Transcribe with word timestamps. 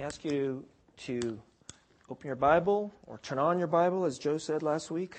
ask 0.00 0.24
you 0.24 0.64
to 0.96 1.38
open 2.08 2.26
your 2.26 2.36
Bible 2.36 2.90
or 3.06 3.18
turn 3.18 3.38
on 3.38 3.58
your 3.58 3.68
Bible, 3.68 4.06
as 4.06 4.18
Joe 4.18 4.38
said 4.38 4.62
last 4.62 4.90
week, 4.90 5.18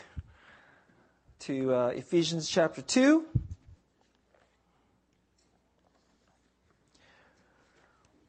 to 1.42 1.72
uh, 1.72 1.88
Ephesians 1.90 2.50
chapter 2.50 2.82
2. 2.82 3.24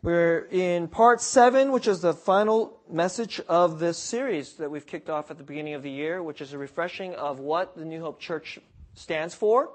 We're 0.03 0.47
in 0.51 0.89
part 0.89 1.23
seven, 1.23 1.73
which 1.73 1.87
is 1.87 2.03
the 2.03 2.13
final 2.13 2.79
message 2.91 3.41
of 3.49 3.79
this 3.79 3.97
series 3.97 4.55
that 4.55 4.71
we've 4.71 4.87
kicked 4.87 5.09
off 5.09 5.31
at 5.31 5.39
the 5.39 5.45
beginning 5.45 5.73
of 5.73 5.83
the 5.83 5.91
year, 5.91 6.23
which 6.23 6.43
is 6.43 6.53
a 6.53 6.59
refreshing 6.59 7.15
of 7.15 7.39
what 7.39 7.77
the 7.77 7.85
New 7.87 8.01
Hope 8.01 8.21
Church 8.21 8.59
stands 8.95 9.35
for. 9.35 9.71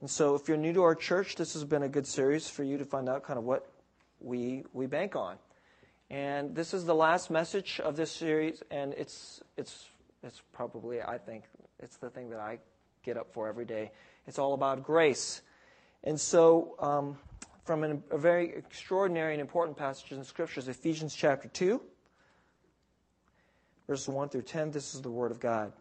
And 0.00 0.08
so, 0.08 0.36
if 0.36 0.46
you're 0.46 0.56
new 0.56 0.74
to 0.74 0.82
our 0.82 0.94
church, 0.94 1.34
this 1.34 1.54
has 1.54 1.64
been 1.64 1.82
a 1.82 1.88
good 1.88 2.06
series 2.06 2.48
for 2.48 2.62
you 2.62 2.78
to 2.78 2.84
find 2.84 3.08
out 3.08 3.24
kind 3.24 3.38
of 3.38 3.44
what 3.44 3.68
we, 4.20 4.62
we 4.72 4.86
bank 4.86 5.16
on. 5.16 5.38
And 6.10 6.54
this 6.54 6.72
is 6.72 6.84
the 6.84 6.94
last 6.94 7.30
message 7.30 7.80
of 7.80 7.96
this 7.96 8.12
series, 8.12 8.62
and 8.70 8.94
it's, 8.94 9.40
it's, 9.56 9.86
it's 10.22 10.40
probably, 10.52 11.02
I 11.02 11.18
think, 11.18 11.44
it's 11.80 11.96
the 11.96 12.10
thing 12.10 12.30
that 12.30 12.38
I 12.38 12.58
get 13.04 13.16
up 13.16 13.32
for 13.32 13.48
every 13.48 13.64
day. 13.64 13.90
It's 14.26 14.38
all 14.38 14.54
about 14.54 14.84
grace. 14.84 15.42
And 16.04 16.20
so, 16.20 16.76
um, 16.78 17.18
from 17.64 17.82
an, 17.82 18.02
a 18.10 18.18
very 18.18 18.50
extraordinary 18.54 19.32
and 19.32 19.40
important 19.40 19.76
passage 19.76 20.12
in 20.12 20.20
the 20.20 20.24
Scriptures, 20.24 20.68
Ephesians 20.68 21.12
chapter 21.12 21.48
2, 21.48 21.82
verses 23.88 24.08
1 24.08 24.28
through 24.28 24.42
10. 24.42 24.70
This 24.70 24.94
is 24.94 25.02
the 25.02 25.10
Word 25.10 25.32
of 25.32 25.40
God. 25.40 25.72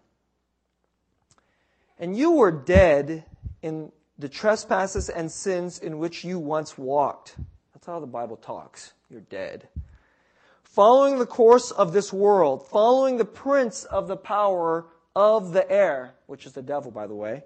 And 1.99 2.17
you 2.17 2.31
were 2.31 2.51
dead 2.51 3.23
in 3.61 3.91
the 4.17 4.27
trespasses 4.27 5.09
and 5.09 5.31
sins 5.31 5.77
in 5.79 5.99
which 5.99 6.23
you 6.23 6.39
once 6.39 6.77
walked. 6.77 7.35
That's 7.73 7.85
how 7.85 7.99
the 7.99 8.07
Bible 8.07 8.37
talks. 8.37 8.93
You're 9.09 9.21
dead. 9.21 9.67
Following 10.75 11.19
the 11.19 11.25
course 11.25 11.71
of 11.71 11.93
this 11.93 12.11
world, 12.11 12.67
following 12.67 13.15
the 13.15 13.23
prince 13.23 13.85
of 13.85 14.09
the 14.09 14.17
power 14.17 14.85
of 15.15 15.53
the 15.53 15.71
air, 15.71 16.15
which 16.27 16.45
is 16.45 16.51
the 16.51 16.61
devil, 16.61 16.91
by 16.91 17.07
the 17.07 17.15
way 17.15 17.43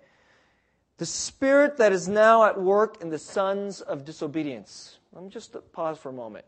the 0.97 1.05
spirit 1.05 1.77
that 1.77 1.93
is 1.93 2.07
now 2.09 2.43
at 2.43 2.59
work 2.59 3.01
in 3.01 3.09
the 3.09 3.17
sons 3.19 3.81
of 3.81 4.03
disobedience. 4.03 4.97
Let 5.13 5.23
me 5.23 5.29
just 5.29 5.55
pause 5.71 5.97
for 5.97 6.09
a 6.09 6.13
moment. 6.13 6.43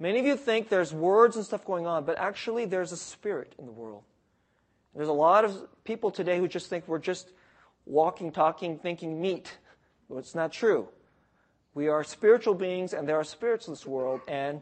Many 0.00 0.18
of 0.18 0.26
you 0.26 0.36
think 0.36 0.68
there's 0.68 0.92
words 0.92 1.36
and 1.36 1.44
stuff 1.44 1.64
going 1.64 1.86
on, 1.86 2.04
but 2.04 2.18
actually 2.18 2.64
there's 2.64 2.90
a 2.90 2.96
spirit 2.96 3.54
in 3.56 3.66
the 3.66 3.72
world. 3.72 4.02
There's 4.96 5.08
a 5.08 5.12
lot 5.12 5.44
of 5.44 5.68
people 5.84 6.10
today 6.10 6.38
who 6.38 6.48
just 6.48 6.68
think 6.68 6.88
we're 6.88 6.98
just 6.98 7.30
walking, 7.86 8.32
talking, 8.32 8.78
thinking 8.78 9.20
meat. 9.20 9.58
Well, 10.08 10.18
it's 10.18 10.34
not 10.34 10.52
true. 10.52 10.88
We 11.74 11.86
are 11.86 12.02
spiritual 12.02 12.54
beings, 12.54 12.94
and 12.94 13.08
there 13.08 13.16
are 13.16 13.24
spirits 13.24 13.68
in 13.68 13.74
this 13.74 13.86
world, 13.86 14.22
and 14.26 14.60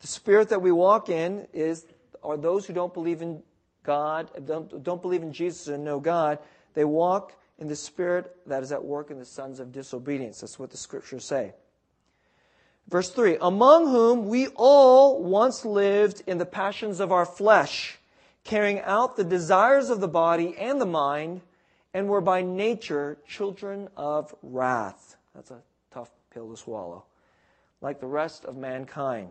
the 0.00 0.06
spirit 0.06 0.48
that 0.48 0.62
we 0.62 0.72
walk 0.72 1.08
in 1.08 1.46
is 1.52 1.86
are 2.22 2.36
those 2.36 2.66
who 2.66 2.72
don't 2.72 2.92
believe 2.92 3.22
in 3.22 3.42
God, 3.82 4.30
don't, 4.46 4.82
don't 4.82 5.00
believe 5.00 5.22
in 5.22 5.32
Jesus 5.32 5.68
and 5.68 5.84
know 5.84 6.00
God. 6.00 6.38
They 6.74 6.84
walk 6.84 7.34
in 7.58 7.68
the 7.68 7.76
spirit 7.76 8.36
that 8.46 8.62
is 8.62 8.72
at 8.72 8.82
work 8.82 9.10
in 9.10 9.18
the 9.18 9.24
sons 9.24 9.60
of 9.60 9.72
disobedience. 9.72 10.40
That's 10.40 10.58
what 10.58 10.70
the 10.70 10.76
scriptures 10.76 11.24
say. 11.24 11.54
Verse 12.88 13.10
3 13.10 13.38
Among 13.40 13.86
whom 13.86 14.28
we 14.28 14.48
all 14.48 15.22
once 15.22 15.64
lived 15.64 16.22
in 16.26 16.38
the 16.38 16.46
passions 16.46 17.00
of 17.00 17.12
our 17.12 17.26
flesh, 17.26 17.98
carrying 18.44 18.80
out 18.80 19.16
the 19.16 19.24
desires 19.24 19.90
of 19.90 20.00
the 20.00 20.08
body 20.08 20.56
and 20.58 20.80
the 20.80 20.86
mind, 20.86 21.42
and 21.92 22.08
were 22.08 22.20
by 22.20 22.42
nature 22.42 23.18
children 23.26 23.88
of 23.96 24.34
wrath. 24.42 25.16
That's 25.34 25.50
a 25.50 25.60
tough 25.90 26.10
pill 26.32 26.50
to 26.50 26.56
swallow. 26.56 27.04
Like 27.80 28.00
the 28.00 28.06
rest 28.06 28.44
of 28.44 28.56
mankind. 28.56 29.30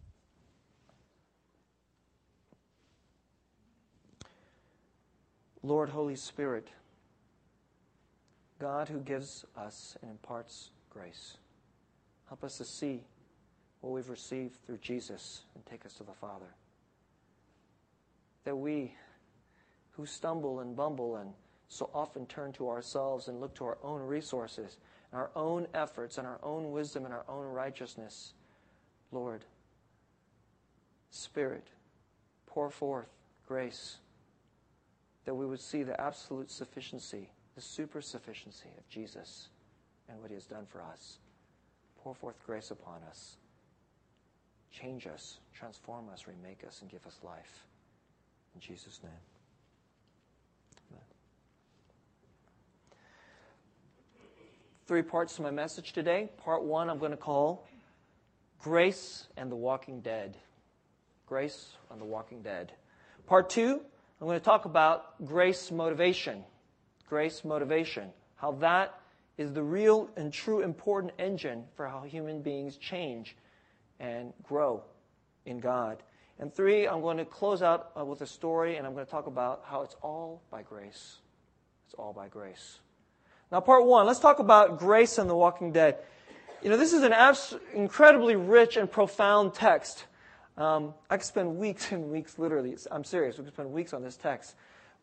Lord, 5.63 5.89
Holy 5.89 6.15
Spirit, 6.15 6.69
God 8.59 8.89
who 8.89 8.99
gives 8.99 9.45
us 9.55 9.97
and 10.01 10.09
imparts 10.09 10.71
grace. 10.89 11.37
Help 12.27 12.43
us 12.43 12.57
to 12.57 12.65
see 12.65 13.03
what 13.81 13.91
we've 13.91 14.09
received 14.09 14.57
through 14.65 14.77
Jesus 14.77 15.43
and 15.55 15.65
take 15.65 15.85
us 15.85 15.93
to 15.95 16.03
the 16.03 16.13
Father. 16.13 16.55
That 18.43 18.55
we 18.55 18.95
who 19.91 20.05
stumble 20.05 20.61
and 20.61 20.75
bumble 20.75 21.17
and 21.17 21.31
so 21.67 21.89
often 21.93 22.25
turn 22.25 22.51
to 22.53 22.69
ourselves 22.69 23.27
and 23.27 23.39
look 23.39 23.55
to 23.55 23.65
our 23.65 23.77
own 23.81 24.01
resources, 24.01 24.77
and 25.11 25.21
our 25.21 25.31
own 25.35 25.67
efforts, 25.73 26.17
and 26.17 26.27
our 26.27 26.39
own 26.43 26.71
wisdom, 26.71 27.05
and 27.05 27.13
our 27.13 27.23
own 27.29 27.45
righteousness, 27.45 28.33
Lord, 29.11 29.45
Spirit, 31.11 31.67
pour 32.45 32.69
forth 32.69 33.07
grace 33.47 33.97
that 35.25 35.35
we 35.35 35.45
would 35.45 35.61
see 35.61 35.83
the 35.83 35.99
absolute 35.99 36.49
sufficiency 36.49 37.29
the 37.55 37.61
super 37.61 38.01
sufficiency 38.01 38.69
of 38.77 38.87
Jesus 38.89 39.49
and 40.09 40.19
what 40.21 40.29
he 40.29 40.35
has 40.35 40.45
done 40.45 40.65
for 40.65 40.81
us. 40.81 41.19
Pour 42.03 42.15
forth 42.15 42.35
grace 42.45 42.71
upon 42.71 43.01
us. 43.09 43.37
Change 44.71 45.05
us, 45.07 45.39
transform 45.53 46.09
us, 46.09 46.27
remake 46.27 46.63
us, 46.65 46.81
and 46.81 46.89
give 46.89 47.05
us 47.05 47.19
life. 47.23 47.65
In 48.55 48.61
Jesus' 48.61 49.01
name. 49.03 49.11
Amen. 50.91 51.03
Three 54.87 55.01
parts 55.01 55.35
to 55.35 55.41
my 55.41 55.51
message 55.51 55.93
today. 55.93 56.29
Part 56.37 56.63
one, 56.63 56.89
I'm 56.89 56.99
going 56.99 57.11
to 57.11 57.17
call 57.17 57.67
Grace 58.59 59.27
and 59.35 59.51
the 59.51 59.55
Walking 59.55 60.01
Dead. 60.01 60.37
Grace 61.27 61.73
and 61.89 61.99
the 61.99 62.05
Walking 62.05 62.41
Dead. 62.41 62.71
Part 63.27 63.49
two, 63.49 63.81
I'm 64.21 64.27
going 64.27 64.39
to 64.39 64.45
talk 64.45 64.65
about 64.65 65.25
grace 65.25 65.71
motivation 65.71 66.43
grace 67.11 67.43
motivation, 67.43 68.09
how 68.37 68.53
that 68.53 68.97
is 69.37 69.51
the 69.51 69.61
real 69.61 70.09
and 70.15 70.31
true 70.31 70.61
important 70.61 71.11
engine 71.19 71.65
for 71.75 71.85
how 71.85 72.03
human 72.03 72.41
beings 72.41 72.77
change 72.77 73.35
and 73.99 74.31
grow 74.43 74.81
in 75.45 75.59
God. 75.59 76.01
And 76.39 76.53
three, 76.53 76.87
I'm 76.87 77.01
going 77.01 77.17
to 77.17 77.25
close 77.25 77.61
out 77.61 77.91
uh, 77.99 78.05
with 78.05 78.21
a 78.21 78.25
story, 78.25 78.77
and 78.77 78.87
I'm 78.87 78.93
going 78.93 79.05
to 79.05 79.11
talk 79.11 79.27
about 79.27 79.63
how 79.65 79.81
it's 79.81 79.97
all 80.01 80.41
by 80.49 80.61
grace. 80.61 81.17
It's 81.85 81.93
all 81.95 82.13
by 82.13 82.29
grace. 82.29 82.79
Now, 83.51 83.59
part 83.59 83.85
one, 83.85 84.07
let's 84.07 84.19
talk 84.19 84.39
about 84.39 84.79
grace 84.79 85.17
and 85.17 85.29
the 85.29 85.35
walking 85.35 85.73
dead. 85.73 85.97
You 86.63 86.69
know, 86.69 86.77
this 86.77 86.93
is 86.93 87.03
an 87.03 87.11
abs- 87.11 87.55
incredibly 87.73 88.37
rich 88.37 88.77
and 88.77 88.89
profound 88.89 89.53
text. 89.53 90.05
Um, 90.57 90.93
I 91.09 91.17
could 91.17 91.25
spend 91.25 91.57
weeks 91.57 91.91
and 91.91 92.11
weeks, 92.11 92.37
literally, 92.37 92.77
I'm 92.91 93.03
serious, 93.03 93.37
we 93.37 93.45
could 93.45 93.53
spend 93.53 93.71
weeks 93.71 93.93
on 93.93 94.03
this 94.03 94.17
text 94.17 94.55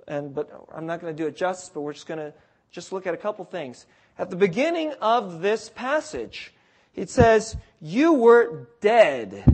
and 0.08 0.34
but 0.34 0.50
I'm 0.74 0.86
not 0.86 1.00
going 1.00 1.14
to 1.14 1.22
do 1.22 1.28
it 1.28 1.36
justice, 1.36 1.70
but 1.72 1.82
we're 1.82 1.92
just 1.92 2.06
going 2.06 2.18
to 2.18 2.32
just 2.70 2.92
look 2.92 3.06
at 3.06 3.14
a 3.14 3.18
couple 3.18 3.44
things. 3.44 3.86
At 4.18 4.30
the 4.30 4.36
beginning 4.36 4.92
of 5.00 5.40
this 5.40 5.68
passage, 5.68 6.52
it 6.94 7.10
says, 7.10 7.56
You 7.80 8.14
were 8.14 8.68
dead 8.80 9.44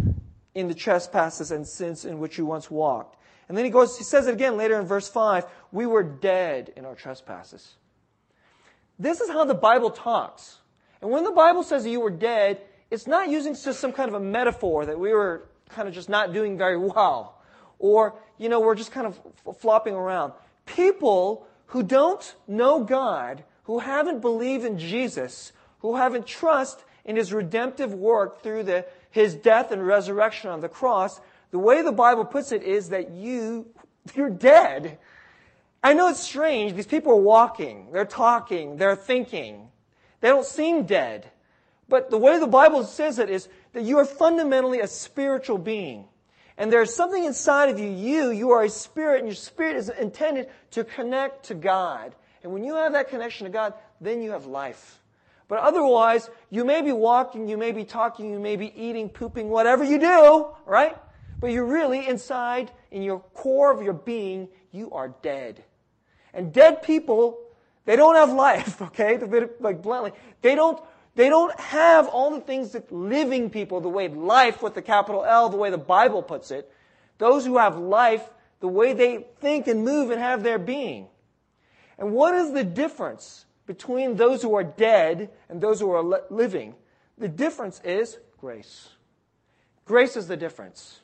in 0.55 0.69
the 0.69 0.75
trespasses 0.75 1.51
and 1.51 1.67
sins 1.67 2.05
in 2.05 2.19
which 2.19 2.39
you 2.39 2.47
once 2.47 2.71
walked. 2.71 3.19
And 3.49 3.59
then 3.59 3.65
he 3.65 3.71
goes, 3.71 3.99
he 3.99 4.05
says 4.05 4.27
it 4.27 4.33
again 4.33 4.57
later 4.57 4.81
in 4.81 4.87
verse 4.87 5.09
5 5.09 5.45
we 5.71 5.85
were 5.85 6.03
dead 6.03 6.73
in 6.77 6.87
our 6.87 6.95
trespasses. 6.95 7.75
This 8.99 9.21
is 9.21 9.29
how 9.29 9.45
the 9.45 9.55
Bible 9.55 9.91
talks. 9.91 10.59
And 11.03 11.11
when 11.11 11.25
the 11.25 11.33
Bible 11.33 11.63
says 11.63 11.83
that 11.85 11.91
you 11.91 12.01
were 12.01 12.11
dead, 12.11 12.63
it's 12.91 13.07
not 13.07 13.29
using 13.29 13.55
just 13.55 13.81
some 13.81 13.93
kind 13.93 14.09
of 14.09 14.15
a 14.15 14.21
metaphor 14.21 14.87
that 14.87 14.99
we 14.99 15.13
were 15.13 15.49
kind 15.69 15.89
of 15.89 15.95
just 15.95 16.09
not 16.09 16.33
doing 16.33 16.57
very 16.59 16.77
well 16.77 17.35
or, 17.79 18.15
you 18.39 18.49
know, 18.49 18.61
we're 18.61 18.75
just 18.75 18.93
kind 18.93 19.07
of 19.07 19.19
flopping 19.59 19.95
around. 19.95 20.33
People 20.67 21.47
who 21.67 21.83
don't 21.83 22.35
know 22.49 22.83
God, 22.83 23.45
who 23.65 23.79
haven't 23.79 24.21
believed 24.21 24.65
in 24.65 24.79
Jesus, 24.79 25.53
who 25.81 25.97
haven't 25.97 26.27
trust 26.27 26.85
in 27.05 27.17
his 27.17 27.33
redemptive 27.33 27.93
work 27.93 28.43
through 28.43 28.63
the, 28.63 28.87
his 29.11 29.35
death 29.35 29.71
and 29.71 29.87
resurrection 29.87 30.51
on 30.51 30.61
the 30.61 30.69
cross, 30.69 31.21
the 31.51 31.59
way 31.59 31.83
the 31.83 31.93
Bible 31.93 32.25
puts 32.25 32.53
it 32.53 32.63
is 32.63 32.89
that 32.89 33.11
you, 33.11 33.67
you're 34.15 34.31
dead. 34.31 34.99
I 35.83 35.93
know 35.93 36.09
it's 36.09 36.21
strange. 36.21 36.73
These 36.73 36.87
people 36.87 37.13
are 37.13 37.17
walking, 37.17 37.89
they're 37.93 38.07
talking, 38.07 38.79
they're 38.79 38.97
thinking. 38.97 39.69
They 40.21 40.31
don't 40.31 40.47
seem 40.47 40.85
dead. 40.87 41.31
But 41.87 42.09
the 42.09 42.17
way 42.17 42.39
the 42.39 42.47
Bible 42.47 42.85
says 42.85 43.19
it 43.19 43.29
is 43.29 43.47
that 43.75 43.83
you 43.83 43.99
are 43.99 44.05
fundamentally 44.05 44.81
a 44.81 44.87
spiritual 44.87 45.59
being. 45.59 46.07
And 46.57 46.73
there's 46.73 46.95
something 46.95 47.25
inside 47.25 47.69
of 47.69 47.79
you, 47.79 47.89
you, 47.89 48.31
you 48.31 48.51
are 48.53 48.63
a 48.63 48.69
spirit, 48.69 49.19
and 49.19 49.29
your 49.29 49.35
spirit 49.35 49.77
is 49.77 49.89
intended 49.89 50.49
to 50.71 50.85
connect 50.85 51.47
to 51.47 51.55
God. 51.55 52.15
And 52.43 52.53
when 52.53 52.65
you 52.65 52.77
have 52.77 52.93
that 52.93 53.09
connection 53.09 53.45
to 53.45 53.51
God, 53.51 53.75
then 54.01 54.23
you 54.23 54.31
have 54.31 54.47
life. 54.47 55.01
But 55.49 55.59
otherwise, 55.59 56.31
you 56.51 56.65
may 56.65 56.81
be 56.81 56.93
walking, 56.93 57.49
you 57.49 57.59
may 57.59 57.73
be 57.73 57.85
talking, 57.85 58.31
you 58.31 58.39
may 58.39 58.57
be 58.57 58.73
eating, 58.81 59.09
pooping, 59.09 59.49
whatever 59.49 59.85
you 59.85 59.99
do, 59.99 60.49
right? 60.65 60.97
But 61.41 61.49
you're 61.49 61.67
really 61.67 62.07
inside, 62.07 62.71
in 62.91 63.03
your 63.03 63.19
core 63.35 63.73
of 63.73 63.83
your 63.83 63.93
being, 63.93 64.49
you 64.71 64.91
are 64.93 65.15
dead. 65.23 65.65
And 66.33 66.53
dead 66.53 66.83
people, 66.83 67.39
they 67.85 67.97
don't 67.97 68.15
have 68.15 68.33
life, 68.33 68.81
okay? 68.81 69.19
Like 69.61 69.83
bluntly, 69.83 70.13
they 70.41 70.55
don't, 70.55 70.81
they 71.15 71.29
don't 71.29 71.59
have 71.61 72.09
all 72.09 72.33
the 72.33 72.41
things 72.41 72.73
that 72.73 72.91
living 72.91 73.51
people, 73.51 73.81
the 73.81 73.89
way 73.89 74.09
life 74.09 74.63
with 74.63 74.75
the 74.75 74.83
capital 74.83 75.25
L, 75.25 75.49
the 75.49 75.57
way 75.57 75.71
the 75.71 75.79
Bible 75.79 76.23
puts 76.23 76.51
it, 76.51 76.71
those 77.19 77.47
who 77.47 77.59
have 77.59 77.79
life, 77.79 78.29
the 78.61 78.69
way 78.69 78.93
they 78.93 79.27
think 79.41 79.69
and 79.69 79.85
move 79.85 80.11
and 80.11 80.21
have 80.21 80.43
their 80.43 80.59
being. 80.59 81.07
And 81.99 82.13
what 82.13 82.35
is 82.35 82.53
the 82.53 82.65
difference 82.65 83.47
between 83.67 84.17
those 84.17 84.43
who 84.43 84.55
are 84.57 84.65
dead 84.65 85.31
and 85.49 85.61
those 85.61 85.79
who 85.79 85.91
are 85.93 86.23
living? 86.31 86.75
The 87.19 87.29
difference 87.29 87.81
is 87.85 88.19
grace. 88.41 88.89
Grace 89.85 90.17
is 90.17 90.27
the 90.27 90.37
difference. 90.37 91.01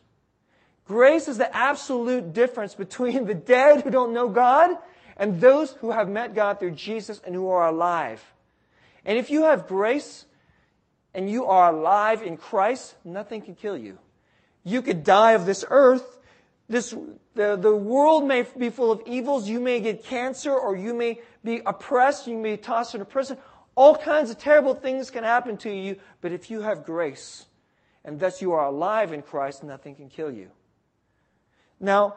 Grace 0.86 1.28
is 1.28 1.38
the 1.38 1.54
absolute 1.56 2.32
difference 2.32 2.74
between 2.74 3.24
the 3.26 3.34
dead 3.34 3.82
who 3.82 3.90
don't 3.90 4.12
know 4.12 4.28
God 4.28 4.76
and 5.16 5.40
those 5.40 5.72
who 5.74 5.92
have 5.92 6.08
met 6.08 6.34
God 6.34 6.58
through 6.58 6.72
Jesus 6.72 7.20
and 7.24 7.34
who 7.34 7.48
are 7.48 7.68
alive. 7.68 8.24
And 9.04 9.18
if 9.18 9.30
you 9.30 9.44
have 9.44 9.66
grace 9.66 10.26
and 11.14 11.30
you 11.30 11.46
are 11.46 11.72
alive 11.72 12.22
in 12.22 12.36
Christ, 12.36 12.94
nothing 13.04 13.42
can 13.42 13.54
kill 13.54 13.76
you. 13.76 13.98
You 14.64 14.82
could 14.82 15.04
die 15.04 15.32
of 15.32 15.46
this 15.46 15.64
earth. 15.68 16.18
This, 16.68 16.94
the, 17.34 17.56
the 17.56 17.74
world 17.74 18.26
may 18.26 18.44
be 18.56 18.70
full 18.70 18.92
of 18.92 19.02
evils. 19.06 19.48
You 19.48 19.58
may 19.60 19.80
get 19.80 20.04
cancer 20.04 20.52
or 20.52 20.76
you 20.76 20.94
may 20.94 21.20
be 21.42 21.62
oppressed. 21.64 22.26
You 22.26 22.36
may 22.36 22.52
be 22.52 22.62
tossed 22.62 22.94
into 22.94 23.04
prison. 23.04 23.38
All 23.74 23.96
kinds 23.96 24.30
of 24.30 24.38
terrible 24.38 24.74
things 24.74 25.10
can 25.10 25.24
happen 25.24 25.56
to 25.58 25.70
you. 25.70 25.96
But 26.20 26.32
if 26.32 26.50
you 26.50 26.60
have 26.60 26.84
grace 26.84 27.46
and 28.04 28.20
thus 28.20 28.40
you 28.42 28.52
are 28.52 28.66
alive 28.66 29.12
in 29.12 29.22
Christ, 29.22 29.64
nothing 29.64 29.94
can 29.94 30.08
kill 30.08 30.30
you. 30.30 30.50
Now, 31.80 32.16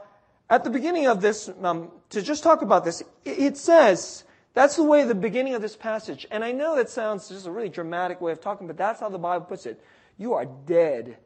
at 0.49 0.63
the 0.63 0.69
beginning 0.69 1.07
of 1.07 1.21
this, 1.21 1.49
um, 1.61 1.89
to 2.09 2.21
just 2.21 2.43
talk 2.43 2.61
about 2.61 2.83
this, 2.83 3.01
it 3.23 3.57
says, 3.57 4.22
that's 4.53 4.75
the 4.75 4.83
way 4.83 5.03
the 5.03 5.15
beginning 5.15 5.55
of 5.55 5.61
this 5.61 5.75
passage. 5.75 6.27
And 6.29 6.43
I 6.43 6.51
know 6.51 6.75
that 6.75 6.89
sounds 6.89 7.27
just 7.27 7.47
a 7.47 7.51
really 7.51 7.69
dramatic 7.69 8.21
way 8.21 8.31
of 8.31 8.39
talking, 8.39 8.67
but 8.67 8.77
that's 8.77 8.99
how 8.99 9.09
the 9.09 9.17
Bible 9.17 9.45
puts 9.45 9.65
it. 9.65 9.83
You 10.17 10.33
are 10.33 10.45
dead. 10.45 11.17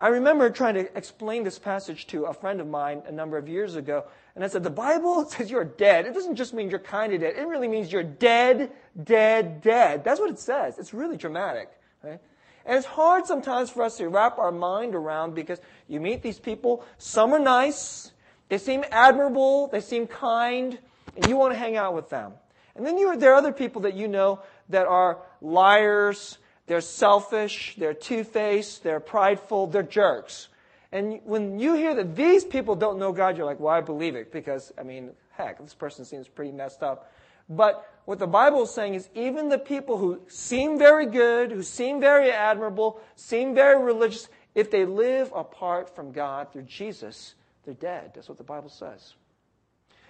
I 0.00 0.08
remember 0.08 0.50
trying 0.50 0.74
to 0.74 0.96
explain 0.96 1.42
this 1.42 1.58
passage 1.58 2.06
to 2.08 2.24
a 2.24 2.34
friend 2.34 2.60
of 2.60 2.66
mine 2.66 3.02
a 3.06 3.12
number 3.12 3.38
of 3.38 3.48
years 3.48 3.76
ago, 3.76 4.04
and 4.34 4.44
I 4.44 4.48
said, 4.48 4.62
The 4.62 4.70
Bible 4.70 5.24
says 5.28 5.50
you're 5.50 5.64
dead. 5.64 6.06
It 6.06 6.12
doesn't 6.12 6.36
just 6.36 6.52
mean 6.52 6.68
you're 6.68 6.78
kind 6.78 7.12
of 7.12 7.20
dead. 7.20 7.34
It 7.36 7.46
really 7.46 7.68
means 7.68 7.90
you're 7.90 8.02
dead, 8.02 8.72
dead, 9.04 9.62
dead. 9.62 10.04
That's 10.04 10.20
what 10.20 10.30
it 10.30 10.38
says. 10.38 10.78
It's 10.78 10.92
really 10.92 11.16
dramatic. 11.16 11.70
Right? 12.02 12.20
And 12.66 12.76
it's 12.76 12.86
hard 12.86 13.26
sometimes 13.26 13.70
for 13.70 13.82
us 13.84 13.96
to 13.98 14.08
wrap 14.08 14.38
our 14.38 14.52
mind 14.52 14.94
around 14.94 15.34
because 15.34 15.60
you 15.88 16.00
meet 16.00 16.20
these 16.20 16.40
people, 16.40 16.84
some 16.98 17.32
are 17.32 17.38
nice, 17.38 18.12
they 18.48 18.58
seem 18.58 18.84
admirable, 18.90 19.68
they 19.68 19.80
seem 19.80 20.06
kind, 20.08 20.78
and 21.16 21.26
you 21.28 21.36
want 21.36 21.54
to 21.54 21.58
hang 21.58 21.76
out 21.76 21.94
with 21.94 22.10
them. 22.10 22.32
And 22.76 22.86
then 22.86 22.98
you, 22.98 23.16
there 23.16 23.32
are 23.32 23.36
other 23.36 23.52
people 23.52 23.82
that 23.82 23.94
you 23.94 24.08
know 24.08 24.40
that 24.68 24.86
are 24.86 25.18
liars, 25.40 26.38
they're 26.66 26.80
selfish, 26.80 27.74
they're 27.78 27.94
two-faced, 27.94 28.82
they're 28.82 29.00
prideful, 29.00 29.68
they're 29.68 29.82
jerks. 29.82 30.48
And 30.92 31.20
when 31.24 31.58
you 31.58 31.74
hear 31.74 31.94
that 31.94 32.16
these 32.16 32.44
people 32.44 32.74
don't 32.74 32.98
know 32.98 33.12
God, 33.12 33.36
you're 33.36 33.46
like, 33.46 33.60
well, 33.60 33.74
I 33.74 33.80
believe 33.80 34.14
it 34.14 34.32
because, 34.32 34.72
I 34.78 34.82
mean, 34.82 35.10
heck, 35.32 35.58
this 35.58 35.74
person 35.74 36.04
seems 36.04 36.28
pretty 36.28 36.52
messed 36.52 36.82
up. 36.82 37.12
But 37.48 37.88
what 38.06 38.18
the 38.18 38.26
Bible 38.26 38.62
is 38.62 38.70
saying 38.70 38.94
is 38.94 39.08
even 39.14 39.48
the 39.48 39.58
people 39.58 39.98
who 39.98 40.20
seem 40.28 40.78
very 40.78 41.06
good, 41.06 41.52
who 41.52 41.62
seem 41.62 42.00
very 42.00 42.30
admirable, 42.30 43.00
seem 43.14 43.54
very 43.54 43.82
religious, 43.82 44.28
if 44.54 44.70
they 44.70 44.84
live 44.84 45.32
apart 45.34 45.94
from 45.94 46.12
God 46.12 46.52
through 46.52 46.62
Jesus, 46.62 47.34
they're 47.64 47.74
dead. 47.74 48.12
That's 48.14 48.28
what 48.28 48.38
the 48.38 48.44
Bible 48.44 48.70
says. 48.70 49.14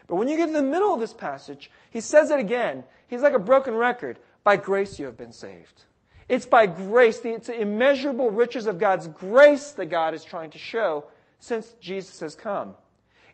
But 0.06 0.16
when 0.16 0.28
you 0.28 0.36
get 0.36 0.46
to 0.46 0.52
the 0.52 0.62
middle 0.62 0.94
of 0.94 1.00
this 1.00 1.12
passage, 1.12 1.70
he 1.90 2.00
says 2.00 2.30
it 2.30 2.38
again. 2.38 2.84
He's 3.08 3.22
like 3.22 3.34
a 3.34 3.38
broken 3.38 3.74
record. 3.74 4.18
By 4.44 4.56
grace 4.56 4.98
you 4.98 5.06
have 5.06 5.16
been 5.16 5.32
saved. 5.32 5.84
It's 6.28 6.46
by 6.46 6.66
grace, 6.66 7.20
it's 7.24 7.46
the 7.46 7.60
immeasurable 7.60 8.30
riches 8.30 8.66
of 8.66 8.78
God's 8.78 9.08
grace 9.08 9.72
that 9.72 9.86
God 9.86 10.14
is 10.14 10.24
trying 10.24 10.50
to 10.50 10.58
show 10.58 11.04
since 11.38 11.74
Jesus 11.80 12.18
has 12.20 12.34
come. 12.34 12.74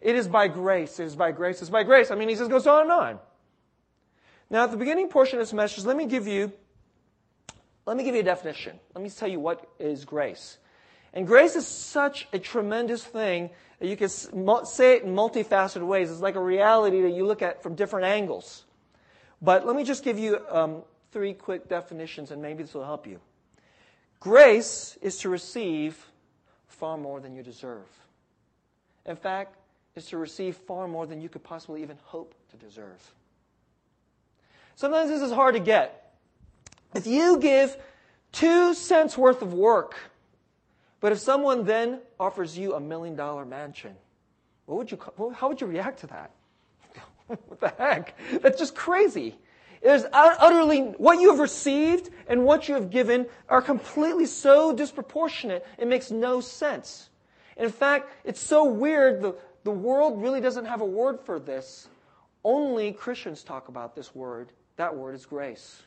It 0.00 0.16
is 0.16 0.28
by 0.28 0.48
grace, 0.48 1.00
it 1.00 1.04
is 1.04 1.16
by 1.16 1.32
grace, 1.32 1.60
it's 1.60 1.70
by 1.70 1.84
grace. 1.84 2.10
I 2.10 2.16
mean, 2.16 2.28
he 2.28 2.34
says, 2.34 2.48
goes 2.48 2.66
on 2.66 2.82
and 2.82 2.92
on. 2.92 3.18
Now, 4.50 4.64
at 4.64 4.70
the 4.70 4.76
beginning 4.76 5.08
portion 5.08 5.38
of 5.38 5.42
this 5.42 5.54
message, 5.54 5.84
let 5.84 5.96
me 5.96 6.04
give 6.04 6.26
you, 6.26 6.52
let 7.86 7.96
me 7.96 8.04
give 8.04 8.14
you 8.14 8.20
a 8.20 8.24
definition. 8.24 8.78
Let 8.94 9.02
me 9.02 9.08
tell 9.08 9.28
you 9.28 9.40
what 9.40 9.66
is 9.78 10.04
grace. 10.04 10.58
And 11.14 11.26
grace 11.26 11.56
is 11.56 11.66
such 11.66 12.26
a 12.32 12.38
tremendous 12.38 13.04
thing 13.04 13.50
that 13.78 13.88
you 13.88 13.96
can 13.96 14.08
say 14.08 14.96
it 14.96 15.02
in 15.02 15.14
multifaceted 15.14 15.86
ways. 15.86 16.10
It's 16.10 16.20
like 16.20 16.36
a 16.36 16.42
reality 16.42 17.02
that 17.02 17.10
you 17.10 17.26
look 17.26 17.42
at 17.42 17.62
from 17.62 17.74
different 17.74 18.06
angles. 18.06 18.64
But 19.42 19.66
let 19.66 19.76
me 19.76 19.84
just 19.84 20.04
give 20.04 20.18
you 20.18 20.40
um, 20.48 20.82
three 21.10 21.34
quick 21.34 21.68
definitions, 21.68 22.30
and 22.30 22.40
maybe 22.40 22.62
this 22.62 22.74
will 22.74 22.84
help 22.84 23.06
you. 23.06 23.20
Grace 24.20 24.96
is 25.02 25.18
to 25.18 25.28
receive 25.28 26.06
far 26.68 26.96
more 26.96 27.20
than 27.20 27.34
you 27.34 27.42
deserve. 27.42 27.88
In 29.04 29.16
fact, 29.16 29.56
is 29.96 30.06
to 30.06 30.16
receive 30.16 30.56
far 30.56 30.88
more 30.88 31.06
than 31.06 31.20
you 31.20 31.28
could 31.28 31.42
possibly 31.42 31.82
even 31.82 31.98
hope 32.04 32.34
to 32.50 32.56
deserve. 32.56 33.12
Sometimes 34.76 35.10
this 35.10 35.20
is 35.20 35.32
hard 35.32 35.54
to 35.54 35.60
get. 35.60 36.14
If 36.94 37.06
you 37.06 37.38
give 37.38 37.76
two 38.30 38.74
cents 38.74 39.18
worth 39.18 39.42
of 39.42 39.52
work 39.52 39.96
but 41.02 41.10
if 41.10 41.18
someone 41.18 41.64
then 41.64 41.98
offers 42.18 42.56
you 42.56 42.74
a 42.74 42.80
million 42.80 43.16
dollar 43.16 43.44
mansion, 43.44 43.96
what 44.66 44.78
would 44.78 44.90
you, 44.90 44.98
how 45.34 45.48
would 45.48 45.60
you 45.60 45.66
react 45.66 45.98
to 46.00 46.06
that? 46.06 46.30
what 47.26 47.60
the 47.60 47.74
heck? 47.76 48.16
That's 48.40 48.56
just 48.56 48.76
crazy. 48.76 49.36
It 49.82 49.90
is 49.90 50.06
utterly, 50.12 50.80
what 50.80 51.20
you 51.20 51.30
have 51.30 51.40
received 51.40 52.10
and 52.28 52.44
what 52.44 52.68
you 52.68 52.76
have 52.76 52.88
given 52.90 53.26
are 53.48 53.60
completely 53.60 54.26
so 54.26 54.72
disproportionate, 54.72 55.66
it 55.76 55.88
makes 55.88 56.12
no 56.12 56.40
sense. 56.40 57.10
In 57.56 57.68
fact, 57.68 58.08
it's 58.22 58.40
so 58.40 58.64
weird, 58.64 59.20
the, 59.20 59.34
the 59.64 59.72
world 59.72 60.22
really 60.22 60.40
doesn't 60.40 60.66
have 60.66 60.82
a 60.82 60.86
word 60.86 61.18
for 61.18 61.40
this. 61.40 61.88
Only 62.44 62.92
Christians 62.92 63.42
talk 63.42 63.66
about 63.66 63.96
this 63.96 64.14
word. 64.14 64.52
That 64.76 64.96
word 64.96 65.16
is 65.16 65.26
grace. 65.26 65.82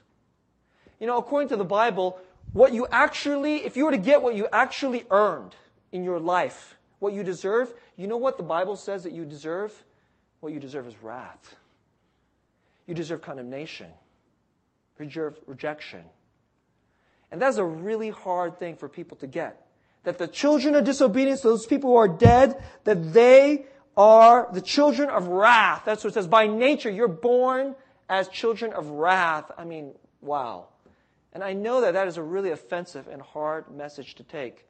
You 1.00 1.08
know, 1.08 1.18
according 1.18 1.50
to 1.50 1.56
the 1.56 1.64
Bible, 1.64 2.20
what 2.56 2.72
you 2.72 2.88
actually, 2.90 3.66
if 3.66 3.76
you 3.76 3.84
were 3.84 3.92
to 3.92 3.98
get 3.98 4.22
what 4.22 4.34
you 4.34 4.48
actually 4.54 5.04
earned 5.12 5.54
in 5.92 6.06
your 6.06 6.22
life, 6.22 6.78
what 7.00 7.14
you 7.14 7.22
deserve, 7.22 7.74
you 7.98 8.08
know 8.08 8.16
what 8.16 8.38
the 8.38 8.44
Bible 8.44 8.78
says 8.78 9.04
that 9.04 9.12
you 9.12 9.26
deserve? 9.26 9.84
What 10.40 10.54
you 10.54 10.62
deserve 10.62 10.88
is 10.88 10.96
wrath. 11.04 11.56
You 12.88 12.96
deserve 12.96 13.22
condemnation. 13.22 13.88
You 14.98 15.06
deserve 15.06 15.38
rejection. 15.48 16.06
And 17.30 17.42
that's 17.42 17.58
a 17.58 17.66
really 17.66 18.10
hard 18.10 18.58
thing 18.58 18.78
for 18.78 18.88
people 18.88 19.18
to 19.18 19.28
get. 19.28 19.62
That 20.06 20.18
the 20.18 20.28
children 20.28 20.76
of 20.76 20.86
disobedience, 20.86 21.42
those 21.42 21.66
people 21.66 21.90
who 21.90 21.98
are 21.98 22.08
dead, 22.08 22.64
that 22.86 23.12
they 23.12 23.66
are 23.98 24.48
the 24.54 24.62
children 24.62 25.10
of 25.10 25.28
wrath. 25.28 25.82
That's 25.86 26.06
what 26.06 26.12
it 26.12 26.14
says. 26.14 26.28
By 26.28 26.48
nature, 26.48 26.90
you're 26.90 27.10
born 27.10 27.76
as 28.08 28.30
children 28.30 28.72
of 28.72 28.92
wrath. 28.92 29.52
I 29.58 29.66
mean, 29.66 29.92
wow. 30.22 30.68
And 31.36 31.44
I 31.44 31.52
know 31.52 31.82
that 31.82 31.94
that 31.96 32.08
is 32.08 32.16
a 32.16 32.24
really 32.24 32.52
offensive 32.52 33.10
and 33.10 33.22
hard 33.22 33.70
message 33.70 34.16
to 34.16 34.24
take. 34.24 34.66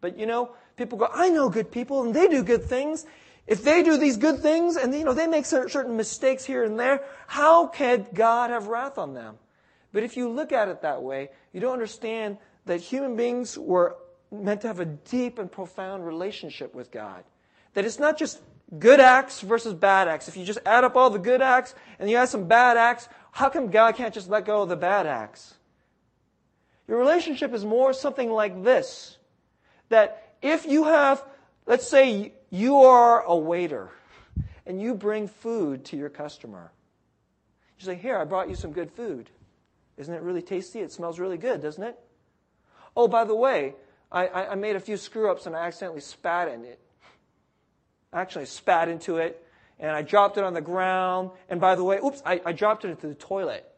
But 0.00 0.18
you 0.18 0.24
know, 0.24 0.52
people 0.76 0.96
go, 0.96 1.06
I 1.12 1.28
know 1.28 1.50
good 1.50 1.70
people 1.70 2.02
and 2.02 2.14
they 2.14 2.28
do 2.28 2.42
good 2.42 2.64
things. 2.64 3.04
If 3.46 3.62
they 3.62 3.82
do 3.82 3.98
these 3.98 4.16
good 4.16 4.40
things 4.40 4.76
and 4.76 4.94
you 4.94 5.04
know 5.04 5.12
they 5.12 5.26
make 5.26 5.44
certain 5.44 5.98
mistakes 5.98 6.46
here 6.46 6.64
and 6.64 6.80
there, 6.80 7.04
how 7.26 7.66
can 7.66 8.06
God 8.14 8.48
have 8.48 8.68
wrath 8.68 8.96
on 8.96 9.12
them? 9.12 9.36
But 9.92 10.02
if 10.02 10.16
you 10.16 10.30
look 10.30 10.50
at 10.50 10.68
it 10.68 10.80
that 10.80 11.02
way, 11.02 11.28
you 11.52 11.60
don't 11.60 11.74
understand 11.74 12.38
that 12.64 12.80
human 12.80 13.14
beings 13.14 13.58
were 13.58 13.96
meant 14.32 14.62
to 14.62 14.66
have 14.66 14.80
a 14.80 14.86
deep 14.86 15.38
and 15.38 15.52
profound 15.52 16.06
relationship 16.06 16.74
with 16.74 16.90
God. 16.90 17.22
That 17.74 17.84
it's 17.84 17.98
not 17.98 18.18
just 18.18 18.40
good 18.78 19.00
acts 19.00 19.42
versus 19.42 19.74
bad 19.74 20.08
acts. 20.08 20.26
If 20.26 20.38
you 20.38 20.46
just 20.46 20.60
add 20.64 20.84
up 20.84 20.96
all 20.96 21.10
the 21.10 21.18
good 21.18 21.42
acts 21.42 21.74
and 21.98 22.08
you 22.08 22.16
add 22.16 22.30
some 22.30 22.48
bad 22.48 22.78
acts, 22.78 23.10
how 23.30 23.50
come 23.50 23.70
God 23.70 23.94
can't 23.94 24.14
just 24.14 24.30
let 24.30 24.46
go 24.46 24.62
of 24.62 24.70
the 24.70 24.76
bad 24.76 25.06
acts? 25.06 25.57
Your 26.88 26.98
relationship 26.98 27.52
is 27.52 27.64
more 27.64 27.92
something 27.92 28.30
like 28.30 28.64
this. 28.64 29.18
That 29.90 30.34
if 30.42 30.66
you 30.66 30.84
have, 30.84 31.22
let's 31.66 31.86
say 31.86 32.32
you 32.50 32.76
are 32.76 33.22
a 33.22 33.36
waiter 33.36 33.90
and 34.66 34.80
you 34.80 34.94
bring 34.94 35.28
food 35.28 35.84
to 35.86 35.96
your 35.96 36.08
customer. 36.08 36.72
You 37.78 37.84
say, 37.84 37.94
Here, 37.94 38.16
I 38.18 38.24
brought 38.24 38.48
you 38.48 38.54
some 38.54 38.72
good 38.72 38.90
food. 38.90 39.30
Isn't 39.98 40.14
it 40.14 40.22
really 40.22 40.42
tasty? 40.42 40.80
It 40.80 40.92
smells 40.92 41.18
really 41.18 41.38
good, 41.38 41.60
doesn't 41.60 41.82
it? 41.82 41.98
Oh, 42.96 43.06
by 43.06 43.24
the 43.24 43.34
way, 43.34 43.74
I, 44.10 44.28
I 44.28 44.54
made 44.54 44.76
a 44.76 44.80
few 44.80 44.96
screw 44.96 45.30
ups 45.30 45.46
and 45.46 45.54
I 45.54 45.66
accidentally 45.66 46.00
spat 46.00 46.48
in 46.48 46.64
it. 46.64 46.80
I 48.12 48.20
actually 48.20 48.46
spat 48.46 48.88
into 48.88 49.18
it 49.18 49.44
and 49.78 49.90
I 49.90 50.02
dropped 50.02 50.38
it 50.38 50.44
on 50.44 50.54
the 50.54 50.60
ground. 50.60 51.30
And 51.48 51.60
by 51.60 51.74
the 51.74 51.84
way, 51.84 51.98
oops, 52.02 52.22
I, 52.24 52.40
I 52.44 52.52
dropped 52.52 52.84
it 52.84 52.88
into 52.88 53.08
the 53.08 53.14
toilet 53.14 53.68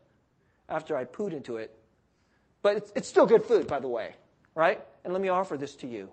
after 0.68 0.96
I 0.96 1.04
pooed 1.04 1.32
into 1.32 1.56
it. 1.56 1.76
But 2.62 2.76
it's, 2.76 2.92
it's 2.94 3.08
still 3.08 3.26
good 3.26 3.44
food, 3.44 3.66
by 3.66 3.80
the 3.80 3.88
way, 3.88 4.14
right? 4.54 4.80
And 5.04 5.12
let 5.12 5.22
me 5.22 5.28
offer 5.28 5.56
this 5.56 5.74
to 5.76 5.86
you. 5.86 6.10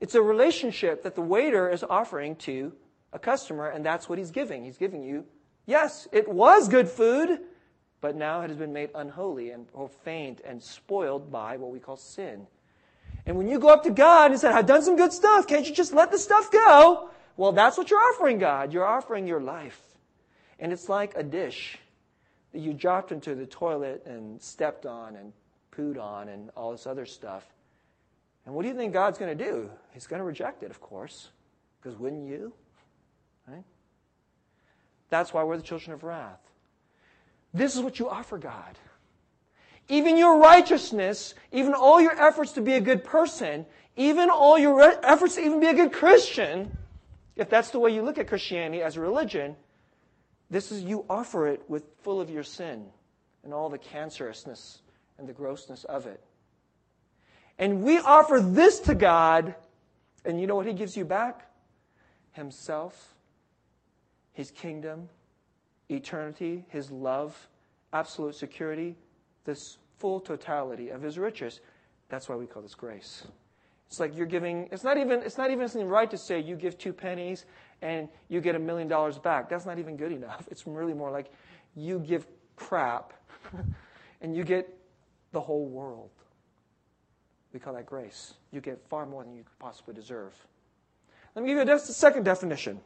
It's 0.00 0.14
a 0.14 0.22
relationship 0.22 1.02
that 1.02 1.14
the 1.14 1.22
waiter 1.22 1.68
is 1.68 1.82
offering 1.82 2.36
to 2.36 2.72
a 3.12 3.18
customer, 3.18 3.68
and 3.68 3.84
that's 3.84 4.08
what 4.08 4.18
he's 4.18 4.30
giving. 4.30 4.64
He's 4.64 4.76
giving 4.76 5.02
you, 5.02 5.24
yes, 5.66 6.06
it 6.12 6.28
was 6.28 6.68
good 6.68 6.88
food, 6.88 7.40
but 8.00 8.14
now 8.14 8.42
it 8.42 8.48
has 8.48 8.56
been 8.56 8.72
made 8.72 8.90
unholy 8.94 9.50
and 9.50 9.70
profaned 9.72 10.40
and 10.44 10.62
spoiled 10.62 11.32
by 11.32 11.56
what 11.56 11.72
we 11.72 11.80
call 11.80 11.96
sin. 11.96 12.46
And 13.26 13.36
when 13.36 13.48
you 13.48 13.58
go 13.58 13.68
up 13.68 13.82
to 13.82 13.90
God 13.90 14.30
and 14.30 14.40
say, 14.40 14.48
I've 14.48 14.66
done 14.66 14.82
some 14.82 14.96
good 14.96 15.12
stuff, 15.12 15.46
can't 15.46 15.68
you 15.68 15.74
just 15.74 15.92
let 15.92 16.10
the 16.10 16.18
stuff 16.18 16.50
go? 16.50 17.10
Well, 17.36 17.52
that's 17.52 17.76
what 17.76 17.90
you're 17.90 18.00
offering 18.00 18.38
God. 18.38 18.72
You're 18.72 18.86
offering 18.86 19.26
your 19.26 19.40
life. 19.40 19.80
And 20.58 20.72
it's 20.72 20.88
like 20.88 21.16
a 21.16 21.22
dish 21.22 21.78
you 22.52 22.72
dropped 22.72 23.12
into 23.12 23.34
the 23.34 23.46
toilet 23.46 24.04
and 24.06 24.40
stepped 24.40 24.86
on 24.86 25.16
and 25.16 25.32
pooed 25.70 26.00
on 26.00 26.28
and 26.28 26.50
all 26.56 26.72
this 26.72 26.86
other 26.86 27.06
stuff. 27.06 27.46
And 28.46 28.54
what 28.54 28.62
do 28.62 28.68
you 28.68 28.74
think 28.74 28.92
God's 28.92 29.18
going 29.18 29.36
to 29.36 29.44
do? 29.44 29.70
He's 29.92 30.06
going 30.06 30.20
to 30.20 30.24
reject 30.24 30.62
it, 30.62 30.70
of 30.70 30.80
course. 30.80 31.28
Because 31.80 31.98
wouldn't 31.98 32.26
you? 32.26 32.52
Right? 33.46 33.64
That's 35.10 35.32
why 35.32 35.42
we're 35.44 35.56
the 35.56 35.62
children 35.62 35.92
of 35.92 36.02
wrath. 36.02 36.40
This 37.52 37.76
is 37.76 37.82
what 37.82 37.98
you 37.98 38.08
offer 38.08 38.38
God. 38.38 38.78
Even 39.88 40.18
your 40.18 40.38
righteousness, 40.38 41.34
even 41.50 41.72
all 41.72 42.00
your 42.00 42.12
efforts 42.20 42.52
to 42.52 42.60
be 42.60 42.74
a 42.74 42.80
good 42.80 43.04
person, 43.04 43.64
even 43.96 44.28
all 44.28 44.58
your 44.58 44.76
re- 44.76 44.96
efforts 45.02 45.36
to 45.36 45.44
even 45.44 45.60
be 45.60 45.66
a 45.66 45.74
good 45.74 45.92
Christian, 45.92 46.76
if 47.36 47.48
that's 47.48 47.70
the 47.70 47.78
way 47.78 47.94
you 47.94 48.02
look 48.02 48.18
at 48.18 48.28
Christianity 48.28 48.82
as 48.82 48.96
a 48.96 49.00
religion, 49.00 49.56
this 50.50 50.72
is 50.72 50.82
you 50.82 51.04
offer 51.08 51.46
it 51.46 51.62
with 51.68 51.84
full 52.02 52.20
of 52.20 52.30
your 52.30 52.42
sin 52.42 52.86
and 53.44 53.52
all 53.52 53.68
the 53.68 53.78
cancerousness 53.78 54.78
and 55.18 55.28
the 55.28 55.32
grossness 55.32 55.84
of 55.84 56.06
it. 56.06 56.22
And 57.58 57.82
we 57.82 57.98
offer 57.98 58.40
this 58.40 58.80
to 58.80 58.94
God, 58.94 59.54
and 60.24 60.40
you 60.40 60.46
know 60.46 60.54
what 60.54 60.66
He 60.66 60.72
gives 60.72 60.96
you 60.96 61.04
back? 61.04 61.50
Himself, 62.32 63.14
His 64.32 64.50
kingdom, 64.50 65.08
eternity, 65.88 66.64
His 66.68 66.90
love, 66.90 67.48
absolute 67.92 68.36
security, 68.36 68.96
this 69.44 69.78
full 69.96 70.20
totality 70.20 70.90
of 70.90 71.02
His 71.02 71.18
riches. 71.18 71.60
That's 72.08 72.28
why 72.28 72.36
we 72.36 72.46
call 72.46 72.62
this 72.62 72.76
grace. 72.76 73.26
It's 73.88 73.98
like 73.98 74.16
you're 74.16 74.26
giving, 74.26 74.68
it's 74.70 74.84
not 74.84 74.98
even, 74.98 75.22
it's 75.22 75.38
not 75.38 75.50
even 75.50 75.68
right 75.88 76.10
to 76.10 76.18
say 76.18 76.40
you 76.40 76.56
give 76.56 76.76
two 76.76 76.92
pennies 76.92 77.46
and 77.80 78.08
you 78.28 78.40
get 78.40 78.54
a 78.54 78.58
million 78.58 78.86
dollars 78.86 79.18
back. 79.18 79.48
That's 79.48 79.64
not 79.64 79.78
even 79.78 79.96
good 79.96 80.12
enough. 80.12 80.46
It's 80.50 80.66
really 80.66 80.92
more 80.94 81.10
like 81.10 81.32
you 81.74 81.98
give 81.98 82.26
crap 82.56 83.14
and 84.20 84.36
you 84.36 84.44
get 84.44 84.68
the 85.32 85.40
whole 85.40 85.66
world. 85.66 86.10
We 87.54 87.60
call 87.60 87.74
that 87.74 87.86
grace. 87.86 88.34
You 88.52 88.60
get 88.60 88.78
far 88.88 89.06
more 89.06 89.24
than 89.24 89.34
you 89.34 89.42
could 89.42 89.58
possibly 89.58 89.94
deserve. 89.94 90.34
Let 91.34 91.44
me 91.44 91.54
give 91.54 91.66
you 91.66 91.74
a 91.74 91.78
second 91.78 92.24
definition. 92.24 92.80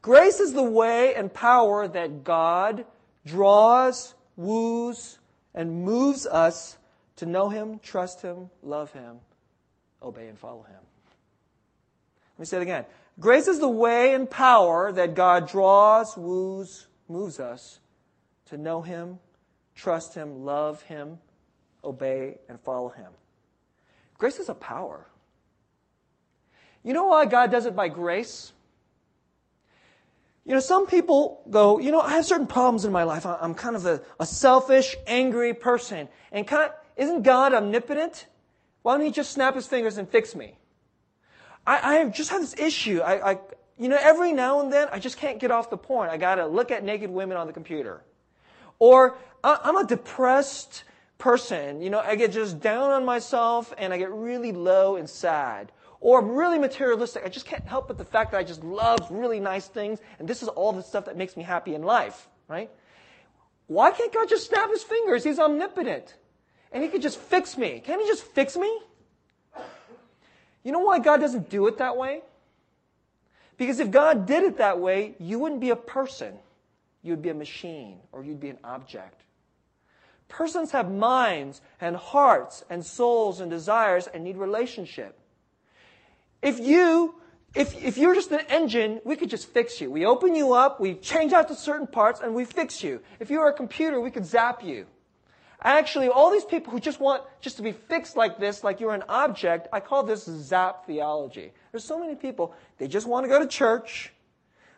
Grace 0.00 0.40
is 0.40 0.52
the 0.52 0.62
way 0.62 1.14
and 1.14 1.32
power 1.32 1.86
that 1.86 2.24
God 2.24 2.84
draws, 3.24 4.14
woos, 4.36 5.18
and 5.54 5.84
moves 5.84 6.26
us 6.26 6.78
to 7.16 7.26
know 7.26 7.48
Him, 7.48 7.78
trust 7.78 8.22
Him, 8.22 8.50
love 8.62 8.90
Him, 8.92 9.18
obey 10.02 10.28
and 10.28 10.38
follow 10.38 10.62
Him. 10.62 10.80
Let 12.34 12.38
me 12.38 12.46
say 12.46 12.58
it 12.58 12.62
again. 12.62 12.84
Grace 13.20 13.46
is 13.46 13.60
the 13.60 13.68
way 13.68 14.14
and 14.14 14.28
power 14.28 14.90
that 14.92 15.14
God 15.14 15.48
draws, 15.48 16.16
woos, 16.16 16.86
moves 17.08 17.38
us 17.38 17.78
to 18.46 18.56
know 18.56 18.82
Him, 18.82 19.18
trust 19.74 20.14
Him, 20.14 20.44
love 20.44 20.82
Him, 20.82 21.18
obey, 21.84 22.38
and 22.48 22.58
follow 22.60 22.88
Him. 22.88 23.12
Grace 24.18 24.38
is 24.38 24.48
a 24.48 24.54
power. 24.54 25.06
You 26.82 26.94
know 26.94 27.06
why 27.06 27.26
God 27.26 27.50
does 27.50 27.66
it 27.66 27.76
by 27.76 27.88
grace? 27.88 28.52
You 30.44 30.54
know, 30.54 30.60
some 30.60 30.86
people 30.86 31.42
go, 31.48 31.78
you 31.78 31.92
know, 31.92 32.00
I 32.00 32.12
have 32.12 32.24
certain 32.24 32.48
problems 32.48 32.84
in 32.84 32.90
my 32.90 33.04
life. 33.04 33.24
I'm 33.24 33.54
kind 33.54 33.76
of 33.76 33.86
a, 33.86 34.02
a 34.18 34.26
selfish, 34.26 34.96
angry 35.06 35.54
person. 35.54 36.08
And 36.32 36.46
kind 36.46 36.64
of, 36.64 36.70
isn't 36.96 37.22
God 37.22 37.54
omnipotent? 37.54 38.26
Why 38.82 38.96
don't 38.96 39.04
he 39.06 39.12
just 39.12 39.32
snap 39.32 39.54
his 39.54 39.66
fingers 39.66 39.98
and 39.98 40.08
fix 40.08 40.34
me? 40.34 40.58
I, 41.66 41.98
I 41.98 42.04
just 42.08 42.30
have 42.30 42.40
this 42.40 42.54
issue. 42.58 43.00
I, 43.00 43.32
I, 43.32 43.38
you 43.78 43.88
know, 43.88 43.98
every 44.00 44.32
now 44.32 44.60
and 44.60 44.72
then 44.72 44.88
I 44.90 44.98
just 44.98 45.18
can't 45.18 45.38
get 45.38 45.50
off 45.50 45.70
the 45.70 45.76
porn. 45.76 46.10
I 46.10 46.16
gotta 46.16 46.46
look 46.46 46.70
at 46.70 46.84
naked 46.84 47.10
women 47.10 47.36
on 47.36 47.46
the 47.46 47.52
computer. 47.52 48.02
Or 48.78 49.16
I'm 49.44 49.76
a 49.76 49.86
depressed 49.86 50.84
person. 51.18 51.80
You 51.80 51.90
know, 51.90 52.00
I 52.00 52.16
get 52.16 52.32
just 52.32 52.60
down 52.60 52.90
on 52.90 53.04
myself 53.04 53.72
and 53.78 53.92
I 53.92 53.98
get 53.98 54.10
really 54.10 54.50
low 54.50 54.96
and 54.96 55.08
sad. 55.08 55.70
Or 56.00 56.18
I'm 56.18 56.30
really 56.30 56.58
materialistic. 56.58 57.22
I 57.24 57.28
just 57.28 57.46
can't 57.46 57.64
help 57.64 57.86
but 57.86 57.96
the 57.96 58.04
fact 58.04 58.32
that 58.32 58.38
I 58.38 58.42
just 58.42 58.64
love 58.64 58.98
really 59.08 59.38
nice 59.38 59.68
things 59.68 60.00
and 60.18 60.26
this 60.26 60.42
is 60.42 60.48
all 60.48 60.72
the 60.72 60.82
stuff 60.82 61.04
that 61.04 61.16
makes 61.16 61.36
me 61.36 61.44
happy 61.44 61.76
in 61.76 61.82
life, 61.82 62.28
right? 62.48 62.70
Why 63.68 63.92
can't 63.92 64.12
God 64.12 64.28
just 64.28 64.48
snap 64.48 64.68
his 64.70 64.82
fingers? 64.82 65.22
He's 65.22 65.38
omnipotent. 65.38 66.16
And 66.72 66.82
he 66.82 66.88
could 66.88 67.02
just 67.02 67.18
fix 67.18 67.56
me. 67.56 67.82
Can't 67.84 68.00
he 68.00 68.08
just 68.08 68.24
fix 68.24 68.56
me? 68.56 68.80
You 70.64 70.72
know 70.72 70.80
why 70.80 70.98
God 70.98 71.20
doesn't 71.20 71.50
do 71.50 71.66
it 71.66 71.78
that 71.78 71.96
way? 71.96 72.22
Because 73.56 73.80
if 73.80 73.90
God 73.90 74.26
did 74.26 74.42
it 74.42 74.58
that 74.58 74.80
way, 74.80 75.14
you 75.18 75.38
wouldn't 75.38 75.60
be 75.60 75.70
a 75.70 75.76
person. 75.76 76.34
You 77.02 77.12
would 77.12 77.22
be 77.22 77.28
a 77.28 77.34
machine 77.34 77.98
or 78.12 78.24
you'd 78.24 78.40
be 78.40 78.48
an 78.48 78.58
object. 78.64 79.22
Persons 80.28 80.70
have 80.70 80.90
minds 80.90 81.60
and 81.80 81.94
hearts 81.94 82.64
and 82.70 82.84
souls 82.84 83.40
and 83.40 83.50
desires 83.50 84.06
and 84.06 84.24
need 84.24 84.36
relationship. 84.36 85.18
If 86.40 86.58
you, 86.58 87.16
if, 87.54 87.84
if 87.84 87.98
you're 87.98 88.14
just 88.14 88.30
an 88.30 88.46
engine, 88.48 89.00
we 89.04 89.16
could 89.16 89.28
just 89.28 89.48
fix 89.48 89.80
you. 89.80 89.90
We 89.90 90.06
open 90.06 90.34
you 90.34 90.54
up, 90.54 90.80
we 90.80 90.94
change 90.94 91.32
out 91.32 91.48
the 91.48 91.54
certain 91.54 91.86
parts, 91.86 92.20
and 92.20 92.34
we 92.34 92.44
fix 92.44 92.82
you. 92.82 93.02
If 93.20 93.30
you 93.30 93.40
were 93.40 93.48
a 93.48 93.52
computer, 93.52 94.00
we 94.00 94.10
could 94.10 94.24
zap 94.24 94.64
you. 94.64 94.86
Actually, 95.64 96.08
all 96.08 96.30
these 96.30 96.44
people 96.44 96.72
who 96.72 96.80
just 96.80 96.98
want 96.98 97.22
just 97.40 97.56
to 97.56 97.62
be 97.62 97.72
fixed 97.72 98.16
like 98.16 98.38
this, 98.38 98.64
like 98.64 98.80
you're 98.80 98.94
an 98.94 99.04
object, 99.08 99.68
I 99.72 99.78
call 99.80 100.02
this 100.02 100.24
zap 100.24 100.86
theology. 100.86 101.52
There's 101.70 101.84
so 101.84 102.00
many 102.00 102.16
people, 102.16 102.54
they 102.78 102.88
just 102.88 103.06
want 103.06 103.24
to 103.24 103.28
go 103.28 103.38
to 103.38 103.46
church. 103.46 104.12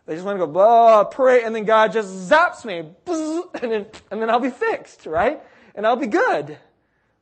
They 0.07 0.15
just 0.15 0.27
want 0.27 0.39
to 0.39 0.47
go, 0.47 0.53
blah, 0.53 1.05
pray, 1.05 1.43
and 1.43 1.55
then 1.55 1.65
God 1.65 1.93
just 1.93 2.31
zaps 2.31 2.65
me, 2.67 2.79
and 3.63 3.73
then, 3.73 3.87
and 4.11 4.21
then 4.21 4.29
I'll 4.29 4.41
be 4.41 4.51
fixed, 4.51 5.07
right? 5.07 5.41
And 5.75 5.87
I'll 5.87 5.97
be 5.97 6.07
good. 6.07 6.59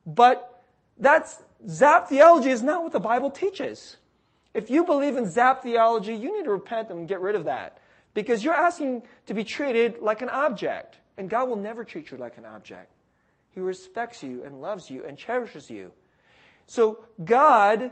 But 0.05 0.61
that's, 0.99 1.41
zap 1.69 2.09
theology 2.09 2.51
is 2.51 2.63
not 2.63 2.83
what 2.83 2.91
the 2.91 2.99
Bible 2.99 3.31
teaches. 3.31 3.99
If 4.53 4.69
you 4.69 4.85
believe 4.85 5.17
in 5.17 5.31
zap 5.31 5.63
theology, 5.63 6.15
you 6.15 6.37
need 6.37 6.45
to 6.45 6.51
repent 6.51 6.91
and 6.91 7.07
get 7.07 7.21
rid 7.21 7.37
of 7.37 7.45
that. 7.45 7.79
Because 8.15 8.45
you're 8.45 8.55
asking 8.55 9.03
to 9.27 9.35
be 9.35 9.45
treated 9.45 10.01
like 10.01 10.21
an 10.21 10.29
object. 10.29 10.97
And 11.17 11.31
God 11.31 11.49
will 11.49 11.57
never 11.57 11.85
treat 11.85 12.11
you 12.11 12.17
like 12.17 12.37
an 12.37 12.45
object. 12.45 12.91
He 13.53 13.61
respects 13.61 14.23
you 14.23 14.43
and 14.45 14.61
loves 14.61 14.91
you 14.91 15.05
and 15.05 15.17
cherishes 15.17 15.71
you. 15.71 15.93
So 16.67 17.05
God 17.25 17.91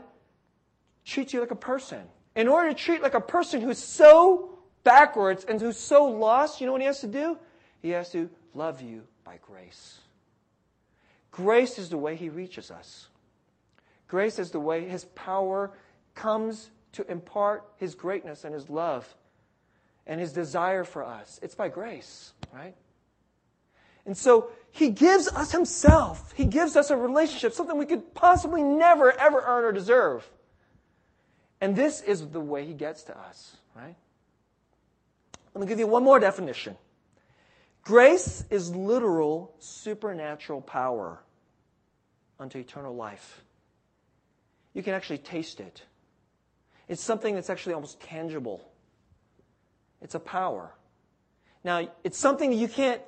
treats 1.05 1.33
you 1.33 1.39
like 1.39 1.51
a 1.51 1.55
person. 1.55 2.01
In 2.35 2.47
order 2.47 2.69
to 2.69 2.75
treat 2.75 3.01
like 3.01 3.13
a 3.13 3.21
person 3.21 3.61
who's 3.61 3.77
so 3.77 4.57
backwards 4.83 5.45
and 5.45 5.59
who's 5.59 5.77
so 5.77 6.05
lost, 6.05 6.59
you 6.59 6.65
know 6.65 6.73
what 6.73 6.81
he 6.81 6.87
has 6.87 7.01
to 7.01 7.07
do? 7.07 7.37
He 7.81 7.89
has 7.89 8.11
to 8.11 8.29
love 8.53 8.81
you 8.81 9.03
by 9.23 9.39
grace. 9.45 9.99
Grace 11.31 11.77
is 11.77 11.89
the 11.89 11.97
way 11.97 12.15
he 12.15 12.29
reaches 12.29 12.71
us. 12.71 13.07
Grace 14.07 14.39
is 14.39 14.51
the 14.51 14.59
way 14.59 14.85
his 14.85 15.05
power 15.05 15.71
comes 16.15 16.71
to 16.93 17.09
impart 17.09 17.63
his 17.77 17.95
greatness 17.95 18.43
and 18.43 18.53
his 18.53 18.69
love 18.69 19.15
and 20.05 20.19
his 20.19 20.33
desire 20.33 20.83
for 20.83 21.03
us. 21.03 21.39
It's 21.41 21.55
by 21.55 21.69
grace, 21.69 22.33
right? 22.53 22.75
And 24.05 24.17
so 24.17 24.49
he 24.71 24.89
gives 24.89 25.27
us 25.27 25.51
himself. 25.51 26.33
He 26.35 26.45
gives 26.45 26.75
us 26.75 26.89
a 26.89 26.97
relationship, 26.97 27.53
something 27.53 27.77
we 27.77 27.85
could 27.85 28.13
possibly 28.13 28.63
never, 28.63 29.11
ever 29.11 29.43
earn 29.45 29.65
or 29.65 29.71
deserve. 29.71 30.29
And 31.59 31.75
this 31.75 32.01
is 32.01 32.27
the 32.27 32.39
way 32.39 32.65
he 32.65 32.73
gets 32.73 33.03
to 33.03 33.17
us, 33.17 33.57
right? 33.75 33.95
Let 35.53 35.61
me 35.61 35.67
give 35.67 35.79
you 35.79 35.87
one 35.87 36.03
more 36.03 36.19
definition. 36.19 36.77
Grace 37.83 38.43
is 38.49 38.75
literal 38.75 39.53
supernatural 39.59 40.61
power 40.61 41.19
unto 42.39 42.57
eternal 42.57 42.95
life. 42.95 43.43
You 44.73 44.81
can 44.81 44.93
actually 44.93 45.17
taste 45.17 45.59
it. 45.59 45.83
It's 46.87 47.03
something 47.03 47.35
that's 47.35 47.49
actually 47.49 47.73
almost 47.73 47.99
tangible. 48.01 48.67
It's 50.01 50.15
a 50.15 50.19
power. 50.19 50.73
Now, 51.63 51.87
it's 52.03 52.17
something 52.17 52.49
that 52.49 52.55
you 52.55 52.67
can't, 52.67 53.01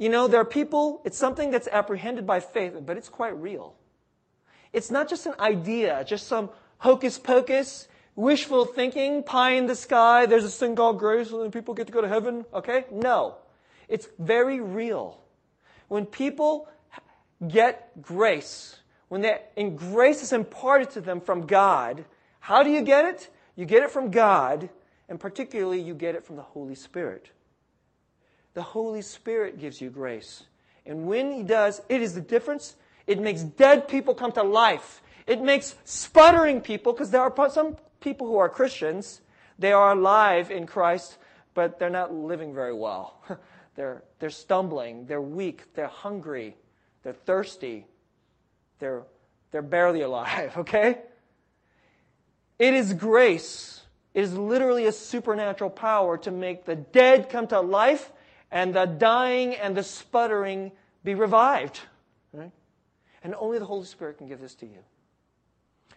you 0.00 0.08
know, 0.08 0.28
there 0.28 0.40
are 0.40 0.46
people, 0.46 1.02
it's 1.04 1.18
something 1.18 1.50
that's 1.50 1.68
apprehended 1.68 2.26
by 2.26 2.40
faith, 2.40 2.72
but 2.86 2.96
it's 2.96 3.10
quite 3.10 3.38
real. 3.38 3.74
It's 4.72 4.90
not 4.90 5.10
just 5.10 5.26
an 5.26 5.34
idea, 5.38 6.02
just 6.08 6.26
some 6.26 6.48
hocus 6.78 7.18
pocus, 7.18 7.86
wishful 8.16 8.64
thinking, 8.64 9.22
pie 9.22 9.50
in 9.52 9.66
the 9.66 9.76
sky, 9.76 10.24
there's 10.24 10.46
a 10.46 10.48
thing 10.48 10.74
called 10.74 10.98
grace 10.98 11.30
and 11.30 11.52
people 11.52 11.74
get 11.74 11.86
to 11.86 11.92
go 11.92 12.00
to 12.00 12.08
heaven, 12.08 12.46
okay? 12.54 12.86
No. 12.90 13.36
It's 13.88 14.08
very 14.18 14.58
real. 14.58 15.20
When 15.88 16.06
people 16.06 16.66
get 17.46 18.00
grace, 18.00 18.76
when 19.08 19.20
they, 19.20 19.38
and 19.54 19.76
grace 19.76 20.22
is 20.22 20.32
imparted 20.32 20.88
to 20.92 21.02
them 21.02 21.20
from 21.20 21.46
God, 21.46 22.06
how 22.38 22.62
do 22.62 22.70
you 22.70 22.80
get 22.80 23.04
it? 23.04 23.28
You 23.54 23.66
get 23.66 23.82
it 23.82 23.90
from 23.90 24.10
God, 24.10 24.70
and 25.10 25.20
particularly 25.20 25.82
you 25.82 25.92
get 25.92 26.14
it 26.14 26.24
from 26.24 26.36
the 26.36 26.42
Holy 26.42 26.74
Spirit. 26.74 27.28
The 28.54 28.62
Holy 28.62 29.02
Spirit 29.02 29.60
gives 29.60 29.80
you 29.80 29.90
grace. 29.90 30.44
And 30.86 31.06
when 31.06 31.32
He 31.32 31.42
does, 31.42 31.82
it 31.88 32.02
is 32.02 32.14
the 32.14 32.20
difference. 32.20 32.76
It 33.06 33.20
makes 33.20 33.42
dead 33.42 33.88
people 33.88 34.14
come 34.14 34.32
to 34.32 34.42
life. 34.42 35.02
It 35.26 35.42
makes 35.42 35.76
sputtering 35.84 36.60
people, 36.60 36.92
because 36.92 37.10
there 37.10 37.20
are 37.20 37.50
some 37.50 37.76
people 38.00 38.26
who 38.26 38.38
are 38.38 38.48
Christians, 38.48 39.20
they 39.58 39.72
are 39.72 39.92
alive 39.92 40.50
in 40.50 40.66
Christ, 40.66 41.18
but 41.54 41.78
they're 41.78 41.90
not 41.90 42.12
living 42.12 42.54
very 42.54 42.74
well. 42.74 43.22
they're, 43.76 44.02
they're 44.18 44.30
stumbling, 44.30 45.06
they're 45.06 45.20
weak, 45.20 45.74
they're 45.74 45.86
hungry, 45.86 46.56
they're 47.02 47.12
thirsty, 47.12 47.86
they're, 48.78 49.02
they're 49.50 49.62
barely 49.62 50.02
alive, 50.02 50.52
okay? 50.56 50.98
It 52.58 52.74
is 52.74 52.92
grace. 52.92 53.80
It 54.12 54.22
is 54.22 54.36
literally 54.36 54.86
a 54.86 54.92
supernatural 54.92 55.70
power 55.70 56.18
to 56.18 56.30
make 56.30 56.64
the 56.64 56.76
dead 56.76 57.30
come 57.30 57.46
to 57.48 57.60
life 57.60 58.12
and 58.50 58.74
the 58.74 58.86
dying 58.86 59.54
and 59.54 59.76
the 59.76 59.82
sputtering 59.82 60.72
be 61.04 61.14
revived. 61.14 61.80
Right? 62.32 62.50
And 63.22 63.34
only 63.34 63.58
the 63.58 63.66
Holy 63.66 63.86
Spirit 63.86 64.18
can 64.18 64.28
give 64.28 64.40
this 64.40 64.54
to 64.56 64.66
you. 64.66 64.78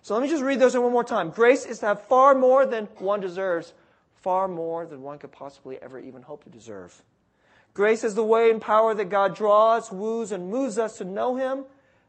So 0.02 0.14
let 0.14 0.24
me 0.24 0.30
just 0.30 0.44
read 0.44 0.60
those 0.60 0.76
one 0.76 0.92
more 0.92 1.04
time. 1.04 1.30
Grace 1.30 1.66
is 1.66 1.80
to 1.80 1.88
have 1.88 2.04
far 2.08 2.36
more 2.36 2.66
than 2.66 2.86
one 3.00 3.22
deserves, 3.22 3.74
far 4.22 4.48
more 4.48 4.86
than 4.86 5.02
one 5.02 5.18
could 5.18 5.32
possibly 5.32 5.82
ever 5.82 5.98
even 6.00 6.22
hope 6.22 6.44
to 6.44 6.50
deserve. 6.50 7.02
Grace 7.74 8.04
is 8.04 8.14
the 8.14 8.24
way 8.24 8.52
and 8.52 8.62
power 8.62 8.94
that 8.94 9.10
God 9.10 9.36
draws, 9.36 9.92
woos, 9.92 10.32
and 10.32 10.50
moves 10.50 10.78
us 10.78 10.98
to 10.98 11.06
know 11.06 11.36
Him, 11.36 11.66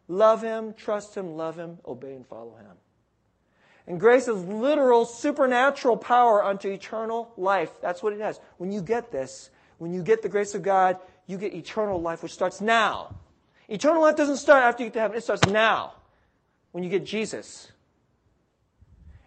love 0.09 0.43
Him, 0.43 0.75
trust 0.75 1.15
Him, 1.15 1.37
love 1.37 1.57
Him, 1.57 1.79
obey 1.87 2.15
and 2.15 2.27
follow 2.27 2.57
Him. 2.57 2.77
And 3.87 4.01
grace 4.01 4.29
is 4.29 4.43
literal 4.45 5.05
supernatural 5.05 5.97
power 5.97 6.43
unto 6.43 6.69
eternal 6.69 7.33
life. 7.37 7.71
That's 7.83 8.03
what 8.03 8.13
it 8.13 8.21
has. 8.21 8.41
When 8.57 8.73
you 8.73 8.81
get 8.81 9.13
this, 9.13 9.51
when 9.79 9.93
you 9.93 10.03
get 10.03 10.23
the 10.23 10.29
grace 10.29 10.55
of 10.55 10.63
God, 10.63 10.99
you 11.27 11.39
get 11.39 11.55
eternal 11.55 12.01
life, 12.01 12.23
which 12.23 12.33
starts 12.33 12.61
now. 12.61 13.15
Eternal 13.69 14.03
life 14.03 14.17
doesn't 14.17 14.37
start 14.37 14.63
after 14.63 14.83
you 14.83 14.89
get 14.89 14.95
to 14.95 15.01
heaven, 15.01 15.17
it 15.17 15.23
starts 15.23 15.47
now 15.47 15.95
when 16.73 16.85
you 16.85 16.91
get 16.91 17.05
Jesus. 17.05 17.71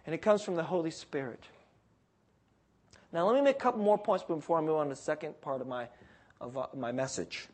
And 0.06 0.14
it 0.14 0.22
comes 0.22 0.42
from 0.42 0.54
the 0.54 0.62
Holy 0.62 0.90
Spirit. 0.90 1.42
Now, 3.12 3.26
let 3.26 3.34
me 3.34 3.42
make 3.42 3.56
a 3.56 3.58
couple 3.58 3.80
more 3.80 3.98
points 3.98 4.24
before 4.24 4.58
I 4.58 4.60
move 4.60 4.76
on 4.76 4.86
to 4.86 4.90
the 4.90 4.96
second 4.96 5.40
part 5.40 5.60
of 5.60 5.66
my, 5.66 5.88
of 6.40 6.56
uh, 6.56 6.66
my 6.76 6.92
message. 6.92 7.46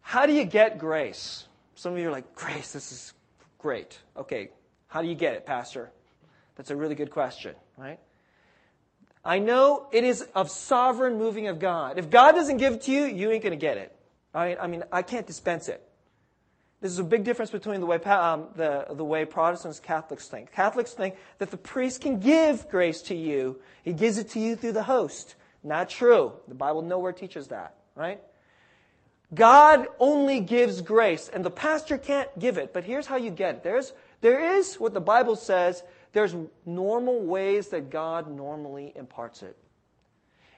How 0.00 0.26
do 0.26 0.32
you 0.32 0.44
get 0.44 0.78
grace? 0.78 1.46
Some 1.76 1.92
of 1.94 1.98
you 1.98 2.08
are 2.08 2.12
like, 2.12 2.34
Grace, 2.34 2.72
this 2.72 2.92
is 2.92 3.14
great. 3.58 3.98
Okay, 4.16 4.50
how 4.88 5.02
do 5.02 5.08
you 5.08 5.14
get 5.14 5.34
it, 5.34 5.46
Pastor? 5.46 5.90
That's 6.56 6.70
a 6.70 6.76
really 6.76 6.94
good 6.94 7.10
question, 7.10 7.54
right? 7.76 7.98
I 9.24 9.38
know 9.38 9.86
it 9.90 10.04
is 10.04 10.22
of 10.34 10.50
sovereign 10.50 11.18
moving 11.18 11.48
of 11.48 11.58
God. 11.58 11.98
If 11.98 12.10
God 12.10 12.32
doesn't 12.32 12.58
give 12.58 12.74
it 12.74 12.82
to 12.82 12.92
you, 12.92 13.04
you 13.04 13.30
ain't 13.30 13.42
going 13.42 13.52
to 13.52 13.56
get 13.56 13.78
it. 13.78 13.96
I, 14.34 14.56
I 14.56 14.66
mean, 14.66 14.84
I 14.92 15.02
can't 15.02 15.26
dispense 15.26 15.68
it. 15.68 15.82
This 16.80 16.92
is 16.92 16.98
a 16.98 17.04
big 17.04 17.24
difference 17.24 17.50
between 17.50 17.80
the 17.80 17.86
way, 17.86 17.96
um, 17.96 18.48
the, 18.56 18.86
the 18.90 19.04
way 19.04 19.24
Protestants, 19.24 19.80
Catholics 19.80 20.28
think. 20.28 20.52
Catholics 20.52 20.92
think 20.92 21.14
that 21.38 21.50
the 21.50 21.56
priest 21.56 22.02
can 22.02 22.20
give 22.20 22.68
grace 22.68 23.00
to 23.02 23.14
you. 23.14 23.58
He 23.82 23.94
gives 23.94 24.18
it 24.18 24.28
to 24.30 24.40
you 24.40 24.54
through 24.54 24.72
the 24.72 24.82
host. 24.82 25.36
Not 25.62 25.88
true. 25.88 26.32
The 26.46 26.54
Bible 26.54 26.82
nowhere 26.82 27.12
teaches 27.12 27.48
that, 27.48 27.74
right? 27.94 28.20
God 29.32 29.86
only 29.98 30.40
gives 30.40 30.82
grace, 30.82 31.30
and 31.32 31.42
the 31.42 31.50
pastor 31.50 31.96
can't 31.96 32.28
give 32.38 32.58
it. 32.58 32.74
But 32.74 32.84
here's 32.84 33.06
how 33.06 33.16
you 33.16 33.30
get 33.30 33.54
it. 33.54 33.62
There's, 33.62 33.94
there 34.20 34.56
is 34.58 34.74
what 34.74 34.92
the 34.92 35.00
Bible 35.00 35.36
says 35.36 35.82
there's 36.14 36.34
normal 36.64 37.20
ways 37.20 37.68
that 37.68 37.90
God 37.90 38.30
normally 38.30 38.92
imparts 38.96 39.42
it. 39.42 39.56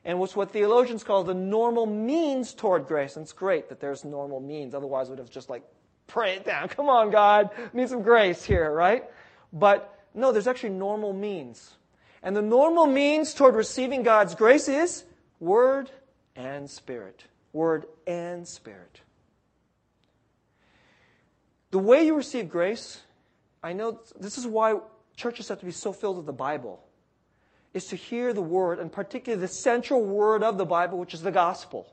And 0.05 0.21
what's 0.21 0.37
what 0.37 0.53
theologians 0.53 1.03
call 1.03 1.25
the 1.25 1.35
normal 1.35 1.87
means 1.87 2.55
toward 2.55 2.87
grace. 2.87 3.17
And 3.17 3.25
it's 3.25 3.33
great 3.33 3.71
that 3.71 3.81
there's 3.81 4.05
normal 4.05 4.39
means. 4.39 4.75
Otherwise, 4.75 5.11
we'd 5.11 5.19
have 5.19 5.31
just 5.31 5.51
like 5.51 5.65
pray 6.07 6.35
it 6.35 6.45
down. 6.45 6.69
Come 6.77 6.89
on, 6.89 7.11
God. 7.11 7.51
Need 7.73 7.89
some 7.89 8.03
grace 8.03 8.45
here, 8.45 8.71
right? 8.71 9.05
But 9.53 9.99
no, 10.15 10.31
there's 10.31 10.47
actually 10.47 10.71
normal 10.71 11.13
means. 11.13 11.75
And 12.23 12.37
the 12.37 12.43
normal 12.43 12.87
means 12.87 13.35
toward 13.35 13.55
receiving 13.55 14.03
God's 14.03 14.35
grace 14.35 14.69
is 14.69 15.05
word 15.41 15.91
and 16.37 16.71
spirit. 16.71 17.25
Word 17.53 17.87
and 18.07 18.47
spirit. 18.47 19.01
The 21.71 21.79
way 21.79 22.07
you 22.07 22.15
receive 22.15 22.49
grace, 22.49 23.01
I 23.63 23.73
know 23.73 24.01
this 24.19 24.39
is 24.39 24.47
why 24.47 24.79
churches 25.17 25.49
have 25.49 25.61
to 25.61 25.67
be 25.67 25.73
so 25.73 25.93
filled 25.93 26.17
with 26.17 26.27
the 26.27 26.33
Bible, 26.33 26.83
is 27.75 27.87
to 27.87 27.97
hear 27.97 28.33
the 28.33 28.43
word, 28.43 28.79
and 28.79 28.93
particularly 28.93 29.41
the 29.41 29.49
central 29.49 30.03
word 30.03 30.43
of 30.43 30.59
the 30.59 30.67
Bible, 30.67 30.99
which 30.99 31.15
is 31.15 31.23
the 31.23 31.33
gospel. 31.33 31.93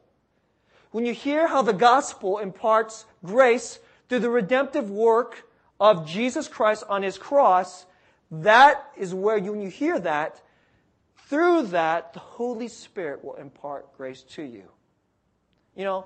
When 0.92 1.06
you 1.06 1.14
hear 1.14 1.48
how 1.48 1.62
the 1.62 1.74
gospel 1.74 2.38
imparts 2.38 3.06
grace 3.26 3.80
through 4.08 4.20
the 4.20 4.30
redemptive 4.30 4.90
work 4.90 5.50
of 5.80 6.08
Jesus 6.08 6.48
Christ 6.48 6.84
on 6.88 7.02
his 7.02 7.18
cross, 7.18 7.86
that 8.30 8.92
is 8.96 9.14
where 9.14 9.38
you, 9.38 9.52
when 9.52 9.62
you 9.62 9.70
hear 9.70 10.00
that, 10.00 10.42
through 11.28 11.64
that, 11.68 12.14
the 12.14 12.20
Holy 12.20 12.68
Spirit 12.68 13.24
will 13.24 13.36
impart 13.36 13.98
grace 13.98 14.22
to 14.22 14.44
you. 14.44 14.66
You 15.76 15.86
know, 15.86 16.06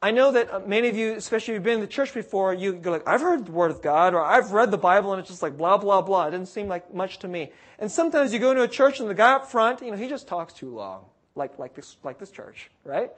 I 0.00 0.12
know 0.12 0.30
that 0.30 0.52
uh, 0.52 0.60
many 0.60 0.88
of 0.88 0.96
you, 0.96 1.14
especially 1.14 1.54
if 1.54 1.56
you've 1.56 1.64
been 1.64 1.74
in 1.74 1.80
the 1.80 1.88
church 1.88 2.14
before, 2.14 2.54
you 2.54 2.72
go 2.72 2.92
like, 2.92 3.08
I've 3.08 3.20
heard 3.20 3.46
the 3.46 3.52
Word 3.52 3.72
of 3.72 3.82
God, 3.82 4.14
or 4.14 4.22
I've 4.22 4.52
read 4.52 4.70
the 4.70 4.78
Bible, 4.78 5.12
and 5.12 5.18
it's 5.18 5.28
just 5.28 5.42
like 5.42 5.56
blah, 5.56 5.76
blah, 5.76 6.02
blah. 6.02 6.26
It 6.26 6.30
didn't 6.30 6.48
seem 6.48 6.68
like 6.68 6.94
much 6.94 7.18
to 7.20 7.28
me. 7.28 7.50
And 7.80 7.90
sometimes 7.90 8.32
you 8.32 8.38
go 8.38 8.52
into 8.52 8.62
a 8.62 8.68
church 8.68 9.00
and 9.00 9.10
the 9.10 9.14
guy 9.14 9.32
up 9.32 9.50
front, 9.50 9.82
you 9.82 9.90
know, 9.90 9.96
he 9.96 10.08
just 10.08 10.28
talks 10.28 10.52
too 10.52 10.72
long. 10.72 11.04
Like, 11.34 11.58
like 11.58 11.74
this, 11.74 11.96
like 12.04 12.18
this 12.18 12.30
church, 12.30 12.70
right? 12.84 13.10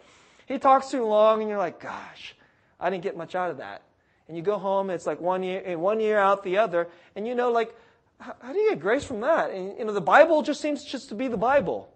He 0.46 0.58
talks 0.58 0.90
too 0.90 1.04
long, 1.04 1.40
and 1.40 1.50
you're 1.50 1.58
like, 1.58 1.80
gosh, 1.80 2.34
I 2.78 2.88
didn't 2.88 3.02
get 3.02 3.16
much 3.16 3.34
out 3.34 3.50
of 3.50 3.58
that. 3.58 3.82
And 4.28 4.36
you 4.36 4.42
go 4.42 4.56
home, 4.56 4.88
it's 4.88 5.06
like 5.06 5.20
one 5.20 5.42
year, 5.42 5.76
one 5.76 6.00
year 6.00 6.18
out 6.18 6.42
the 6.44 6.58
other, 6.58 6.88
and 7.14 7.26
you 7.26 7.34
know, 7.34 7.50
like, 7.50 7.74
how, 8.20 8.36
how 8.40 8.52
do 8.54 8.58
you 8.58 8.70
get 8.70 8.80
grace 8.80 9.04
from 9.04 9.20
that? 9.20 9.50
And, 9.50 9.78
you 9.78 9.84
know, 9.84 9.92
the 9.92 10.00
Bible 10.00 10.42
just 10.42 10.62
seems 10.62 10.82
just 10.84 11.10
to 11.10 11.14
be 11.14 11.28
the 11.28 11.36
Bible. 11.36 11.92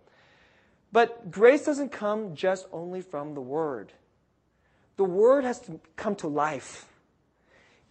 But 0.92 1.30
grace 1.30 1.64
doesn't 1.64 1.90
come 1.90 2.34
just 2.34 2.66
only 2.70 3.00
from 3.00 3.34
the 3.34 3.40
Word 3.40 3.92
the 4.96 5.04
word 5.04 5.44
has 5.44 5.60
to 5.60 5.80
come 5.96 6.14
to 6.16 6.28
life. 6.28 6.86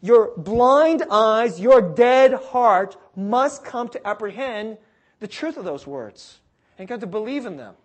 Your 0.01 0.31
blind 0.37 1.03
eyes, 1.09 1.59
your 1.59 1.81
dead 1.81 2.33
heart 2.33 2.97
must 3.15 3.63
come 3.63 3.87
to 3.89 4.07
apprehend 4.07 4.77
the 5.19 5.27
truth 5.27 5.57
of 5.57 5.63
those 5.63 5.87
words 5.87 6.39
and 6.77 6.87
come 6.87 6.99
to 6.99 7.07
believe 7.07 7.45
in 7.45 7.57
them. 7.57 7.75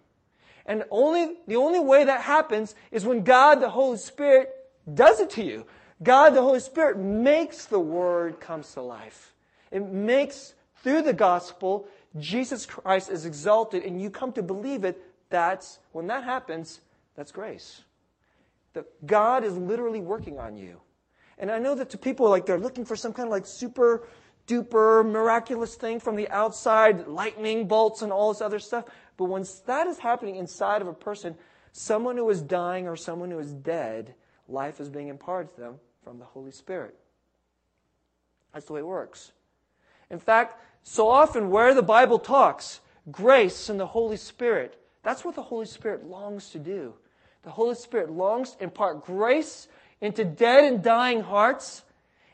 And 0.66 0.84
only, 0.90 1.36
the 1.46 1.56
only 1.56 1.80
way 1.80 2.04
that 2.04 2.22
happens 2.22 2.74
is 2.90 3.06
when 3.06 3.22
God, 3.22 3.56
the 3.56 3.70
Holy 3.70 3.98
Spirit, 3.98 4.50
does 4.92 5.20
it 5.20 5.30
to 5.30 5.44
you. 5.44 5.64
God, 6.02 6.30
the 6.30 6.42
Holy 6.42 6.60
Spirit, 6.60 6.98
makes 6.98 7.64
the 7.64 7.80
word 7.80 8.40
come 8.40 8.62
to 8.62 8.82
life. 8.82 9.34
It 9.70 9.84
makes, 9.86 10.54
through 10.82 11.02
the 11.02 11.12
gospel, 11.12 11.88
Jesus 12.18 12.66
Christ 12.66 13.10
is 13.10 13.26
exalted 13.26 13.84
and 13.84 14.00
you 14.00 14.10
come 14.10 14.32
to 14.32 14.42
believe 14.42 14.84
it. 14.84 15.00
That's, 15.30 15.78
when 15.92 16.06
that 16.08 16.24
happens, 16.24 16.80
that's 17.14 17.32
grace. 17.32 17.82
God 19.06 19.44
is 19.44 19.56
literally 19.56 20.00
working 20.00 20.38
on 20.38 20.56
you. 20.56 20.80
And 21.38 21.50
I 21.50 21.58
know 21.58 21.74
that 21.74 21.90
to 21.90 21.98
people, 21.98 22.28
like, 22.28 22.46
they're 22.46 22.58
looking 22.58 22.84
for 22.84 22.96
some 22.96 23.12
kind 23.12 23.28
of 23.28 23.30
like 23.30 23.46
super 23.46 24.06
duper 24.46 25.08
miraculous 25.08 25.76
thing 25.76 26.00
from 26.00 26.16
the 26.16 26.28
outside, 26.30 27.06
lightning 27.06 27.68
bolts 27.68 28.02
and 28.02 28.12
all 28.12 28.32
this 28.32 28.40
other 28.40 28.58
stuff. 28.58 28.86
But 29.16 29.26
when 29.26 29.44
that 29.66 29.86
is 29.86 29.98
happening 29.98 30.36
inside 30.36 30.82
of 30.82 30.88
a 30.88 30.92
person, 30.92 31.36
someone 31.72 32.16
who 32.16 32.28
is 32.30 32.42
dying 32.42 32.88
or 32.88 32.96
someone 32.96 33.30
who 33.30 33.38
is 33.38 33.52
dead, 33.52 34.14
life 34.48 34.80
is 34.80 34.88
being 34.88 35.08
imparted 35.08 35.54
to 35.54 35.60
them 35.60 35.74
from 36.02 36.18
the 36.18 36.24
Holy 36.24 36.50
Spirit. 36.50 36.96
That's 38.52 38.66
the 38.66 38.72
way 38.72 38.80
it 38.80 38.86
works. 38.86 39.32
In 40.10 40.18
fact, 40.18 40.60
so 40.82 41.08
often 41.08 41.50
where 41.50 41.74
the 41.74 41.82
Bible 41.82 42.18
talks, 42.18 42.80
grace 43.10 43.68
and 43.68 43.78
the 43.78 43.86
Holy 43.86 44.16
Spirit, 44.16 44.80
that's 45.02 45.24
what 45.24 45.34
the 45.34 45.42
Holy 45.42 45.66
Spirit 45.66 46.06
longs 46.06 46.50
to 46.50 46.58
do. 46.58 46.94
The 47.48 47.54
Holy 47.54 47.76
Spirit 47.76 48.10
longs 48.10 48.50
to 48.50 48.64
impart 48.64 49.06
grace 49.06 49.68
into 50.02 50.22
dead 50.22 50.64
and 50.70 50.82
dying 50.82 51.22
hearts. 51.22 51.82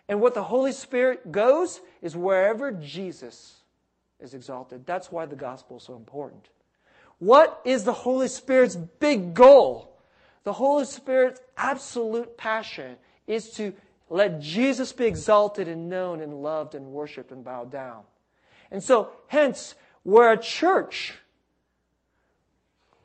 And 0.08 0.20
what 0.20 0.34
the 0.34 0.42
Holy 0.42 0.72
Spirit 0.72 1.30
goes 1.30 1.80
is 2.02 2.16
wherever 2.16 2.72
Jesus 2.72 3.60
is 4.18 4.34
exalted. 4.34 4.86
That's 4.86 5.12
why 5.12 5.26
the 5.26 5.36
gospel 5.36 5.76
is 5.76 5.84
so 5.84 5.94
important. 5.94 6.48
What 7.20 7.60
is 7.64 7.84
the 7.84 7.92
Holy 7.92 8.26
Spirit's 8.26 8.74
big 8.74 9.34
goal? 9.34 9.96
The 10.42 10.52
Holy 10.52 10.84
Spirit's 10.84 11.40
absolute 11.56 12.36
passion 12.36 12.96
is 13.28 13.50
to 13.50 13.72
let 14.10 14.40
Jesus 14.40 14.92
be 14.92 15.04
exalted 15.06 15.68
and 15.68 15.88
known 15.88 16.22
and 16.22 16.42
loved 16.42 16.74
and 16.74 16.86
worshiped 16.86 17.30
and 17.30 17.44
bowed 17.44 17.70
down. 17.70 18.02
And 18.72 18.82
so, 18.82 19.10
hence, 19.28 19.76
where 20.02 20.32
a 20.32 20.36
church 20.36 21.14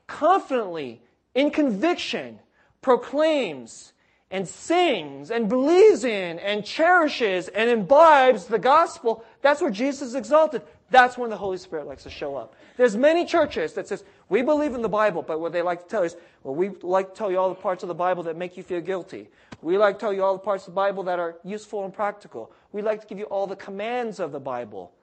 confidently, 0.08 1.04
in 1.36 1.52
conviction, 1.52 2.40
proclaims 2.82 3.94
and 4.32 4.48
sings 4.48 5.32
and 5.32 5.50
believes 5.50 6.04
in 6.04 6.40
and 6.40 6.64
cherishes 6.64 7.48
and 7.48 7.70
imbibes 7.70 8.46
the 8.46 8.60
gospel, 8.60 9.24
that's 9.42 9.62
where 9.62 9.72
Jesus 9.72 10.10
is 10.10 10.16
exalted. 10.16 10.62
That's 10.92 11.18
when 11.18 11.30
the 11.30 11.38
Holy 11.38 11.58
Spirit 11.58 11.88
likes 11.88 12.04
to 12.04 12.10
show 12.10 12.36
up. 12.36 12.56
There's 12.78 12.96
many 12.96 13.26
churches 13.26 13.74
that 13.74 13.88
says, 13.88 14.04
we 14.28 14.42
believe 14.42 14.74
in 14.74 14.82
the 14.82 14.90
Bible, 14.90 15.22
but 15.22 15.40
what 15.40 15.52
they 15.52 15.62
like 15.62 15.84
to 15.84 15.88
tell 15.88 16.02
you 16.02 16.08
is, 16.08 16.16
well, 16.44 16.56
we 16.56 16.70
like 16.82 17.10
to 17.10 17.16
tell 17.16 17.32
you 17.32 17.38
all 17.38 17.50
the 17.50 17.56
parts 17.56 17.84
of 17.84 17.90
the 17.90 17.96
Bible 17.96 18.24
that 18.24 18.38
make 18.38 18.58
you 18.58 18.64
feel 18.64 18.82
guilty. 18.82 19.30
We 19.62 19.78
like 19.78 19.96
to 19.96 20.00
tell 20.00 20.14
you 20.14 20.24
all 20.24 20.34
the 20.34 20.40
parts 20.40 20.68
of 20.68 20.74
the 20.74 20.76
Bible 20.76 21.04
that 21.04 21.20
are 21.20 21.36
useful 21.44 21.84
and 21.84 21.94
practical. 21.94 22.52
We 22.72 22.82
like 22.82 23.02
to 23.02 23.08
give 23.08 23.20
you 23.20 23.26
all 23.26 23.46
the 23.46 23.56
commands 23.56 24.20
of 24.20 24.32
the 24.32 24.40
Bible. 24.40 24.94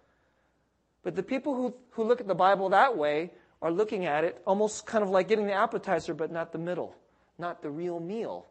But 1.03 1.15
the 1.15 1.23
people 1.23 1.55
who, 1.55 1.75
who 1.91 2.05
look 2.05 2.21
at 2.21 2.27
the 2.27 2.35
Bible 2.35 2.69
that 2.71 2.97
way 2.97 3.31
are 3.63 3.71
looking 3.71 4.05
at 4.05 4.25
it 4.25 4.41
almost 4.47 4.87
kind 4.87 5.03
of 5.03 5.11
like 5.11 5.29
getting 5.29 5.47
the 5.47 5.53
appetizer, 5.53 6.15
but 6.15 6.31
not 6.31 6.53
the 6.53 6.59
middle, 6.59 6.95
not 7.39 7.63
the 7.63 7.71
real 7.71 8.01
meal. 8.01 8.47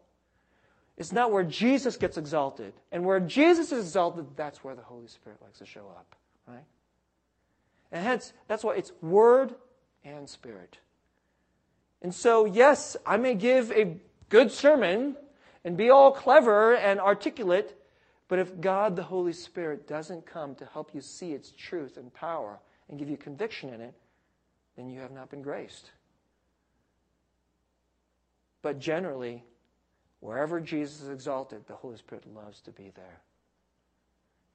It's 0.97 1.11
not 1.11 1.31
where 1.31 1.43
Jesus 1.43 1.97
gets 1.97 2.17
exalted. 2.17 2.73
And 2.91 3.05
where 3.05 3.19
Jesus 3.19 3.71
is 3.71 3.85
exalted, 3.85 4.25
that's 4.35 4.63
where 4.63 4.75
the 4.75 4.81
Holy 4.81 5.07
Spirit 5.07 5.39
likes 5.41 5.59
to 5.59 5.65
show 5.65 5.87
up, 5.89 6.15
right? 6.47 6.63
And 7.91 8.03
hence, 8.03 8.33
that's 8.47 8.63
why 8.63 8.75
it's 8.75 8.91
Word 9.01 9.55
and 10.03 10.29
Spirit. 10.29 10.77
And 12.01 12.13
so, 12.13 12.45
yes, 12.45 12.95
I 13.05 13.17
may 13.17 13.35
give 13.35 13.71
a 13.71 13.97
good 14.29 14.51
sermon 14.51 15.15
and 15.63 15.75
be 15.75 15.89
all 15.89 16.11
clever 16.11 16.75
and 16.75 16.99
articulate, 16.99 17.75
but 18.27 18.39
if 18.39 18.59
God 18.61 18.95
the 18.95 19.03
Holy 19.03 19.33
Spirit 19.33 19.87
doesn't 19.87 20.25
come 20.25 20.55
to 20.55 20.65
help 20.65 20.93
you 20.93 21.01
see 21.01 21.33
its 21.33 21.51
truth 21.51 21.97
and 21.97 22.13
power 22.13 22.59
and 22.89 22.99
give 22.99 23.09
you 23.09 23.17
conviction 23.17 23.73
in 23.73 23.81
it, 23.81 23.93
then 24.75 24.89
you 24.89 24.99
have 24.99 25.11
not 25.11 25.29
been 25.29 25.41
graced. 25.41 25.91
But 28.61 28.79
generally, 28.79 29.43
wherever 30.19 30.59
Jesus 30.59 31.01
is 31.01 31.09
exalted, 31.09 31.67
the 31.67 31.75
Holy 31.75 31.97
Spirit 31.97 32.25
loves 32.33 32.61
to 32.61 32.71
be 32.71 32.91
there. 32.95 33.21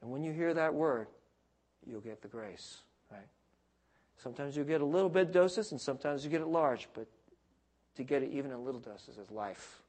And 0.03 0.11
when 0.11 0.23
you 0.23 0.33
hear 0.33 0.53
that 0.55 0.75
word, 0.75 1.07
you'll 1.87 2.01
get 2.01 2.23
the 2.23 2.29
grace, 2.29 2.79
right? 3.11 3.29
Sometimes 4.17 4.57
you 4.57 4.65
get 4.65 4.81
a 4.81 4.85
little 4.85 5.09
bit 5.09 5.33
doses, 5.33 5.73
and 5.73 5.81
sometimes 5.81 6.25
you 6.25 6.31
get 6.31 6.41
it 6.41 6.49
large, 6.49 6.89
but 6.93 7.07
to 7.97 8.03
get 8.03 8.23
it 8.23 8.31
even 8.33 8.51
in 8.51 8.65
little 8.65 8.81
doses 8.81 9.17
is 9.17 9.31
life. 9.31 9.81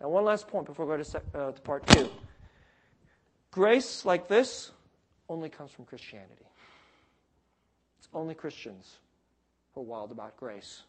Now, 0.00 0.08
one 0.08 0.24
last 0.24 0.48
point 0.48 0.66
before 0.66 0.86
we 0.86 0.96
go 0.96 1.02
to, 1.02 1.22
uh, 1.34 1.52
to 1.52 1.60
part 1.60 1.86
two. 1.86 2.10
Grace 3.50 4.04
like 4.04 4.28
this 4.28 4.72
only 5.28 5.48
comes 5.48 5.70
from 5.70 5.84
Christianity. 5.84 6.47
It's 7.98 8.08
only 8.14 8.34
Christians 8.34 8.98
who 9.74 9.80
are 9.80 9.84
wild 9.84 10.10
about 10.10 10.36
grace. 10.36 10.82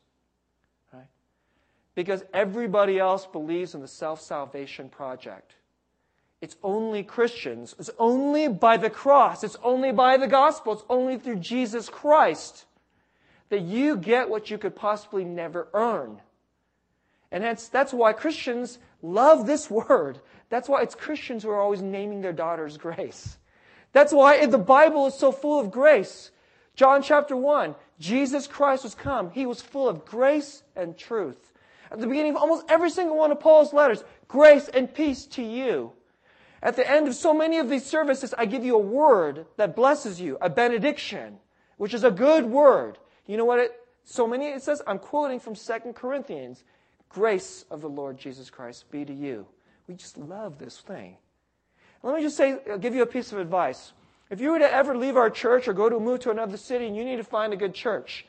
Right? 0.93 1.08
Because 1.95 2.24
everybody 2.34 3.00
else 3.00 3.26
believes 3.26 3.76
in 3.76 3.82
the 3.82 3.88
self 3.88 4.22
salvation 4.22 4.89
project. 4.89 5.56
It's 6.41 6.56
only 6.63 7.04
Christians. 7.04 7.76
It's 7.78 7.89
only 8.00 8.48
by 8.48 8.78
the 8.78 8.89
cross. 8.89 9.43
It's 9.43 9.58
only 9.62 9.91
by 9.91 10.17
the 10.17 10.28
gospel. 10.28 10.74
It's 10.74 10.86
only 10.89 11.17
through 11.17 11.38
Jesus 11.38 11.89
Christ 11.89 12.65
that 13.50 13.62
you 13.62 13.98
get 13.98 14.30
what 14.30 14.50
you 14.50 14.58
could 14.58 14.76
possibly 14.76 15.26
never 15.26 15.67
earn. 15.74 16.22
And 17.32 17.43
that's, 17.43 17.67
that's 17.67 17.93
why 17.93 18.13
Christians 18.13 18.80
love 19.02 19.45
this 19.45 19.69
word. 19.69 20.19
That's 20.50 20.69
why 20.69 20.82
it's 20.82 20.95
Christians 20.95 21.43
who 21.43 21.50
are 21.50 21.60
always 21.60 21.82
naming 21.82 22.22
their 22.22 22.34
daughters 22.34 22.78
grace. 22.78 23.38
That's 23.91 24.13
why 24.13 24.45
the 24.45 24.58
Bible 24.58 25.08
is 25.08 25.15
so 25.15 25.32
full 25.32 25.60
of 25.60 25.72
grace. 25.72 26.32
John 26.80 27.04
chapter 27.04 27.36
1, 27.36 27.76
Jesus 28.00 28.48
Christ 28.48 28.86
was 28.86 28.96
come. 28.96 29.32
He 29.32 29.46
was 29.46 29.62
full 29.62 29.89
of 29.89 30.06
grace 30.06 30.63
and 30.78 30.98
truth. 30.98 31.52
At 31.92 32.00
the 32.00 32.08
beginning 32.08 32.38
of 32.38 32.38
almost 32.38 32.68
every 32.70 32.89
single 32.89 33.18
one 33.18 33.34
of 33.34 33.42
Paul's 33.42 33.74
letters, 33.74 34.02
grace 34.30 34.70
and 34.70 34.94
peace 34.94 35.26
to 35.26 35.44
you. 35.44 35.92
At 36.63 36.78
the 36.78 36.89
end 36.89 37.10
of 37.10 37.15
so 37.15 37.34
many 37.34 37.58
of 37.58 37.68
these 37.68 37.86
services, 37.86 38.34
I 38.38 38.46
give 38.46 38.63
you 38.63 38.76
a 38.76 38.80
word 38.80 39.46
that 39.58 39.76
blesses 39.76 40.22
you, 40.22 40.38
a 40.39 40.50
benediction, 40.50 41.39
which 41.76 41.94
is 41.94 42.06
a 42.06 42.12
good 42.12 42.46
word. 42.46 42.98
You 43.28 43.36
know 43.36 43.44
what 43.44 43.60
it, 43.60 43.74
so 44.06 44.26
many, 44.26 44.46
it 44.46 44.63
says, 44.63 44.82
I'm 44.88 45.00
quoting 45.00 45.42
from 45.42 45.56
2 45.56 45.92
Corinthians, 45.94 46.63
grace 47.10 47.65
of 47.70 47.82
the 47.82 47.89
Lord 47.89 48.18
Jesus 48.18 48.50
Christ 48.50 48.89
be 48.89 49.04
to 49.04 49.13
you. 49.13 49.46
We 49.89 49.96
just 49.96 50.18
love 50.18 50.58
this 50.58 50.78
thing. 50.78 51.18
Let 52.04 52.15
me 52.15 52.22
just 52.22 52.38
say, 52.38 52.58
I'll 52.72 52.78
give 52.78 52.96
you 52.96 53.02
a 53.02 53.06
piece 53.06 53.34
of 53.34 53.39
advice. 53.39 53.92
If 54.30 54.39
you 54.39 54.52
were 54.52 54.60
to 54.60 54.72
ever 54.72 54.96
leave 54.96 55.18
our 55.18 55.30
church 55.30 55.68
or 55.68 55.74
go 55.74 55.89
to 55.89 56.00
move 56.00 56.20
to 56.22 56.32
another 56.32 56.58
city 56.58 56.86
and 56.86 56.96
you 56.96 57.04
need 57.04 57.18
to 57.18 57.24
find 57.24 57.52
a 57.52 57.58
good 57.58 57.74
church, 57.74 58.26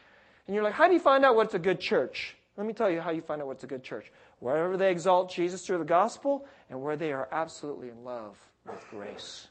and 0.47 0.55
you're 0.55 0.65
like, 0.65 0.73
how 0.73 0.89
do 0.89 0.95
you 0.95 1.01
find 1.01 1.25
out 1.25 1.37
what's 1.37 1.55
a 1.55 1.59
good 1.59 1.79
church? 1.79 2.35
Let 2.57 2.67
me 2.67 2.73
tell 2.73 2.91
you 2.91 3.01
how 3.01 3.11
you 3.11 3.23
find 3.23 3.41
out 3.41 3.47
what's 3.47 3.65
a 3.65 3.69
good 3.69 3.83
church 3.83 4.11
wherever 4.41 4.77
they 4.77 4.91
exalt 4.91 5.31
Jesus 5.31 5.65
through 5.65 5.79
the 5.79 5.85
gospel 5.85 6.47
and 6.71 6.81
where 6.81 6.97
they 6.97 7.13
are 7.13 7.29
absolutely 7.31 7.91
in 7.91 8.05
love 8.05 8.37
with 8.67 8.85
grace. 8.91 9.49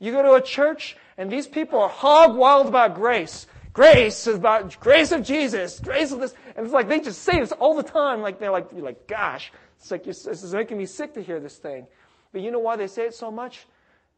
You 0.00 0.10
go 0.12 0.22
to 0.22 0.34
a 0.34 0.42
church 0.42 0.96
and 1.16 1.30
these 1.30 1.46
people 1.46 1.78
are 1.78 1.88
hog 1.88 2.36
wild 2.36 2.66
about 2.66 2.94
grace. 2.94 3.46
Grace 3.72 4.26
is 4.26 4.36
about 4.36 4.78
grace 4.80 5.12
of 5.12 5.22
Jesus, 5.22 5.80
grace 5.80 6.12
of 6.12 6.20
this, 6.20 6.34
and 6.56 6.66
it's 6.66 6.74
like 6.74 6.88
they 6.88 7.00
just 7.00 7.22
say 7.22 7.40
this 7.40 7.52
all 7.52 7.74
the 7.74 7.82
time. 7.82 8.20
Like 8.20 8.38
they're 8.38 8.50
like, 8.50 8.68
you're 8.72 8.82
like, 8.82 9.06
gosh, 9.06 9.52
it's 9.78 9.90
like 9.90 10.04
this 10.04 10.26
is 10.26 10.52
making 10.52 10.76
me 10.76 10.86
sick 10.86 11.14
to 11.14 11.22
hear 11.22 11.40
this 11.40 11.56
thing. 11.56 11.86
But 12.32 12.42
you 12.42 12.50
know 12.50 12.58
why 12.58 12.76
they 12.76 12.88
say 12.88 13.06
it 13.06 13.14
so 13.14 13.30
much? 13.30 13.66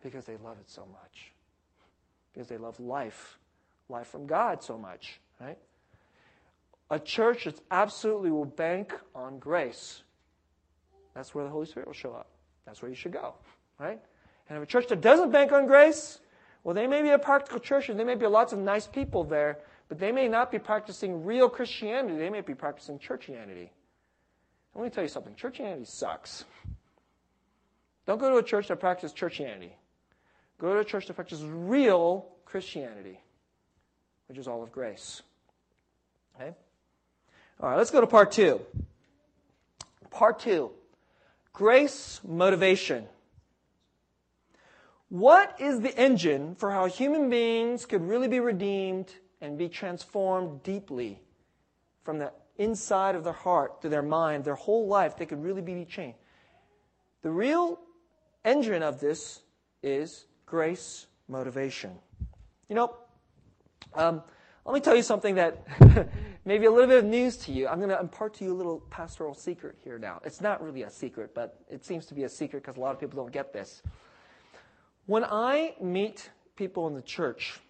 Because 0.03 0.25
they 0.25 0.37
love 0.43 0.57
it 0.59 0.69
so 0.69 0.87
much. 0.87 1.34
Because 2.35 2.49
they 2.49 2.59
love 2.59 2.79
life, 2.79 3.39
life 3.89 4.09
from 4.09 4.27
God 4.27 4.63
so 4.63 4.77
much, 4.77 5.21
right? 5.41 5.57
A 6.91 6.99
church 6.99 7.45
that 7.45 7.59
absolutely 7.71 8.31
will 8.31 8.45
bank 8.45 8.93
on 9.15 9.39
grace 9.39 10.03
that's 11.15 11.35
where 11.35 11.45
the 11.45 11.51
Holy 11.51 11.67
Spirit 11.67 11.87
will 11.87 11.95
show 11.95 12.13
up. 12.13 12.29
That's 12.67 12.83
where 12.83 12.89
you 12.89 12.97
should 12.97 13.13
go, 13.13 13.35
right? 13.79 14.01
And 14.49 14.59
if 14.59 14.63
a 14.63 14.67
church 14.67 14.89
that 14.89 15.01
doesn't 15.01 15.31
bank 15.31 15.53
on 15.53 15.67
grace, 15.67 16.19
well, 16.65 16.75
they 16.75 16.87
may 16.87 17.03
be 17.03 17.11
a 17.11 17.19
practical 17.19 17.61
church 17.61 17.89
and 17.89 17.99
there 17.99 18.07
may 18.07 18.15
be 18.15 18.27
lots 18.27 18.53
of 18.53 18.59
nice 18.59 18.87
people 18.87 19.25
there, 19.25 19.59
but 19.89 19.99
they 19.99 20.13
may 20.13 20.29
not 20.29 20.51
be 20.51 20.59
practicing 20.59 21.25
real 21.25 21.49
Christianity. 21.49 22.17
They 22.17 22.31
may 22.31 22.41
be 22.41 22.55
practicing 22.55 22.99
churchianity. 22.99 23.71
Let 24.75 24.85
me 24.85 24.91
tell 24.91 25.05
you 25.05 25.09
something 25.09 25.35
churchianity 25.35 25.87
sucks. 25.87 26.45
Don't 28.07 28.19
go 28.19 28.31
to 28.31 28.37
a 28.37 28.43
church 28.43 28.69
that 28.69 28.81
practices 28.81 29.17
churchianity. 29.17 29.71
Go 30.59 30.75
to 30.75 30.81
a 30.81 30.85
church 30.85 31.07
that 31.07 31.15
practices 31.15 31.45
real 31.45 32.27
Christianity, 32.45 33.21
which 34.29 34.39
is 34.39 34.47
all 34.47 34.63
of 34.63 34.71
grace. 34.73 35.23
Okay? 36.37 36.55
All 37.61 37.71
right, 37.71 37.77
let's 37.77 37.91
go 37.91 38.01
to 38.01 38.07
part 38.07 38.33
two. 38.33 38.61
Part 40.11 40.39
two 40.41 40.71
Grace 41.53 42.21
motivation. 42.25 43.07
What 45.09 45.61
is 45.61 45.81
the 45.81 45.97
engine 45.97 46.57
for 46.57 46.73
how 46.73 46.87
human 46.87 47.31
beings 47.31 47.87
could 47.87 48.03
really 48.03 48.27
be 48.27 48.41
redeemed 48.41 49.13
and 49.41 49.57
be 49.57 49.69
transformed 49.69 50.65
deeply 50.65 51.21
from 52.03 52.19
the 52.19 52.33
inside 52.59 53.15
of 53.15 53.23
their 53.23 53.33
heart 53.33 53.83
to 53.83 53.89
their 53.89 54.03
mind, 54.03 54.45
their 54.45 54.57
whole 54.57 54.89
life? 54.89 55.17
They 55.17 55.27
could 55.27 55.45
really 55.45 55.63
be 55.63 55.85
changed. 55.85 56.19
The 57.23 57.31
real 57.31 57.79
engine 58.45 58.83
of 58.83 58.99
this 58.99 59.41
is 59.81 60.27
grace 60.47 61.07
motivation. 61.29 61.93
You 62.69 62.77
know, 62.77 62.97
um, 63.95 64.23
let 64.65 64.75
me 64.75 64.81
tell 64.81 64.97
you 64.97 65.03
something 65.03 65.35
that 65.35 65.63
maybe 66.45 66.67
a 66.67 66.71
little 66.71 66.89
bit 66.89 66.99
of 66.99 67.05
news 67.05 67.37
to 67.39 67.53
you. 67.53 67.69
I'm 67.69 67.79
going 67.79 67.91
to 67.91 68.01
impart 68.01 68.35
to 68.35 68.45
you 68.45 68.53
a 68.53 68.57
little 68.57 68.81
pastoral 68.91 69.35
secret 69.35 69.77
here 69.85 69.99
now. 69.99 70.21
It's 70.25 70.41
not 70.41 70.63
really 70.63 70.83
a 70.83 70.91
secret, 70.91 71.35
but 71.35 71.61
it 71.69 71.85
seems 71.85 72.07
to 72.07 72.15
be 72.15 72.25
a 72.25 72.29
secret 72.29 72.63
because 72.63 72.77
a 72.77 72.81
lot 72.81 72.93
of 72.93 73.01
people 73.01 73.23
don't 73.23 73.33
get 73.33 73.53
this. 73.53 73.83
When 75.07 75.25
I 75.25 75.75
meet 75.83 76.31
people 76.57 76.87
in 76.87 76.95
the 76.95 77.03
church, 77.03 77.61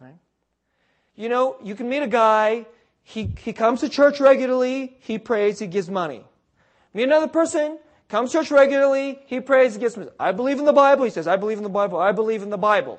right, 0.00 0.14
you 1.16 1.28
know, 1.28 1.56
you 1.62 1.74
can 1.74 1.88
meet 1.88 2.02
a 2.02 2.08
guy, 2.08 2.66
he, 3.02 3.34
he 3.38 3.52
comes 3.52 3.80
to 3.80 3.88
church 3.88 4.20
regularly, 4.20 4.96
he 5.00 5.18
prays, 5.18 5.58
he 5.58 5.66
gives 5.66 5.90
money. 5.90 6.24
Meet 6.94 7.04
another 7.04 7.26
person, 7.26 7.78
comes 8.08 8.32
to 8.32 8.38
church 8.38 8.50
regularly, 8.50 9.20
he 9.26 9.40
prays, 9.40 9.74
he 9.74 9.80
gets, 9.80 9.98
I 10.18 10.32
believe 10.32 10.58
in 10.58 10.64
the 10.64 10.72
Bible. 10.72 11.04
He 11.04 11.10
says, 11.10 11.26
I 11.26 11.36
believe 11.36 11.58
in 11.58 11.64
the 11.64 11.68
Bible, 11.70 11.98
I 11.98 12.12
believe 12.12 12.42
in 12.42 12.50
the 12.50 12.58
Bible. 12.58 12.98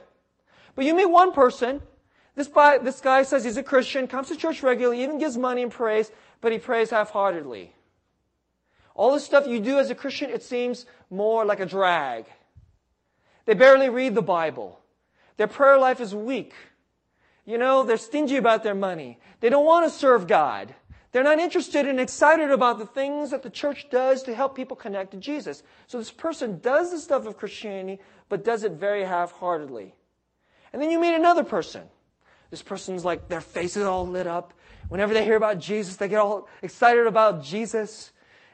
But 0.76 0.86
you 0.86 0.94
meet 0.94 1.10
one 1.10 1.34
person, 1.34 1.82
this, 2.36 2.48
this 2.48 3.02
guy 3.02 3.24
says 3.24 3.44
he's 3.44 3.58
a 3.58 3.64
Christian, 3.64 4.08
comes 4.08 4.30
to 4.30 4.36
church 4.36 4.64
regularly, 4.64 5.04
even 5.04 5.20
gives 5.20 5.38
money 5.38 5.64
and 5.64 5.72
prays, 5.72 6.12
but 6.42 6.52
he 6.52 6.58
prays 6.58 6.90
half-heartedly. 6.90 7.74
All 8.96 9.14
the 9.14 9.20
stuff 9.20 9.48
you 9.48 9.60
do 9.60 9.80
as 9.80 9.90
a 9.90 9.96
Christian, 9.96 10.30
it 10.30 10.44
seems 10.44 10.86
more 11.10 11.46
like 11.46 11.60
a 11.60 11.66
drag. 11.66 12.26
They 13.46 13.54
barely 13.56 13.90
read 13.90 14.14
the 14.14 14.22
Bible. 14.22 14.80
Their 15.38 15.48
prayer 15.48 15.78
life 15.78 16.00
is 16.00 16.14
weak. 16.14 16.54
You 17.46 17.58
know, 17.58 17.84
they're 17.84 17.98
stingy 17.98 18.38
about 18.38 18.64
their 18.64 18.76
money. 18.76 19.18
They 19.40 19.50
don't 19.50 19.66
want 19.66 19.92
to 19.92 19.98
serve 19.98 20.28
God. 20.28 20.76
They're 21.12 21.24
not 21.24 21.40
interested 21.40 21.88
and 21.88 22.00
excited 22.00 22.52
about 22.52 22.78
the 22.78 22.86
things 22.86 23.32
that 23.32 23.42
the 23.42 23.50
church 23.50 23.88
does 23.90 24.24
to 24.24 24.36
help 24.36 24.56
people 24.56 24.78
connect 24.78 25.12
to 25.12 25.18
Jesus. 25.18 25.64
So 25.88 25.98
this 25.98 26.12
person 26.12 26.60
does 26.60 26.92
the 26.92 27.00
stuff 27.00 27.26
of 27.26 27.38
Christianity, 27.38 28.00
but 28.30 28.44
does 28.44 28.64
it 28.64 28.74
very 28.74 29.04
half-heartedly. 29.04 29.96
And 30.72 30.82
then 30.82 30.92
you 30.92 31.00
meet 31.00 31.16
another 31.16 31.44
person. 31.44 31.84
This 32.52 32.62
person's 32.62 33.04
like, 33.04 33.28
their 33.28 33.42
face 33.42 33.76
is 33.76 33.84
all 33.84 34.08
lit 34.08 34.28
up. 34.28 34.54
Whenever 34.90 35.14
they 35.14 35.24
hear 35.24 35.36
about 35.36 35.60
Jesus, 35.60 35.96
they 35.96 36.08
get 36.08 36.20
all 36.20 36.48
excited 36.62 37.08
about 37.08 37.44
Jesus. 37.44 38.12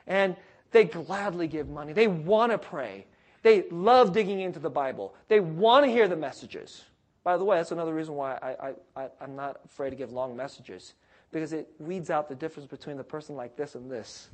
And 0.08 0.36
they 0.72 0.86
gladly 0.86 1.48
give 1.48 1.70
money. 1.70 1.94
They 1.94 2.08
want 2.08 2.52
to 2.52 2.58
pray. 2.58 3.06
They 3.44 3.66
love 3.70 4.12
digging 4.12 4.40
into 4.40 4.60
the 4.60 4.70
Bible. 4.70 5.14
They 5.28 5.40
want 5.40 5.86
to 5.86 5.92
hear 5.92 6.08
the 6.08 6.16
messages. 6.16 6.84
By 7.24 7.38
the 7.38 7.44
way, 7.44 7.58
that's 7.58 7.72
another 7.72 7.94
reason 7.94 8.16
why 8.16 8.34
I, 8.42 8.70
I, 8.70 9.04
I, 9.04 9.24
am 9.24 9.36
not 9.36 9.60
afraid 9.66 9.92
to 9.92 9.96
give 9.96 10.12
long 10.12 10.36
messages, 10.36 10.94
because 11.36 11.52
it 11.52 11.68
weeds 11.80 12.10
out 12.10 12.30
the 12.30 12.36
difference 12.36 12.66
between 12.66 12.96
the 12.96 13.04
person 13.04 13.36
like 13.36 13.58
this 13.58 13.76
and 13.76 13.92
this. 13.92 14.30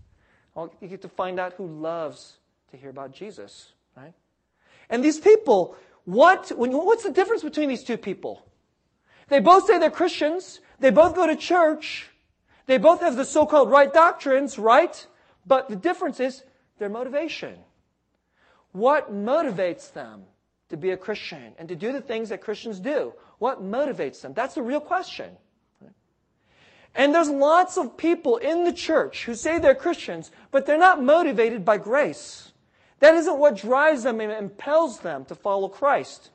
You 0.56 0.88
get 0.88 1.02
to 1.02 1.10
find 1.10 1.40
out 1.40 1.54
who 1.54 1.66
loves 1.66 2.38
to 2.70 2.78
hear 2.78 2.92
about 2.92 3.12
Jesus, 3.12 3.74
right? 3.98 4.14
And 4.88 5.04
these 5.04 5.20
people, 5.20 5.76
what, 6.06 6.52
what's 6.56 7.02
the 7.02 7.10
difference 7.10 7.42
between 7.42 7.70
these 7.70 7.84
two 7.84 7.98
people? 7.98 8.46
They 9.30 9.40
both 9.40 9.66
say 9.66 9.80
they're 9.80 9.90
Christians. 9.90 10.60
They 10.80 10.92
both 10.92 11.16
go 11.16 11.26
to 11.26 11.36
church. 11.36 12.08
They 12.68 12.78
both 12.78 13.02
have 13.02 13.16
the 13.16 13.26
so-called 13.26 13.72
right 13.72 13.92
doctrines, 13.92 14.60
right? 14.60 15.08
But 15.48 15.70
the 15.70 15.78
difference 15.78 16.20
is 16.20 16.44
their 16.78 16.90
motivation. 16.90 17.56
What 18.74 19.12
motivates 19.12 19.92
them 19.92 20.26
to 20.70 20.78
be 20.78 20.92
a 20.92 20.98
Christian 20.98 21.54
and 21.58 21.68
to 21.68 21.76
do 21.76 21.94
the 21.94 22.02
things 22.02 22.30
that 22.30 22.42
Christians 22.42 22.80
do? 22.80 23.14
What 23.40 23.64
motivates 23.64 24.22
them? 24.22 24.34
That's 24.36 24.54
the 24.54 24.62
real 24.62 24.80
question. 24.80 25.32
And 26.94 27.16
there's 27.16 27.30
lots 27.30 27.78
of 27.78 27.98
people 27.98 28.38
in 28.38 28.66
the 28.66 28.74
church 28.74 29.26
who 29.26 29.34
say 29.36 29.60
they're 29.60 29.76
Christians, 29.76 30.32
but 30.52 30.66
they're 30.66 30.78
not 30.78 31.02
motivated 31.02 31.64
by 31.64 31.78
grace. 31.78 32.52
That 33.00 33.16
isn't 33.16 33.40
what 33.40 33.58
drives 33.58 34.04
them 34.04 34.20
and 34.20 34.32
impels 34.32 35.00
them 35.00 35.26
to 35.26 35.36
follow 35.36 35.68
Christ. 35.68 36.30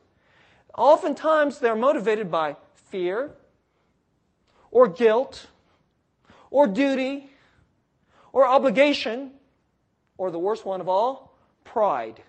Oftentimes 0.76 1.58
they're 1.58 1.76
motivated 1.76 2.30
by 2.30 2.56
fear 2.74 3.32
or 4.70 4.88
guilt 4.88 5.46
or 6.50 6.66
duty 6.66 7.30
or 8.32 8.46
obligation 8.46 9.32
or 10.18 10.30
the 10.30 10.38
worst 10.38 10.64
one 10.64 10.80
of 10.80 10.88
all, 10.88 11.36
pride. 11.64 12.22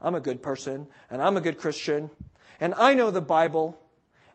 I'm 0.00 0.14
a 0.14 0.20
good 0.20 0.42
person 0.42 0.86
and 1.10 1.22
I'm 1.22 1.36
a 1.36 1.40
good 1.40 1.58
Christian 1.58 2.10
and 2.60 2.74
I 2.74 2.94
know 2.94 3.10
the 3.10 3.20
Bible 3.20 3.78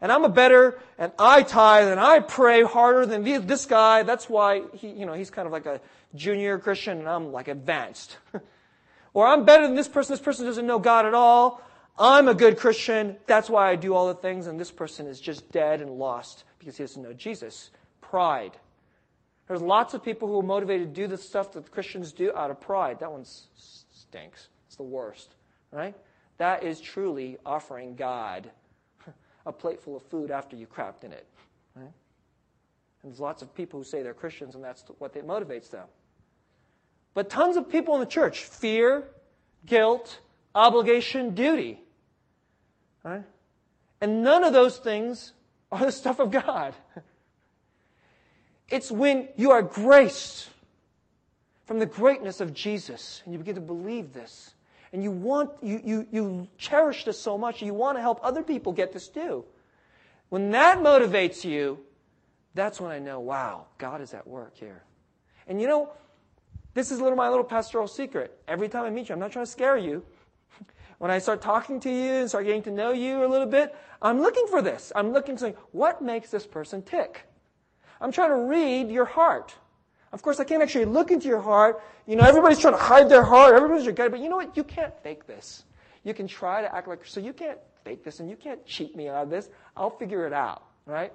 and 0.02 0.12
I'm 0.12 0.24
a 0.24 0.30
better 0.30 0.80
and 0.98 1.12
I 1.18 1.44
tithe 1.44 1.88
and 1.88 2.00
I 2.00 2.20
pray 2.20 2.64
harder 2.64 3.06
than 3.06 3.24
this 3.24 3.66
guy. 3.66 4.04
That's 4.04 4.30
why 4.30 4.64
he, 4.74 4.90
you 4.90 5.06
know, 5.06 5.14
he's 5.14 5.30
kind 5.30 5.46
of 5.46 5.52
like 5.52 5.66
a 5.66 5.82
junior 6.14 6.60
Christian 6.60 7.00
and 7.00 7.10
I'm 7.10 7.32
like 7.32 7.48
advanced. 7.48 8.18
or 9.14 9.28
I'm 9.28 9.46
better 9.46 9.66
than 9.66 9.76
this 9.76 9.88
person. 9.88 10.14
This 10.14 10.22
person 10.22 10.46
doesn't 10.46 10.68
know 10.68 10.80
God 10.80 11.06
at 11.06 11.14
all. 11.14 11.62
I'm 11.98 12.28
a 12.28 12.34
good 12.34 12.58
Christian. 12.58 13.16
That's 13.26 13.50
why 13.50 13.72
I 13.72 13.76
do 13.76 13.94
all 13.94 14.08
the 14.08 14.16
things. 14.16 14.48
And 14.48 14.60
this 14.60 14.72
person 14.72 15.08
is 15.08 15.20
just 15.20 15.50
dead 15.52 15.82
and 15.82 15.92
lost 15.92 16.44
because 16.60 16.78
he 16.78 16.84
doesn't 16.84 17.02
know 17.02 17.14
Jesus. 17.14 17.72
Pride. 18.02 18.52
There's 19.48 19.62
lots 19.62 19.94
of 19.94 20.04
people 20.04 20.28
who 20.28 20.40
are 20.40 20.44
motivated 20.44 20.94
to 20.94 21.02
do 21.02 21.08
the 21.08 21.18
stuff 21.18 21.54
that 21.54 21.72
Christians 21.72 22.12
do 22.12 22.34
out 22.36 22.52
of 22.52 22.60
pride. 22.60 23.00
That 23.00 23.12
one 23.12 23.26
stinks. 23.56 24.50
It's 24.68 24.76
the 24.76 24.84
worst, 24.84 25.36
right? 25.72 25.96
That 26.38 26.64
is 26.64 26.82
truly 26.82 27.38
offering 27.46 27.96
God 27.96 28.50
a 29.46 29.52
plate 29.52 29.82
full 29.82 29.96
of 29.96 30.04
food 30.04 30.32
after 30.32 30.56
you 30.56 30.68
crapped 30.68 31.04
in 31.04 31.12
it, 31.12 31.26
right? 31.76 31.84
And 31.84 33.12
there's 33.12 33.20
lots 33.20 33.42
of 33.42 33.54
people 33.54 33.80
who 33.80 33.84
say 33.84 34.02
they're 34.02 34.14
Christians, 34.14 34.56
and 34.56 34.64
that's 34.64 34.84
what 34.98 35.14
motivates 35.26 35.70
them. 35.70 35.88
But 37.14 37.30
tons 37.30 37.56
of 37.56 37.70
people 37.70 37.94
in 37.94 38.00
the 38.00 38.06
church 38.08 38.44
fear, 38.44 39.06
guilt, 39.66 40.20
obligation, 40.54 41.36
duty. 41.36 41.80
Right? 43.04 43.24
And 44.02 44.24
none 44.24 44.44
of 44.44 44.54
those 44.54 44.78
things 44.78 45.34
are 45.72 45.86
the 45.86 45.92
stuff 45.92 46.20
of 46.20 46.32
God. 46.32 46.74
It's 48.70 48.92
when 48.92 49.30
you 49.36 49.52
are 49.52 49.62
graced 49.62 50.50
from 51.66 51.80
the 51.80 51.86
greatness 51.86 52.42
of 52.42 52.54
Jesus 52.54 53.22
and 53.26 53.34
you 53.34 53.38
begin 53.38 53.56
to 53.56 53.62
believe 53.62 54.12
this 54.12 54.56
and 54.96 55.04
you 55.04 55.12
want 55.12 55.52
you, 55.62 55.82
you, 55.84 56.08
you 56.10 56.48
cherish 56.58 57.04
this 57.04 57.20
so 57.20 57.38
much 57.38 57.62
you 57.62 57.74
want 57.74 57.98
to 57.98 58.02
help 58.02 58.18
other 58.24 58.42
people 58.42 58.72
get 58.72 58.94
this 58.94 59.10
too 59.10 59.44
when 60.30 60.52
that 60.52 60.80
motivates 60.80 61.44
you 61.44 61.78
that's 62.54 62.80
when 62.80 62.92
i 62.92 62.98
know 62.98 63.20
wow 63.20 63.66
god 63.78 64.00
is 64.02 64.14
at 64.14 64.26
work 64.26 64.56
here 64.56 64.84
and 65.48 65.60
you 65.60 65.68
know 65.68 65.92
this 66.74 66.92
is 66.92 67.02
little 67.02 67.18
my 67.18 67.28
little 67.28 67.44
pastoral 67.44 67.88
secret 67.88 68.40
every 68.48 68.70
time 68.70 68.86
i 68.86 68.90
meet 68.90 69.10
you 69.10 69.14
i'm 69.14 69.20
not 69.20 69.34
trying 69.34 69.46
to 69.46 69.52
scare 69.52 69.78
you 69.78 70.02
when 71.00 71.12
I 71.12 71.20
start 71.20 71.42
talking 71.42 71.82
to 71.82 71.90
you 71.90 72.12
and 72.14 72.30
start 72.30 72.46
getting 72.46 72.64
to 72.64 72.72
know 72.72 72.94
you 72.94 73.26
a 73.26 73.28
little 73.28 73.48
bit, 73.48 73.76
I'm 74.02 74.22
looking 74.22 74.48
for 74.48 74.62
this. 74.62 74.94
I'm 74.96 75.12
looking 75.12 75.36
to 75.36 75.42
say, 75.42 75.56
what 75.74 76.02
makes 76.02 76.30
this 76.30 76.46
person 76.46 76.82
tick? 76.82 77.26
I'm 78.00 78.14
trying 78.14 78.30
to 78.30 78.38
read 78.38 78.90
your 78.90 79.04
heart. 79.04 79.56
Of 80.16 80.22
course, 80.22 80.40
I 80.40 80.46
can't 80.46 80.64
actually 80.64 80.86
look 80.86 81.12
into 81.12 81.28
your 81.28 81.42
heart. 81.42 81.84
You 82.08 82.16
know, 82.16 82.24
everybody's 82.24 82.58
trying 82.58 82.76
to 82.76 82.80
hide 82.80 83.10
their 83.10 83.22
heart. 83.22 83.54
Everybody's 83.54 83.84
your 83.84 83.94
guy. 83.94 84.08
But 84.08 84.22
you 84.22 84.30
know 84.30 84.38
what? 84.38 84.56
You 84.56 84.64
can't 84.64 84.94
fake 85.04 85.28
this. 85.28 85.66
You 86.06 86.14
can 86.14 86.26
try 86.26 86.62
to 86.62 86.74
act 86.74 86.88
like, 86.88 87.06
so 87.06 87.20
you 87.20 87.34
can't 87.34 87.60
fake 87.84 88.06
this 88.06 88.22
and 88.22 88.30
you 88.30 88.38
can't 88.38 88.66
cheat 88.66 88.96
me 88.96 89.10
out 89.10 89.24
of 89.24 89.30
this. 89.30 89.50
I'll 89.76 89.90
figure 89.90 90.26
it 90.26 90.32
out, 90.32 90.64
right? 90.86 91.12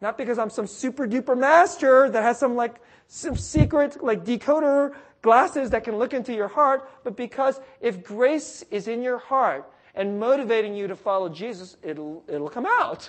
Not 0.00 0.18
because 0.18 0.40
I'm 0.40 0.50
some 0.50 0.66
super 0.66 1.06
duper 1.06 1.38
master 1.38 2.10
that 2.10 2.24
has 2.24 2.36
some 2.36 2.56
like, 2.56 2.80
some 3.06 3.36
secret 3.36 4.02
like 4.02 4.24
decoder 4.24 4.92
glasses 5.22 5.70
that 5.70 5.84
can 5.84 5.96
look 5.96 6.12
into 6.12 6.34
your 6.34 6.48
heart, 6.48 6.90
but 7.04 7.16
because 7.16 7.60
if 7.80 8.02
grace 8.02 8.64
is 8.72 8.88
in 8.88 9.02
your 9.02 9.18
heart 9.18 9.70
and 9.94 10.18
motivating 10.18 10.74
you 10.74 10.88
to 10.88 10.96
follow 10.96 11.28
Jesus, 11.28 11.76
it'll, 11.80 12.24
it'll 12.26 12.48
come 12.48 12.66
out. 12.66 13.08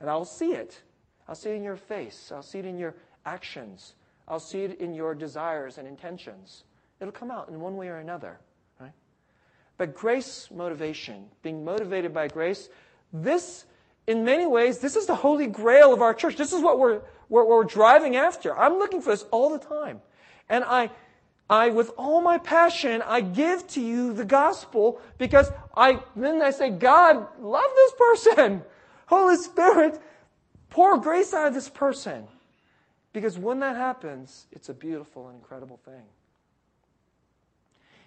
And 0.00 0.10
I'll 0.10 0.26
see 0.26 0.52
it. 0.52 0.82
I'll 1.26 1.34
see 1.34 1.48
it 1.48 1.54
in 1.54 1.62
your 1.62 1.76
face. 1.76 2.30
I'll 2.30 2.42
see 2.42 2.58
it 2.58 2.66
in 2.66 2.78
your 2.78 2.94
actions. 3.24 3.94
I'll 4.26 4.40
see 4.40 4.64
it 4.64 4.80
in 4.80 4.94
your 4.94 5.14
desires 5.14 5.78
and 5.78 5.86
intentions. 5.86 6.64
It'll 7.00 7.12
come 7.12 7.30
out 7.30 7.48
in 7.48 7.60
one 7.60 7.76
way 7.76 7.88
or 7.88 7.98
another. 7.98 8.38
But 9.76 9.94
grace 9.94 10.48
motivation, 10.52 11.26
being 11.42 11.64
motivated 11.64 12.14
by 12.14 12.28
grace, 12.28 12.68
this, 13.12 13.64
in 14.06 14.24
many 14.24 14.46
ways, 14.46 14.78
this 14.78 14.96
is 14.96 15.06
the 15.06 15.14
holy 15.14 15.46
grail 15.46 15.92
of 15.92 16.00
our 16.00 16.14
church. 16.14 16.36
This 16.36 16.52
is 16.52 16.62
what 16.62 16.78
we're, 16.78 17.00
we're, 17.28 17.44
we're 17.44 17.64
driving 17.64 18.16
after. 18.16 18.56
I'm 18.56 18.74
looking 18.74 19.00
for 19.00 19.10
this 19.10 19.24
all 19.30 19.50
the 19.50 19.58
time. 19.58 20.00
And 20.48 20.62
I, 20.64 20.90
I, 21.50 21.70
with 21.70 21.90
all 21.96 22.20
my 22.20 22.38
passion, 22.38 23.02
I 23.02 23.20
give 23.20 23.66
to 23.68 23.80
you 23.80 24.12
the 24.12 24.24
gospel 24.24 25.00
because 25.18 25.50
I, 25.76 26.00
then 26.14 26.40
I 26.40 26.50
say, 26.50 26.70
God, 26.70 27.26
love 27.40 27.70
this 27.74 27.92
person. 27.98 28.62
Holy 29.06 29.36
Spirit, 29.36 30.00
pour 30.70 30.98
grace 30.98 31.34
out 31.34 31.48
of 31.48 31.54
this 31.54 31.68
person. 31.68 32.28
Because 33.14 33.38
when 33.38 33.60
that 33.60 33.76
happens, 33.76 34.46
it's 34.50 34.68
a 34.68 34.74
beautiful 34.74 35.28
and 35.28 35.36
incredible 35.36 35.78
thing. 35.84 36.02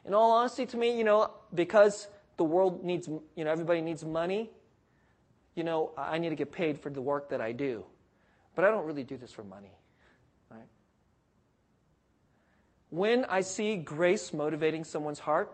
In 0.06 0.14
all 0.14 0.32
honesty, 0.34 0.66
to 0.66 0.78
me, 0.78 0.98
you 0.98 1.06
know, 1.06 1.32
because 1.54 2.08
the 2.36 2.44
world 2.44 2.84
needs, 2.84 3.08
you 3.08 3.46
know, 3.46 3.50
everybody 3.50 3.82
needs 3.82 4.04
money, 4.04 4.52
you 5.56 5.64
know, 5.64 5.92
I 5.98 6.18
need 6.18 6.30
to 6.30 6.36
get 6.36 6.52
paid 6.52 6.80
for 6.80 6.90
the 6.90 7.02
work 7.02 7.30
that 7.30 7.40
I 7.40 7.54
do. 7.54 7.86
But 8.54 8.66
I 8.66 8.70
don't 8.70 8.86
really 8.86 9.06
do 9.06 9.18
this 9.18 9.32
for 9.32 9.44
money. 9.44 9.72
Right? 10.52 10.68
When 12.90 13.24
I 13.26 13.42
see 13.42 13.78
grace 13.78 14.34
motivating 14.34 14.84
someone's 14.84 15.20
heart, 15.20 15.52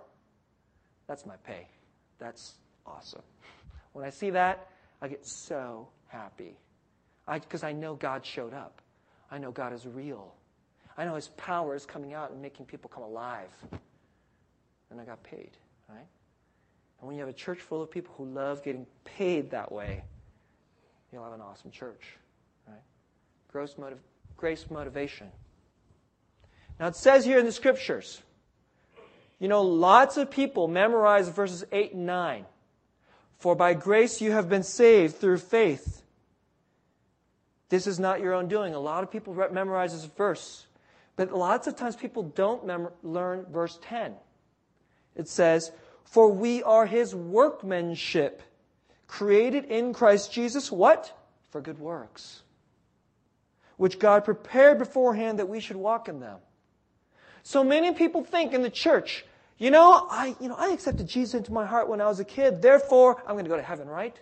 that's 1.08 1.28
my 1.28 1.36
pay. 1.46 1.68
That's 2.18 2.56
awesome. 2.88 3.22
When 3.94 4.04
I 4.04 4.10
see 4.10 4.32
that, 4.32 4.68
I 5.00 5.10
get 5.10 5.28
so 5.28 5.90
happy. 6.08 6.58
Because 7.32 7.64
I, 7.64 7.70
I 7.70 7.74
know 7.74 7.94
God 7.94 8.26
showed 8.26 8.54
up. 8.54 8.82
I 9.34 9.40
know 9.40 9.50
God 9.50 9.74
is 9.74 9.88
real. 9.88 10.32
I 10.96 11.06
know 11.06 11.16
His 11.16 11.30
power 11.30 11.74
is 11.74 11.88
coming 11.88 12.14
out 12.14 12.30
and 12.30 12.40
making 12.40 12.68
people 12.68 12.88
come 12.88 13.02
alive. 13.02 13.50
And 14.92 15.02
I 15.02 15.06
got 15.06 15.24
paid, 15.24 15.50
right? 15.90 16.06
And 17.00 17.08
when 17.08 17.16
you 17.16 17.22
have 17.22 17.30
a 17.30 17.34
church 17.34 17.58
full 17.58 17.82
of 17.82 17.90
people 17.90 18.14
who 18.16 18.26
love 18.26 18.64
getting 18.64 18.86
paid 19.06 19.50
that 19.50 19.72
way, 19.72 20.04
you'll 21.12 21.24
have 21.24 21.34
an 21.34 21.42
awesome 21.42 21.72
church, 21.72 22.16
right? 22.68 22.84
Gross 23.52 23.76
motiv- 23.76 24.04
grace 24.38 24.68
motivation. 24.70 25.32
Now 26.80 26.86
it 26.86 26.96
says 26.96 27.26
here 27.26 27.40
in 27.40 27.46
the 27.46 27.52
scriptures, 27.52 28.22
You 29.40 29.48
know, 29.48 29.64
lots 29.64 30.16
of 30.16 30.30
people 30.30 30.68
memorize 30.68 31.28
verses 31.28 31.66
8 31.72 31.94
and 31.94 32.06
9. 32.06 32.46
For 33.40 33.56
by 33.56 33.74
grace 33.74 34.22
you 34.22 34.32
have 34.32 34.48
been 34.48 34.64
saved 34.64 35.16
through 35.16 35.40
faith. 35.40 36.03
This 37.74 37.88
is 37.88 38.00
not 38.00 38.20
your 38.20 38.36
own 38.36 38.48
doing. 38.48 38.76
A 38.76 38.80
lot 38.80 39.02
of 39.02 39.10
people 39.10 39.34
memorize 39.52 39.94
this 39.94 40.06
verse, 40.06 40.68
but 41.16 41.34
lots 41.34 41.66
of 41.66 41.76
times 41.76 41.96
people 41.96 42.22
don't 42.22 42.68
mem- 42.68 42.90
learn 43.02 43.48
verse 43.52 43.80
10. 43.82 44.14
It 45.16 45.28
says, 45.28 45.72
For 46.06 46.32
we 46.32 46.62
are 46.62 46.86
his 46.86 47.16
workmanship, 47.16 48.44
created 49.08 49.66
in 49.66 49.92
Christ 49.92 50.32
Jesus, 50.32 50.72
what? 50.72 51.18
For 51.50 51.62
good 51.62 51.80
works, 51.80 52.44
which 53.78 53.98
God 53.98 54.24
prepared 54.24 54.78
beforehand 54.78 55.40
that 55.40 55.50
we 55.50 55.60
should 55.60 55.78
walk 55.78 56.08
in 56.08 56.20
them. 56.20 56.38
So 57.42 57.64
many 57.64 57.92
people 57.96 58.24
think 58.24 58.54
in 58.54 58.62
the 58.62 58.70
church, 58.70 59.26
you 59.58 59.72
know, 59.72 60.08
I, 60.12 60.36
you 60.40 60.48
know, 60.48 60.58
I 60.60 60.70
accepted 60.70 61.08
Jesus 61.08 61.34
into 61.34 61.52
my 61.52 61.66
heart 61.66 61.90
when 61.90 62.02
I 62.02 62.06
was 62.06 62.20
a 62.20 62.24
kid, 62.24 62.62
therefore 62.62 63.20
I'm 63.26 63.34
going 63.34 63.46
to 63.46 63.50
go 63.50 63.58
to 63.58 63.64
heaven, 63.64 63.88
right? 63.88 64.16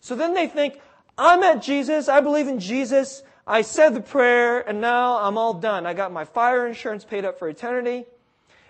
So 0.00 0.16
then 0.16 0.34
they 0.34 0.48
think, 0.48 0.80
I 1.16 1.36
met 1.36 1.62
Jesus, 1.62 2.08
I 2.08 2.20
believe 2.20 2.48
in 2.48 2.58
Jesus, 2.58 3.22
I 3.46 3.62
said 3.62 3.94
the 3.94 4.00
prayer, 4.00 4.60
and 4.60 4.80
now 4.80 5.18
I'm 5.18 5.36
all 5.36 5.54
done. 5.54 5.84
I 5.86 5.94
got 5.94 6.12
my 6.12 6.24
fire 6.24 6.66
insurance 6.66 7.04
paid 7.04 7.24
up 7.24 7.38
for 7.38 7.48
eternity. 7.48 8.06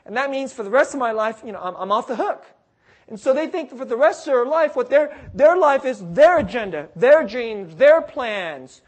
And 0.04 0.16
that 0.16 0.30
means 0.30 0.52
for 0.52 0.62
the 0.62 0.70
rest 0.70 0.94
of 0.94 1.00
my 1.00 1.12
life, 1.12 1.42
you 1.44 1.52
know, 1.52 1.60
I'm, 1.60 1.76
I'm 1.76 1.92
off 1.92 2.08
the 2.08 2.16
hook. 2.16 2.44
And 3.08 3.20
so 3.20 3.34
they 3.34 3.46
think 3.46 3.70
that 3.70 3.78
for 3.78 3.84
the 3.84 3.96
rest 3.96 4.26
of 4.26 4.32
their 4.32 4.46
life, 4.46 4.74
what 4.74 4.88
their, 4.88 5.16
their 5.34 5.56
life 5.56 5.84
is 5.84 6.02
their 6.12 6.38
agenda, 6.38 6.88
their 6.96 7.26
dreams, 7.26 7.76
their 7.76 8.00
plans, 8.00 8.80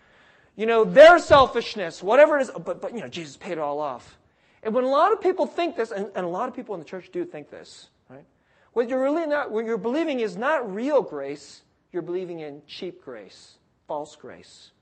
you 0.56 0.66
know, 0.66 0.84
their 0.84 1.18
selfishness, 1.18 2.02
whatever 2.02 2.38
it 2.38 2.42
is. 2.42 2.50
But, 2.50 2.80
but 2.80 2.94
you 2.94 3.00
know, 3.00 3.08
Jesus 3.08 3.36
paid 3.36 3.52
it 3.52 3.58
all 3.58 3.80
off. 3.80 4.16
And 4.62 4.74
when 4.74 4.84
a 4.84 4.88
lot 4.88 5.12
of 5.12 5.20
people 5.20 5.46
think 5.46 5.76
this, 5.76 5.90
and, 5.90 6.10
and 6.14 6.24
a 6.24 6.28
lot 6.28 6.48
of 6.48 6.56
people 6.56 6.74
in 6.74 6.80
the 6.80 6.86
church 6.86 7.10
do 7.12 7.24
think 7.24 7.50
this, 7.50 7.88
right? 8.08 8.24
What 8.72 8.88
you're 8.88 9.02
really 9.02 9.26
not, 9.26 9.50
what 9.50 9.66
you're 9.66 9.76
believing 9.76 10.20
is 10.20 10.36
not 10.36 10.74
real 10.74 11.02
grace. 11.02 11.60
You're 11.94 12.02
believing 12.02 12.40
in 12.40 12.60
cheap 12.66 13.04
grace, 13.04 13.54
false 13.86 14.16
grace. 14.16 14.72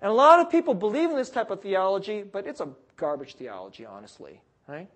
And 0.00 0.08
a 0.08 0.14
lot 0.14 0.38
of 0.38 0.48
people 0.48 0.72
believe 0.72 1.10
in 1.10 1.16
this 1.16 1.30
type 1.30 1.50
of 1.50 1.60
theology, 1.60 2.22
but 2.22 2.46
it's 2.46 2.60
a 2.60 2.68
garbage 2.96 3.34
theology, 3.34 3.84
honestly, 3.84 4.40
right? 4.68 4.88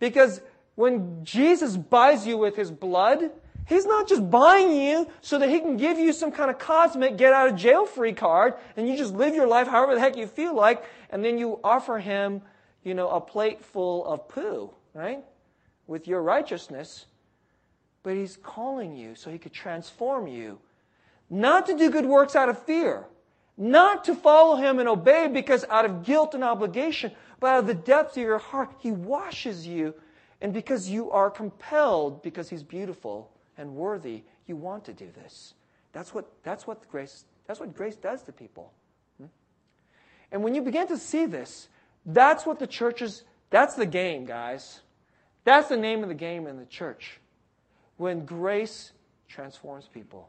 Because 0.00 0.40
when 0.74 1.24
Jesus 1.24 1.76
buys 1.76 2.26
you 2.26 2.36
with 2.38 2.56
his 2.56 2.72
blood, 2.72 3.30
he's 3.66 3.86
not 3.86 4.08
just 4.08 4.28
buying 4.32 4.72
you 4.72 5.08
so 5.20 5.38
that 5.38 5.48
he 5.48 5.60
can 5.60 5.76
give 5.76 5.96
you 5.96 6.12
some 6.12 6.32
kind 6.32 6.50
of 6.50 6.58
cosmic 6.58 7.16
get 7.16 7.32
out 7.32 7.46
of 7.50 7.54
jail 7.54 7.86
free 7.86 8.12
card 8.12 8.54
and 8.76 8.88
you 8.88 8.96
just 8.96 9.14
live 9.14 9.36
your 9.36 9.46
life 9.46 9.68
however 9.68 9.94
the 9.94 10.00
heck 10.00 10.16
you 10.16 10.26
feel 10.26 10.56
like 10.56 10.82
and 11.10 11.24
then 11.24 11.38
you 11.38 11.60
offer 11.62 12.00
him, 12.00 12.42
you 12.82 12.94
know, 12.94 13.08
a 13.10 13.20
plate 13.20 13.64
full 13.64 14.04
of 14.06 14.26
poo, 14.26 14.72
right? 14.92 15.22
With 15.86 16.08
your 16.08 16.20
righteousness. 16.20 17.06
But 18.02 18.16
he's 18.16 18.36
calling 18.42 18.96
you 18.96 19.14
so 19.14 19.30
he 19.30 19.38
could 19.38 19.52
transform 19.52 20.26
you. 20.26 20.58
Not 21.30 21.66
to 21.66 21.76
do 21.76 21.90
good 21.90 22.06
works 22.06 22.34
out 22.36 22.48
of 22.48 22.62
fear. 22.64 23.04
Not 23.56 24.04
to 24.04 24.14
follow 24.14 24.56
him 24.56 24.78
and 24.78 24.88
obey 24.88 25.28
because 25.28 25.64
out 25.68 25.84
of 25.84 26.04
guilt 26.04 26.34
and 26.34 26.42
obligation, 26.42 27.12
but 27.38 27.48
out 27.48 27.58
of 27.60 27.66
the 27.66 27.74
depths 27.74 28.16
of 28.16 28.22
your 28.22 28.38
heart, 28.38 28.72
he 28.78 28.90
washes 28.90 29.66
you 29.66 29.94
and 30.42 30.52
because 30.52 30.90
you 30.90 31.10
are 31.12 31.30
compelled, 31.30 32.20
because 32.20 32.50
He's 32.50 32.64
beautiful 32.64 33.30
and 33.56 33.76
worthy, 33.76 34.24
you 34.46 34.56
want 34.56 34.84
to 34.86 34.92
do 34.92 35.08
this. 35.14 35.54
That's 35.92 36.12
what, 36.12 36.30
that's 36.42 36.66
what, 36.66 36.86
grace, 36.90 37.24
that's 37.46 37.60
what 37.60 37.74
grace 37.74 37.94
does 37.94 38.22
to 38.24 38.32
people. 38.32 38.72
Hmm? 39.18 39.26
And 40.32 40.42
when 40.42 40.56
you 40.56 40.60
begin 40.60 40.88
to 40.88 40.98
see 40.98 41.26
this, 41.26 41.68
that's 42.04 42.44
what 42.44 42.58
the 42.58 42.66
church 42.66 43.02
is, 43.02 43.22
that's 43.50 43.76
the 43.76 43.86
game, 43.86 44.24
guys. 44.24 44.80
That's 45.44 45.68
the 45.68 45.76
name 45.76 46.02
of 46.02 46.08
the 46.08 46.14
game 46.14 46.48
in 46.48 46.58
the 46.58 46.66
church. 46.66 47.20
When 48.02 48.24
grace 48.24 48.90
transforms 49.28 49.86
people. 49.86 50.28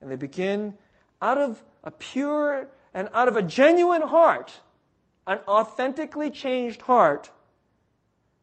And 0.00 0.10
they 0.10 0.16
begin 0.16 0.74
out 1.20 1.38
of 1.38 1.62
a 1.84 1.92
pure 1.92 2.66
and 2.92 3.08
out 3.14 3.28
of 3.28 3.36
a 3.36 3.42
genuine 3.42 4.02
heart, 4.02 4.52
an 5.28 5.38
authentically 5.46 6.30
changed 6.30 6.82
heart, 6.82 7.30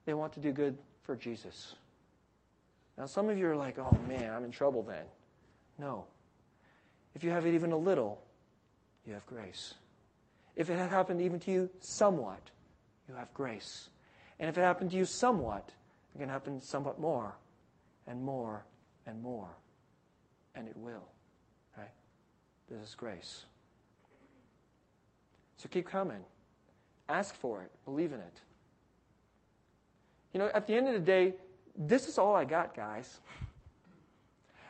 they 0.06 0.14
want 0.14 0.32
to 0.36 0.40
do 0.40 0.54
good 0.54 0.78
for 1.04 1.18
Jesus. 1.18 1.76
Now, 2.98 3.06
some 3.06 3.28
of 3.28 3.38
you 3.38 3.50
are 3.50 3.56
like, 3.58 3.78
oh 3.78 3.98
man, 4.08 4.32
I'm 4.34 4.46
in 4.46 4.52
trouble 4.52 4.84
then. 4.84 5.04
No. 5.78 6.06
If 7.16 7.26
you 7.26 7.32
have 7.32 7.46
it 7.46 7.56
even 7.56 7.74
a 7.74 7.78
little, 7.78 8.22
you 9.06 9.12
have 9.12 9.26
grace. 9.26 9.74
If 10.56 10.70
it 10.70 10.78
had 10.78 10.90
happened 10.90 11.20
even 11.20 11.42
to 11.42 11.52
you 11.52 11.70
somewhat, 11.82 12.50
you 13.10 13.16
have 13.16 13.34
grace. 13.34 13.90
And 14.40 14.48
if 14.48 14.58
it 14.58 14.62
happened 14.62 14.92
to 14.92 14.98
you 14.98 15.04
somewhat, 15.04 15.70
it 16.16 16.20
can 16.20 16.30
happen 16.30 16.62
somewhat 16.62 16.98
more 16.98 17.36
and 18.08 18.24
more 18.24 18.64
and 19.10 19.22
more. 19.22 19.50
And 20.56 20.68
it 20.68 20.78
will. 20.78 21.08
Right? 21.78 21.92
This 22.70 22.90
is 22.90 22.96
grace. 22.96 23.46
So 25.58 25.68
keep 25.70 25.88
coming. 25.88 26.24
Ask 27.10 27.36
for 27.36 27.64
it. 27.64 27.72
Believe 27.86 28.14
in 28.14 28.20
it. 28.20 28.42
You 30.34 30.40
know, 30.40 30.52
at 30.54 30.68
the 30.68 30.76
end 30.76 30.88
of 30.88 30.94
the 30.94 31.00
day, 31.00 31.34
this 31.76 32.08
is 32.08 32.18
all 32.18 32.36
I 32.36 32.46
got, 32.46 32.76
guys. 32.76 33.20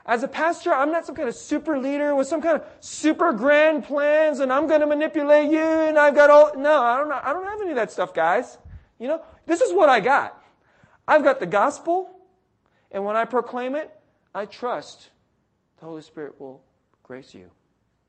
As 0.06 0.24
a 0.24 0.28
pastor, 0.28 0.74
I'm 0.74 0.92
not 0.92 1.06
some 1.06 1.16
kind 1.16 1.28
of 1.28 1.36
super 1.36 1.78
leader 1.78 2.16
with 2.16 2.28
some 2.28 2.42
kind 2.42 2.56
of 2.56 2.66
super 2.80 3.34
grand 3.34 3.84
plans 3.84 4.40
and 4.40 4.52
I'm 4.52 4.68
going 4.68 4.80
to 4.80 4.88
manipulate 4.88 5.52
you 5.52 5.60
and 5.60 6.00
I've 6.00 6.16
got 6.16 6.30
all, 6.30 6.52
no, 6.58 6.82
I 6.82 6.98
don't, 6.98 7.12
I 7.12 7.34
don't 7.34 7.46
have 7.46 7.62
any 7.62 7.72
of 7.72 7.76
that 7.76 7.92
stuff, 7.92 8.14
guys. 8.14 8.58
You 8.98 9.08
know, 9.08 9.22
this 9.46 9.62
is 9.62 9.74
what 9.74 9.90
I 9.90 10.00
got. 10.00 10.42
I've 11.08 11.24
got 11.24 11.40
the 11.40 11.46
gospel 11.46 12.10
and 12.92 13.06
when 13.06 13.16
I 13.16 13.26
proclaim 13.26 13.76
it, 13.76 13.92
I 14.40 14.46
trust 14.46 15.10
the 15.80 15.86
Holy 15.86 16.02
Spirit 16.02 16.40
will 16.40 16.62
grace 17.04 17.34
you. 17.34 17.52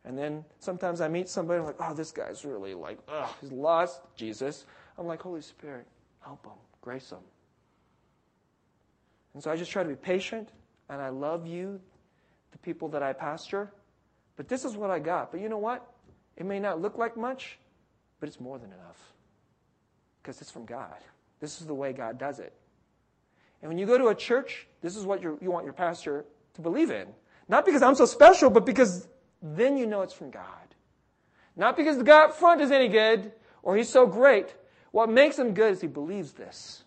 And 0.04 0.16
then 0.16 0.44
sometimes 0.60 1.00
I 1.00 1.08
meet 1.08 1.28
somebody, 1.28 1.58
I'm 1.58 1.66
like, 1.66 1.74
oh, 1.80 1.92
this 1.92 2.12
guy's 2.12 2.44
really 2.44 2.72
like, 2.72 3.00
oh, 3.08 3.34
he's 3.40 3.50
lost 3.50 4.00
Jesus. 4.14 4.64
I'm 4.96 5.08
like, 5.08 5.20
Holy 5.20 5.40
Spirit, 5.40 5.88
help 6.20 6.46
him, 6.46 6.52
grace 6.82 7.10
him. 7.10 7.18
And 9.34 9.42
so 9.42 9.50
I 9.50 9.56
just 9.56 9.72
try 9.72 9.82
to 9.82 9.88
be 9.88 9.96
patient, 9.96 10.50
and 10.88 11.02
I 11.02 11.08
love 11.08 11.48
you, 11.48 11.80
the 12.52 12.58
people 12.58 12.88
that 12.90 13.02
I 13.02 13.12
pastor. 13.12 13.72
But 14.36 14.46
this 14.46 14.64
is 14.64 14.76
what 14.76 14.90
I 14.90 15.00
got. 15.00 15.32
But 15.32 15.40
you 15.40 15.48
know 15.48 15.58
what? 15.58 15.84
It 16.36 16.46
may 16.46 16.60
not 16.60 16.80
look 16.80 16.96
like 16.96 17.16
much, 17.16 17.58
but 18.20 18.28
it's 18.28 18.38
more 18.38 18.58
than 18.60 18.72
enough. 18.72 19.00
Because 20.22 20.40
it's 20.40 20.50
from 20.50 20.64
God. 20.64 20.96
This 21.40 21.60
is 21.60 21.66
the 21.66 21.74
way 21.74 21.92
God 21.92 22.18
does 22.18 22.38
it. 22.38 22.52
And 23.62 23.68
when 23.68 23.78
you 23.78 23.86
go 23.86 23.98
to 23.98 24.08
a 24.08 24.14
church, 24.14 24.66
this 24.80 24.96
is 24.96 25.04
what 25.04 25.22
you 25.22 25.38
want 25.42 25.64
your 25.64 25.74
pastor 25.74 26.24
to 26.54 26.60
believe 26.60 26.90
in. 26.90 27.08
Not 27.48 27.66
because 27.66 27.82
I'm 27.82 27.94
so 27.94 28.06
special, 28.06 28.48
but 28.50 28.64
because 28.64 29.08
then 29.42 29.76
you 29.76 29.86
know 29.86 30.02
it's 30.02 30.14
from 30.14 30.30
God. 30.30 30.44
Not 31.56 31.76
because 31.76 31.98
the 31.98 32.04
guy 32.04 32.24
up 32.24 32.34
front 32.34 32.60
is 32.60 32.70
any 32.70 32.88
good 32.88 33.32
or 33.62 33.76
he's 33.76 33.88
so 33.88 34.06
great. 34.06 34.54
What 34.92 35.10
makes 35.10 35.38
him 35.38 35.52
good 35.52 35.72
is 35.72 35.80
he 35.80 35.86
believes 35.86 36.32
this 36.32 36.84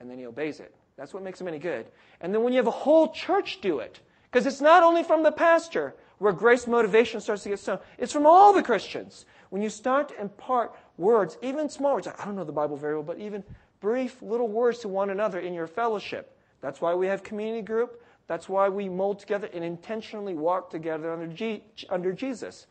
and 0.00 0.10
then 0.10 0.18
he 0.18 0.26
obeys 0.26 0.60
it. 0.60 0.74
That's 0.96 1.12
what 1.12 1.22
makes 1.22 1.40
him 1.40 1.48
any 1.48 1.58
good. 1.58 1.86
And 2.20 2.32
then 2.32 2.42
when 2.42 2.52
you 2.52 2.58
have 2.58 2.66
a 2.66 2.70
whole 2.70 3.12
church 3.12 3.60
do 3.60 3.80
it, 3.80 4.00
because 4.30 4.46
it's 4.46 4.60
not 4.60 4.82
only 4.82 5.02
from 5.02 5.22
the 5.22 5.32
pastor 5.32 5.94
where 6.18 6.32
grace 6.32 6.66
motivation 6.66 7.20
starts 7.20 7.42
to 7.42 7.50
get 7.50 7.58
sown, 7.58 7.78
it's 7.98 8.12
from 8.12 8.26
all 8.26 8.52
the 8.52 8.62
Christians. 8.62 9.26
When 9.50 9.62
you 9.62 9.68
start 9.68 10.08
to 10.10 10.20
impart 10.20 10.74
words, 10.96 11.38
even 11.42 11.68
small 11.68 11.94
words, 11.94 12.06
I 12.06 12.24
don't 12.24 12.36
know 12.36 12.44
the 12.44 12.52
Bible 12.52 12.76
very 12.76 12.94
well, 12.94 13.02
but 13.02 13.18
even 13.18 13.44
brief 13.86 14.20
little 14.20 14.48
words 14.48 14.80
to 14.80 14.88
one 14.88 15.10
another 15.10 15.38
in 15.38 15.54
your 15.54 15.68
fellowship. 15.68 16.36
That's 16.60 16.80
why 16.80 16.96
we 16.96 17.06
have 17.06 17.22
community 17.22 17.62
group. 17.62 18.02
That's 18.26 18.48
why 18.48 18.68
we 18.68 18.88
mold 18.88 19.20
together 19.20 19.48
and 19.54 19.62
intentionally 19.62 20.34
walk 20.34 20.70
together 20.70 21.12
under, 21.12 21.28
G- 21.28 21.62
under 21.88 22.12
Jesus. 22.12 22.66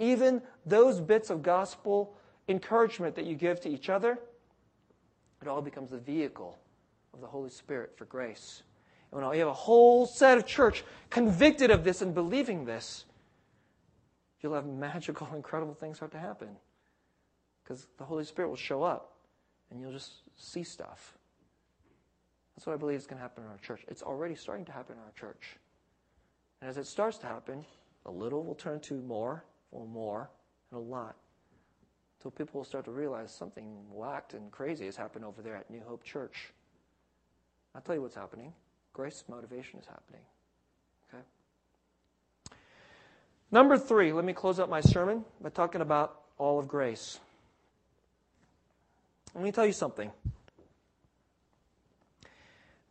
Even 0.00 0.42
those 0.64 1.00
bits 1.00 1.30
of 1.30 1.44
gospel 1.44 2.16
encouragement 2.48 3.14
that 3.14 3.26
you 3.26 3.36
give 3.36 3.60
to 3.60 3.68
each 3.68 3.88
other, 3.88 4.18
it 5.40 5.46
all 5.46 5.62
becomes 5.62 5.92
the 5.92 5.98
vehicle 5.98 6.58
of 7.14 7.20
the 7.20 7.28
Holy 7.28 7.50
Spirit 7.50 7.92
for 7.96 8.04
grace. 8.06 8.64
And 9.12 9.22
when 9.22 9.32
you 9.34 9.38
have 9.38 9.48
a 9.48 9.52
whole 9.52 10.04
set 10.04 10.36
of 10.36 10.46
church 10.46 10.82
convicted 11.10 11.70
of 11.70 11.84
this 11.84 12.02
and 12.02 12.12
believing 12.12 12.64
this, 12.64 13.04
you'll 14.40 14.54
have 14.54 14.66
magical, 14.66 15.28
incredible 15.36 15.74
things 15.74 15.98
start 15.98 16.10
to 16.10 16.18
happen. 16.18 16.48
Because 17.62 17.86
the 17.98 18.04
Holy 18.04 18.24
Spirit 18.24 18.48
will 18.48 18.56
show 18.56 18.82
up 18.82 19.12
and 19.70 19.80
you'll 19.80 19.92
just 19.92 20.12
see 20.36 20.62
stuff. 20.62 21.16
That's 22.56 22.66
what 22.66 22.72
I 22.72 22.76
believe 22.76 22.98
is 22.98 23.06
going 23.06 23.18
to 23.18 23.22
happen 23.22 23.44
in 23.44 23.50
our 23.50 23.58
church. 23.58 23.82
It's 23.88 24.02
already 24.02 24.34
starting 24.34 24.64
to 24.66 24.72
happen 24.72 24.96
in 24.96 25.02
our 25.02 25.12
church. 25.12 25.56
And 26.60 26.70
as 26.70 26.78
it 26.78 26.86
starts 26.86 27.18
to 27.18 27.26
happen, 27.26 27.64
a 28.06 28.10
little 28.10 28.42
will 28.42 28.54
turn 28.54 28.80
to 28.80 28.94
more, 28.94 29.44
or 29.72 29.86
more, 29.86 30.30
and 30.70 30.78
a 30.78 30.82
lot. 30.82 31.16
Until 32.18 32.30
people 32.30 32.60
will 32.60 32.64
start 32.64 32.86
to 32.86 32.90
realize 32.90 33.30
something 33.30 33.76
whacked 33.90 34.32
and 34.32 34.50
crazy 34.50 34.86
has 34.86 34.96
happened 34.96 35.24
over 35.24 35.42
there 35.42 35.56
at 35.56 35.70
New 35.70 35.82
Hope 35.86 36.02
Church. 36.02 36.52
I'll 37.74 37.82
tell 37.82 37.94
you 37.94 38.00
what's 38.00 38.14
happening. 38.14 38.54
Grace 38.94 39.24
motivation 39.28 39.78
is 39.78 39.86
happening. 39.86 40.22
Okay? 41.12 41.22
Number 43.50 43.76
three, 43.76 44.12
let 44.12 44.24
me 44.24 44.32
close 44.32 44.58
out 44.58 44.70
my 44.70 44.80
sermon 44.80 45.26
by 45.42 45.50
talking 45.50 45.82
about 45.82 46.22
all 46.38 46.58
of 46.58 46.68
grace. 46.68 47.20
Let 49.36 49.44
me 49.44 49.52
tell 49.52 49.66
you 49.66 49.72
something. 49.72 50.10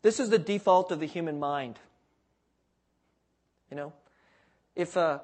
This 0.04 0.20
is 0.20 0.30
the 0.30 0.38
default 0.38 0.92
of 0.92 1.00
the 1.00 1.08
human 1.08 1.40
mind. 1.40 1.80
You 3.72 3.78
know, 3.78 3.94
if 4.76 4.96
uh, 4.96 5.22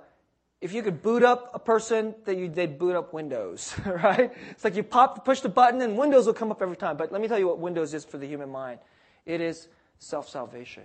if 0.61 0.74
you 0.74 0.82
could 0.82 1.03
boot 1.03 1.22
up 1.22 1.51
a 1.53 1.59
person, 1.59 2.15
that 2.26 2.38
you 2.38 2.49
they'd 2.49 2.80
boot 2.80 2.95
up 2.95 3.13
Windows, 3.13 3.76
right? 3.86 4.34
It's 4.49 4.63
like 4.63 4.76
you 4.76 4.82
pop, 4.82 5.24
push 5.24 5.41
the 5.41 5.49
button, 5.49 5.80
and 5.84 5.95
Windows 5.95 6.26
will 6.26 6.34
come 6.34 6.49
up 6.49 6.59
every 6.59 6.76
time. 6.76 6.97
But 6.97 7.11
let 7.11 7.22
me 7.22 7.28
tell 7.28 7.38
you 7.38 7.47
what 7.47 7.59
Windows 7.59 7.93
is 7.93 8.03
for 8.03 8.17
the 8.17 8.26
human 8.26 8.49
mind. 8.49 8.80
It 9.28 9.41
is 9.41 9.67
self 9.99 10.28
salvation. 10.28 10.84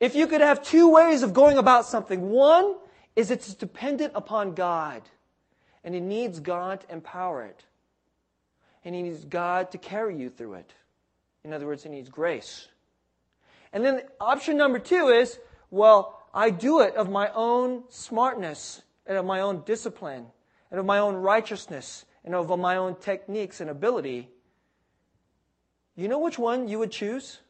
If 0.00 0.16
you 0.16 0.26
could 0.26 0.40
have 0.40 0.64
two 0.64 0.90
ways 0.90 1.22
of 1.22 1.32
going 1.32 1.56
about 1.56 1.86
something, 1.86 2.30
one 2.30 2.74
is 3.14 3.30
it's 3.30 3.54
dependent 3.54 4.10
upon 4.16 4.54
God, 4.54 5.02
and 5.84 5.94
it 5.94 6.00
needs 6.00 6.40
God 6.40 6.80
to 6.80 6.92
empower 6.92 7.44
it, 7.44 7.62
and 8.84 8.94
He 8.94 9.02
needs 9.02 9.24
God 9.24 9.70
to 9.72 9.78
carry 9.78 10.16
you 10.16 10.30
through 10.30 10.54
it. 10.54 10.72
In 11.44 11.52
other 11.52 11.66
words, 11.66 11.82
He 11.82 11.88
needs 11.88 12.08
grace. 12.08 12.68
And 13.72 13.84
then 13.84 14.02
option 14.20 14.56
number 14.56 14.78
two 14.78 15.08
is, 15.08 15.38
well, 15.70 16.22
I 16.32 16.50
do 16.50 16.80
it 16.80 16.94
of 16.94 17.10
my 17.10 17.30
own 17.34 17.84
smartness 17.88 18.82
and 19.06 19.16
of 19.16 19.24
my 19.24 19.40
own 19.40 19.62
discipline 19.64 20.26
and 20.70 20.80
of 20.80 20.86
my 20.86 20.98
own 20.98 21.16
righteousness 21.16 22.04
and 22.24 22.34
of 22.34 22.56
my 22.58 22.76
own 22.76 22.94
techniques 22.96 23.60
and 23.60 23.70
ability. 23.70 24.28
You 25.96 26.08
know 26.08 26.18
which 26.18 26.38
one 26.38 26.68
you 26.68 26.78
would 26.78 26.90
choose? 26.90 27.40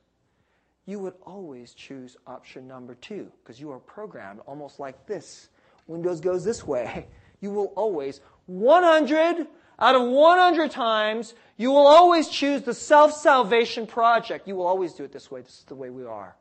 You 0.86 0.98
would 1.00 1.14
always 1.22 1.74
choose 1.74 2.16
option 2.26 2.66
number 2.66 2.94
two 2.94 3.30
because 3.42 3.60
you 3.60 3.70
are 3.70 3.78
programmed 3.78 4.40
almost 4.46 4.80
like 4.80 5.06
this. 5.06 5.48
Windows 5.86 6.20
goes 6.20 6.44
this 6.44 6.66
way. 6.66 7.06
You 7.40 7.52
will 7.52 7.72
always, 7.76 8.20
100 8.46 9.46
out 9.78 9.94
of 9.94 10.02
100 10.02 10.70
times, 10.70 11.34
you 11.56 11.70
will 11.70 11.86
always 11.86 12.28
choose 12.28 12.62
the 12.62 12.74
self 12.74 13.12
salvation 13.12 13.86
project. 13.86 14.48
You 14.48 14.56
will 14.56 14.66
always 14.66 14.94
do 14.94 15.04
it 15.04 15.12
this 15.12 15.30
way. 15.30 15.40
This 15.40 15.58
is 15.58 15.64
the 15.64 15.74
way 15.74 15.90
we 15.90 16.04
are. 16.04 16.36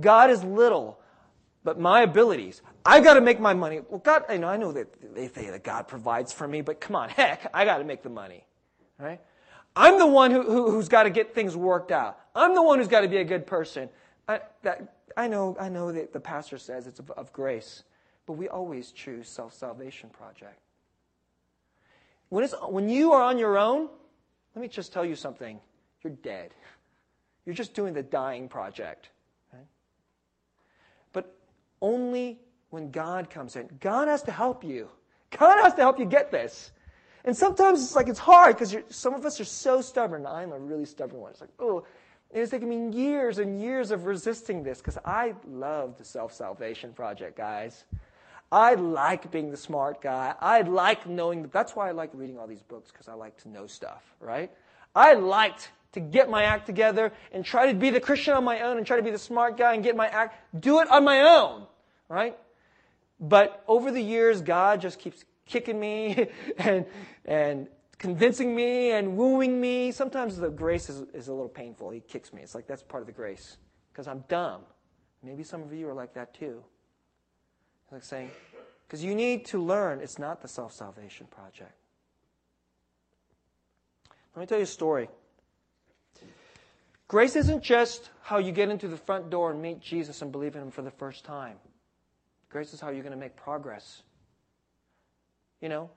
God 0.00 0.30
is 0.30 0.42
little, 0.44 1.00
but 1.64 1.78
my 1.78 2.02
abilities, 2.02 2.62
I've 2.84 3.04
got 3.04 3.14
to 3.14 3.20
make 3.20 3.40
my 3.40 3.54
money. 3.54 3.80
Well, 3.88 3.98
God, 3.98 4.24
I 4.28 4.36
know, 4.36 4.48
I 4.48 4.56
know 4.56 4.72
that 4.72 5.14
they 5.14 5.28
say 5.28 5.50
that 5.50 5.64
God 5.64 5.88
provides 5.88 6.32
for 6.32 6.46
me, 6.46 6.60
but 6.60 6.80
come 6.80 6.96
on, 6.96 7.08
heck, 7.08 7.50
I 7.52 7.64
got 7.64 7.78
to 7.78 7.84
make 7.84 8.02
the 8.02 8.10
money. 8.10 8.44
Right? 8.98 9.20
I'm 9.76 9.98
the 9.98 10.06
one 10.06 10.30
who, 10.30 10.42
who, 10.42 10.76
has 10.76 10.88
got 10.88 11.04
to 11.04 11.10
get 11.10 11.34
things 11.34 11.56
worked 11.56 11.92
out. 11.92 12.18
I'm 12.34 12.54
the 12.54 12.62
one 12.62 12.78
who's 12.78 12.88
got 12.88 13.02
to 13.02 13.08
be 13.08 13.18
a 13.18 13.24
good 13.24 13.46
person. 13.46 13.88
I, 14.26 14.40
that, 14.62 14.96
I 15.16 15.28
know, 15.28 15.56
I 15.60 15.68
know 15.68 15.92
that 15.92 16.12
the 16.12 16.20
pastor 16.20 16.58
says 16.58 16.86
it's 16.86 16.98
of, 16.98 17.10
of 17.12 17.32
grace, 17.32 17.84
but 18.26 18.32
we 18.32 18.48
always 18.48 18.90
choose 18.90 19.28
self-salvation 19.28 20.10
project. 20.10 20.58
When, 22.28 22.44
it's, 22.44 22.54
when 22.68 22.88
you 22.88 23.12
are 23.12 23.22
on 23.22 23.38
your 23.38 23.58
own, 23.58 23.88
let 24.54 24.62
me 24.62 24.68
just 24.68 24.92
tell 24.92 25.04
you 25.04 25.14
something. 25.14 25.60
You're 26.02 26.12
dead. 26.12 26.54
You're 27.44 27.54
just 27.54 27.74
doing 27.74 27.94
the 27.94 28.02
dying 28.02 28.48
project 28.48 29.08
But 31.12 31.34
only 31.80 32.38
when 32.70 32.90
God 32.90 33.30
comes 33.30 33.56
in. 33.56 33.68
God 33.80 34.08
has 34.08 34.22
to 34.24 34.32
help 34.32 34.62
you. 34.62 34.88
God 35.38 35.62
has 35.62 35.74
to 35.74 35.80
help 35.80 35.98
you 35.98 36.04
get 36.04 36.30
this. 36.30 36.70
And 37.24 37.36
sometimes 37.36 37.82
it's 37.82 37.96
like 37.96 38.08
it's 38.08 38.18
hard 38.18 38.56
because 38.56 38.76
some 38.90 39.14
of 39.14 39.24
us 39.24 39.40
are 39.40 39.44
so 39.44 39.80
stubborn. 39.80 40.26
I'm 40.26 40.52
a 40.52 40.58
really 40.58 40.84
stubborn 40.84 41.20
one. 41.20 41.30
It's 41.30 41.40
like, 41.40 41.50
oh, 41.58 41.84
and 42.32 42.42
it's 42.42 42.50
taken 42.50 42.68
me 42.68 42.90
years 42.96 43.38
and 43.38 43.60
years 43.60 43.90
of 43.90 44.04
resisting 44.04 44.62
this 44.62 44.78
because 44.78 44.98
I 45.04 45.34
love 45.46 45.96
the 45.96 46.04
self 46.04 46.32
salvation 46.32 46.92
project, 46.92 47.36
guys. 47.36 47.84
I 48.50 48.74
like 48.74 49.30
being 49.30 49.50
the 49.50 49.56
smart 49.56 50.00
guy. 50.00 50.34
I 50.40 50.62
like 50.62 51.06
knowing. 51.06 51.48
That's 51.52 51.76
why 51.76 51.88
I 51.88 51.92
like 51.92 52.10
reading 52.14 52.38
all 52.38 52.46
these 52.46 52.62
books 52.62 52.90
because 52.90 53.08
I 53.08 53.14
like 53.14 53.36
to 53.42 53.48
know 53.48 53.66
stuff, 53.66 54.02
right? 54.20 54.50
I 54.94 55.14
liked 55.14 55.70
to 55.92 56.00
get 56.00 56.30
my 56.30 56.44
act 56.44 56.66
together 56.66 57.12
and 57.32 57.44
try 57.44 57.70
to 57.70 57.78
be 57.78 57.90
the 57.90 58.00
Christian 58.00 58.34
on 58.34 58.44
my 58.44 58.60
own 58.60 58.78
and 58.78 58.86
try 58.86 58.96
to 58.96 59.02
be 59.02 59.10
the 59.10 59.18
smart 59.18 59.56
guy 59.56 59.74
and 59.74 59.82
get 59.82 59.96
my 59.96 60.08
act, 60.08 60.60
do 60.60 60.80
it 60.80 60.90
on 60.90 61.04
my 61.04 61.20
own, 61.20 61.66
right? 62.08 62.36
But 63.20 63.64
over 63.66 63.90
the 63.90 64.00
years, 64.00 64.40
God 64.40 64.80
just 64.80 64.98
keeps 64.98 65.24
kicking 65.46 65.78
me 65.78 66.28
and, 66.58 66.86
and 67.24 67.68
convincing 67.98 68.54
me 68.54 68.92
and 68.92 69.16
wooing 69.16 69.60
me. 69.60 69.92
Sometimes 69.92 70.36
the 70.36 70.50
grace 70.50 70.88
is, 70.88 71.02
is 71.12 71.28
a 71.28 71.32
little 71.32 71.48
painful. 71.48 71.90
He 71.90 72.00
kicks 72.00 72.32
me. 72.32 72.42
It's 72.42 72.54
like 72.54 72.66
that's 72.66 72.82
part 72.82 73.02
of 73.02 73.06
the 73.06 73.12
grace 73.12 73.58
because 73.92 74.06
I'm 74.06 74.24
dumb. 74.28 74.62
Maybe 75.22 75.42
some 75.42 75.62
of 75.62 75.72
you 75.72 75.88
are 75.88 75.94
like 75.94 76.14
that 76.14 76.32
too. 76.32 76.62
Like 77.90 78.04
saying, 78.04 78.30
because 78.86 79.02
you 79.02 79.14
need 79.14 79.46
to 79.46 79.62
learn 79.62 80.00
it's 80.00 80.18
not 80.18 80.42
the 80.42 80.48
self 80.48 80.72
salvation 80.72 81.26
project. 81.26 81.72
Let 84.34 84.40
me 84.40 84.46
tell 84.46 84.58
you 84.58 84.64
a 84.64 84.66
story. 84.66 85.08
Grace 87.08 87.36
isn't 87.36 87.62
just 87.62 88.10
how 88.22 88.36
you 88.38 88.52
get 88.52 88.68
into 88.68 88.86
the 88.86 88.96
front 88.96 89.30
door 89.30 89.50
and 89.50 89.62
meet 89.62 89.80
Jesus 89.80 90.20
and 90.20 90.30
believe 90.30 90.54
in 90.54 90.62
Him 90.62 90.70
for 90.70 90.82
the 90.82 90.90
first 90.90 91.24
time. 91.24 91.56
Grace 92.50 92.72
is 92.74 92.80
how 92.80 92.90
you're 92.90 93.02
going 93.02 93.12
to 93.12 93.18
make 93.18 93.34
progress. 93.34 94.02
You 95.60 95.70
know, 95.70 95.90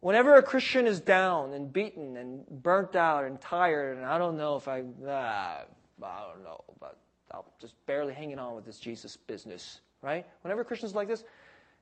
whenever 0.00 0.34
a 0.36 0.42
Christian 0.42 0.86
is 0.86 1.00
down 1.00 1.52
and 1.52 1.72
beaten 1.72 2.16
and 2.16 2.46
burnt 2.48 2.96
out 2.96 3.24
and 3.24 3.40
tired, 3.40 3.98
and 3.98 4.06
I 4.06 4.18
don't 4.18 4.36
know 4.36 4.56
if 4.56 4.66
I, 4.66 4.82
ah, 5.06 5.60
I 6.02 6.26
don't 6.32 6.42
know, 6.42 6.64
but 6.80 6.98
I'm 7.30 7.42
just 7.60 7.74
barely 7.86 8.14
hanging 8.14 8.38
on 8.38 8.54
with 8.54 8.64
this 8.64 8.78
Jesus 8.78 9.16
business, 9.16 9.80
right? 10.06 10.24
Whenever 10.42 10.62
Christians 10.62 10.94
like 10.94 11.08
this, 11.08 11.24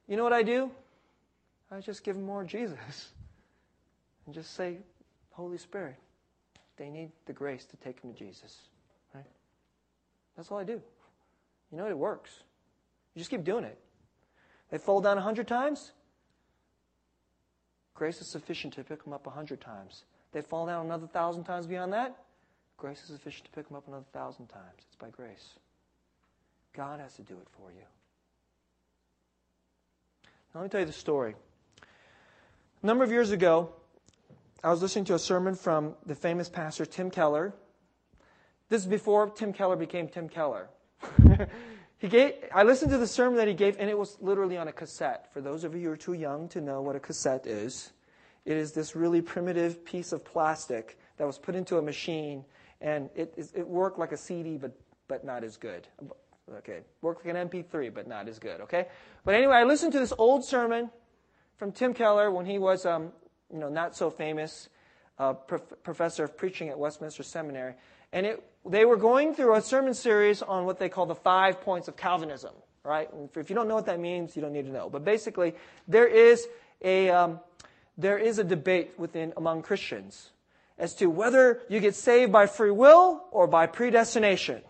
you 0.09 0.17
know 0.17 0.25
what 0.25 0.33
I 0.33 0.43
do? 0.43 0.71
I 1.71 1.81
just 1.81 2.03
give 2.03 2.17
them 2.17 2.25
more 2.25 2.43
Jesus 2.43 2.79
and 4.27 4.35
just 4.35 4.55
say, 4.55 4.79
Holy 5.33 5.59
Spirit, 5.59 5.97
they 6.79 6.89
need 6.89 7.11
the 7.27 7.35
grace 7.35 7.67
to 7.67 7.77
take 7.77 8.01
them 8.01 8.15
to 8.15 8.19
Jesus. 8.19 8.57
Right? 9.15 9.27
That's 10.37 10.51
all 10.51 10.59
I 10.59 10.65
do. 10.65 10.81
You 11.71 11.77
know, 11.79 11.87
it 11.87 11.99
works. 11.99 12.31
You 13.15 13.21
just 13.21 13.31
keep 13.31 13.45
doing 13.45 13.65
it. 13.65 13.79
They 14.71 14.79
fall 14.79 15.03
down 15.03 15.19
a 15.19 15.21
hundred 15.21 15.47
times. 15.47 15.93
Grace 17.93 18.21
is 18.23 18.33
sufficient 18.33 18.73
to 18.75 18.85
pick 18.85 19.05
them 19.05 19.13
up 19.13 19.27
a 19.27 19.31
hundred 19.31 19.61
times. 19.61 20.05
They 20.33 20.41
fall 20.41 20.67
down 20.67 20.87
another 20.87 21.07
thousand 21.07 21.45
times 21.45 21.67
beyond 21.67 21.93
that. 21.93 22.17
Grace 22.79 23.03
is 23.03 23.09
sufficient 23.09 23.45
to 23.45 23.51
pick 23.51 23.69
them 23.69 23.77
up 23.77 23.87
another 23.87 24.07
thousand 24.15 24.47
times. 24.47 24.83
It's 24.87 24.97
by 24.97 25.11
grace. 25.11 25.59
God 26.75 27.01
has 27.01 27.15
to 27.17 27.23
do 27.23 27.35
it 27.35 27.47
for 27.53 27.71
you. 27.71 27.85
Now, 30.55 30.61
let 30.61 30.67
me 30.67 30.71
tell 30.71 30.81
you 30.81 30.87
the 30.87 30.93
story. 30.93 31.35
A 32.81 32.87
number 32.87 33.03
of 33.03 33.11
years 33.11 33.33
ago, 33.33 33.71
I 34.63 34.71
was 34.71 34.83
listening 34.83 35.05
to 35.07 35.15
a 35.15 35.19
sermon 35.19 35.57
from 35.57 35.97
the 36.07 36.15
famous 36.15 36.49
pastor 36.49 36.87
Tim 36.87 37.11
Keller. 37.11 37.53
This 38.69 38.83
is 38.83 38.87
before 38.87 39.31
Tim 39.31 39.53
Keller 39.53 39.75
became 39.75 40.07
Tim 40.07 40.29
Keller. 40.29 40.69
he 41.99 42.07
gave, 42.07 42.35
I 42.55 42.63
listened 42.63 42.93
to 42.93 42.99
the 42.99 43.07
sermon 43.09 43.37
that 43.39 43.49
he 43.49 43.55
gave, 43.55 43.81
and 43.81 43.91
it 43.91 43.99
was 43.99 44.17
literally 44.21 44.57
on 44.57 44.69
a 44.69 44.73
cassette. 44.73 45.33
For 45.33 45.41
those 45.41 45.65
of 45.65 45.75
you 45.75 45.89
who 45.89 45.91
are 45.91 45.97
too 45.97 46.13
young 46.13 46.49
to 46.51 46.61
know 46.61 46.83
what 46.83 46.95
a 46.95 47.01
cassette 47.01 47.49
is, 47.49 47.93
it 48.45 48.57
is 48.57 48.71
this 48.71 48.95
really 48.95 49.23
primitive 49.23 49.85
piece 49.85 50.13
of 50.13 50.25
plastic 50.25 51.01
that 51.17 51.27
was 51.27 51.37
put 51.37 51.57
into 51.57 51.79
a 51.79 51.83
machine, 51.83 52.45
and 52.81 53.11
it, 53.17 53.35
it 53.57 53.67
worked 53.67 53.99
like 53.99 54.13
a 54.13 54.17
CD, 54.17 54.57
but, 54.57 54.71
but 55.09 55.25
not 55.25 55.43
as 55.43 55.57
good. 55.57 55.89
Okay, 56.59 56.81
worked 57.01 57.25
like 57.25 57.35
an 57.35 57.49
MP3, 57.49 57.93
but 57.93 58.07
not 58.07 58.29
as 58.29 58.39
good. 58.39 58.61
Okay, 58.63 58.87
but 59.25 59.35
anyway, 59.35 59.55
I 59.55 59.65
listened 59.65 59.93
to 59.93 59.99
this 59.99 60.13
old 60.19 60.45
sermon 60.45 60.91
from 61.57 61.73
Tim 61.73 61.95
Keller 61.95 62.31
when 62.31 62.45
he 62.45 62.59
was 62.59 62.85
um, 62.85 63.13
you 63.53 63.59
know, 63.59 63.69
not 63.69 63.97
so 63.97 64.11
famous 64.11 64.69
uh, 65.19 65.33
prof- 65.33 65.83
professor 65.83 66.25
of 66.25 66.37
preaching 66.37 66.69
at 66.69 66.79
Westminster 66.79 67.23
Seminary. 67.23 67.75
And 68.13 68.27
it, 68.27 68.45
they 68.67 68.85
were 68.85 68.97
going 68.97 69.35
through 69.35 69.55
a 69.55 69.63
sermon 69.63 69.95
series 69.95 70.43
on 70.43 70.67
what 70.67 70.79
they 70.79 70.89
call 70.89 71.07
the 71.07 71.15
five 71.15 71.61
points 71.61 71.89
of 71.89 71.97
Calvinism, 71.97 72.53
right? 72.85 73.09
If 73.35 73.49
you 73.49 73.57
don't 73.57 73.69
know 73.69 73.75
what 73.75 73.87
that 73.87 74.01
means, 74.01 74.37
you 74.37 74.43
don't 74.43 74.53
need 74.53 74.67
to 74.67 74.73
know. 74.73 74.89
But 74.91 75.05
basically, 75.05 75.55
there 75.89 76.07
is 76.07 76.47
a, 76.83 77.11
um, 77.11 77.41
there 77.97 78.19
is 78.19 78.39
a 78.39 78.45
debate 78.45 78.93
within, 78.99 79.33
among 79.37 79.63
Christians 79.63 80.31
as 80.79 80.95
to 80.97 81.07
whether 81.07 81.63
you 81.69 81.79
get 81.79 81.95
saved 81.95 82.33
by 82.33 82.47
free 82.47 82.73
will 82.73 83.25
or 83.31 83.47
by 83.47 83.67
predestination. 83.67 84.63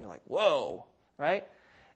You're 0.00 0.08
like, 0.08 0.22
whoa, 0.26 0.84
right? 1.18 1.44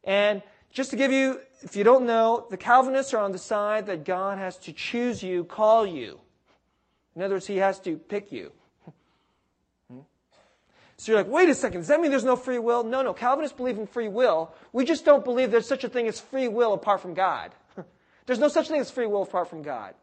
And 0.05 0.43
just 0.71 0.91
to 0.91 0.97
give 0.97 1.13
you, 1.13 1.41
if 1.63 1.77
you 1.77 1.85
don't 1.85 2.07
know, 2.07 2.47
the 2.51 2.57
Calvinists 2.57 3.15
are 3.15 3.19
on 3.19 3.33
the 3.33 3.39
side 3.39 3.87
that 3.87 4.05
God 4.05 4.39
has 4.39 4.57
to 4.59 4.73
choose 4.73 5.23
you, 5.23 5.45
call 5.45 5.87
you. 5.87 6.21
In 7.17 7.23
other 7.23 7.35
words, 7.35 7.47
He 7.47 7.57
has 7.57 7.81
to 7.81 7.97
pick 7.97 8.31
you. 8.31 8.53
Hmm? 9.91 10.01
So 10.97 11.13
you're 11.13 11.21
like, 11.21 11.31
wait 11.31 11.49
a 11.49 11.55
second, 11.55 11.81
does 11.81 11.89
that 11.89 12.01
mean 12.01 12.11
there's 12.11 12.25
no 12.25 12.37
free 12.37 12.59
will? 12.59 12.85
No, 12.85 13.03
no. 13.03 13.13
Calvinists 13.13 13.57
believe 13.57 13.79
in 13.79 13.87
free 13.87 14.09
will. 14.09 14.55
We 14.73 14.85
just 14.85 15.05
don't 15.05 15.25
believe 15.25 15.51
there's 15.51 15.67
such 15.67 15.85
a 15.85 15.89
thing 15.89 16.07
as 16.07 16.21
free 16.21 16.49
will 16.49 16.75
apart 16.75 17.01
from 17.01 17.15
God. 17.15 17.53
there's 18.27 18.39
no 18.39 18.49
such 18.49 18.69
thing 18.69 18.81
as 18.81 18.91
free 18.91 19.07
will 19.07 19.23
apart 19.23 19.49
from 19.49 19.63
God. 19.63 19.95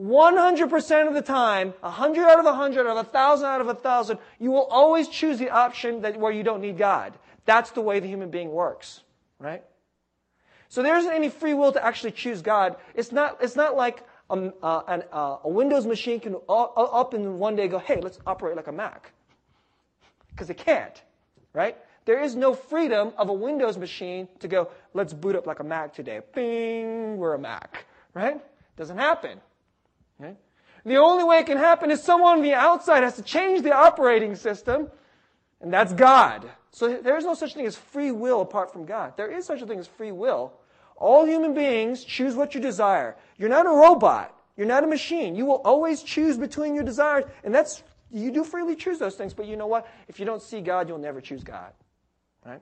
100% 0.00 1.08
of 1.08 1.14
the 1.14 1.22
time, 1.22 1.74
100 1.80 2.24
out 2.24 2.38
of 2.38 2.44
100, 2.46 2.86
or 2.86 2.94
1,000 2.94 3.46
out 3.46 3.60
of 3.60 3.66
1,000, 3.66 4.18
you 4.38 4.50
will 4.50 4.64
always 4.64 5.08
choose 5.08 5.38
the 5.38 5.50
option 5.50 6.00
that, 6.02 6.18
where 6.18 6.32
you 6.32 6.42
don't 6.42 6.62
need 6.62 6.78
God. 6.78 7.12
That's 7.44 7.70
the 7.72 7.82
way 7.82 8.00
the 8.00 8.08
human 8.08 8.30
being 8.30 8.50
works, 8.50 9.02
right? 9.38 9.62
So 10.68 10.82
there 10.82 10.96
isn't 10.96 11.12
any 11.12 11.28
free 11.28 11.52
will 11.52 11.72
to 11.72 11.84
actually 11.84 12.12
choose 12.12 12.40
God. 12.40 12.76
It's 12.94 13.12
not, 13.12 13.38
it's 13.42 13.56
not 13.56 13.76
like 13.76 14.04
a, 14.30 14.52
uh, 14.62 14.82
an, 14.86 15.02
uh, 15.12 15.38
a 15.44 15.48
Windows 15.48 15.84
machine 15.84 16.20
can 16.20 16.36
up 16.48 17.12
and 17.12 17.38
one 17.38 17.56
day 17.56 17.68
go, 17.68 17.78
hey, 17.78 18.00
let's 18.00 18.18
operate 18.26 18.56
like 18.56 18.68
a 18.68 18.72
Mac. 18.72 19.12
because 20.30 20.48
it 20.48 20.56
can't, 20.56 21.02
right? 21.52 21.76
There 22.06 22.22
is 22.22 22.34
no 22.34 22.54
freedom 22.54 23.12
of 23.18 23.28
a 23.28 23.32
Windows 23.32 23.76
machine 23.76 24.28
to 24.38 24.48
go, 24.48 24.70
let's 24.94 25.12
boot 25.12 25.36
up 25.36 25.46
like 25.46 25.60
a 25.60 25.64
Mac 25.64 25.92
today. 25.92 26.20
Bing, 26.34 27.18
we're 27.18 27.34
a 27.34 27.38
Mac, 27.38 27.84
right? 28.14 28.40
Doesn't 28.76 28.96
happen. 28.96 29.40
Right? 30.20 30.36
The 30.84 30.96
only 30.96 31.24
way 31.24 31.38
it 31.38 31.46
can 31.46 31.58
happen 31.58 31.90
is 31.90 32.02
someone 32.02 32.38
on 32.38 32.42
the 32.42 32.54
outside 32.54 33.02
has 33.02 33.16
to 33.16 33.22
change 33.22 33.62
the 33.62 33.72
operating 33.72 34.34
system, 34.34 34.90
and 35.60 35.72
that's 35.72 35.92
God. 35.92 36.48
So 36.70 37.00
there 37.00 37.16
is 37.16 37.24
no 37.24 37.34
such 37.34 37.54
thing 37.54 37.66
as 37.66 37.76
free 37.76 38.12
will 38.12 38.40
apart 38.40 38.72
from 38.72 38.84
God. 38.84 39.16
There 39.16 39.30
is 39.30 39.44
such 39.44 39.60
a 39.60 39.66
thing 39.66 39.78
as 39.78 39.88
free 39.88 40.12
will. 40.12 40.52
All 40.96 41.24
human 41.24 41.54
beings 41.54 42.04
choose 42.04 42.34
what 42.34 42.54
you 42.54 42.60
desire. 42.60 43.16
You're 43.38 43.48
not 43.48 43.66
a 43.66 43.70
robot. 43.70 44.36
You're 44.56 44.66
not 44.66 44.84
a 44.84 44.86
machine. 44.86 45.34
You 45.34 45.46
will 45.46 45.62
always 45.64 46.02
choose 46.02 46.36
between 46.36 46.74
your 46.74 46.84
desires, 46.84 47.24
and 47.42 47.54
that's 47.54 47.82
you 48.10 48.30
do 48.30 48.44
freely 48.44 48.76
choose 48.76 48.98
those 48.98 49.14
things. 49.14 49.32
But 49.32 49.46
you 49.46 49.56
know 49.56 49.66
what? 49.66 49.88
If 50.08 50.18
you 50.18 50.26
don't 50.26 50.42
see 50.42 50.60
God, 50.60 50.88
you'll 50.88 50.98
never 50.98 51.20
choose 51.20 51.42
God. 51.42 51.72
Right? 52.44 52.60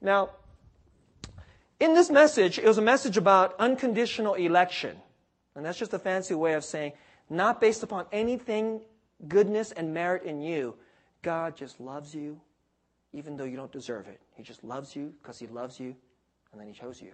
Now, 0.00 0.30
in 1.80 1.94
this 1.94 2.10
message, 2.10 2.58
it 2.58 2.66
was 2.66 2.78
a 2.78 2.82
message 2.82 3.16
about 3.16 3.54
unconditional 3.58 4.34
election. 4.34 4.96
And 5.56 5.64
that's 5.64 5.78
just 5.78 5.94
a 5.94 5.98
fancy 5.98 6.34
way 6.34 6.54
of 6.54 6.64
saying 6.64 6.92
not 7.30 7.60
based 7.60 7.82
upon 7.82 8.06
anything 8.12 8.80
goodness 9.28 9.72
and 9.72 9.94
merit 9.94 10.24
in 10.24 10.40
you. 10.40 10.74
God 11.22 11.56
just 11.56 11.80
loves 11.80 12.14
you 12.14 12.40
even 13.12 13.36
though 13.36 13.44
you 13.44 13.56
don't 13.56 13.72
deserve 13.72 14.08
it. 14.08 14.20
He 14.34 14.42
just 14.42 14.64
loves 14.64 14.96
you 14.96 15.14
because 15.22 15.38
he 15.38 15.46
loves 15.46 15.78
you 15.78 15.94
and 16.52 16.60
then 16.60 16.66
he 16.66 16.74
chose 16.74 17.00
you. 17.00 17.12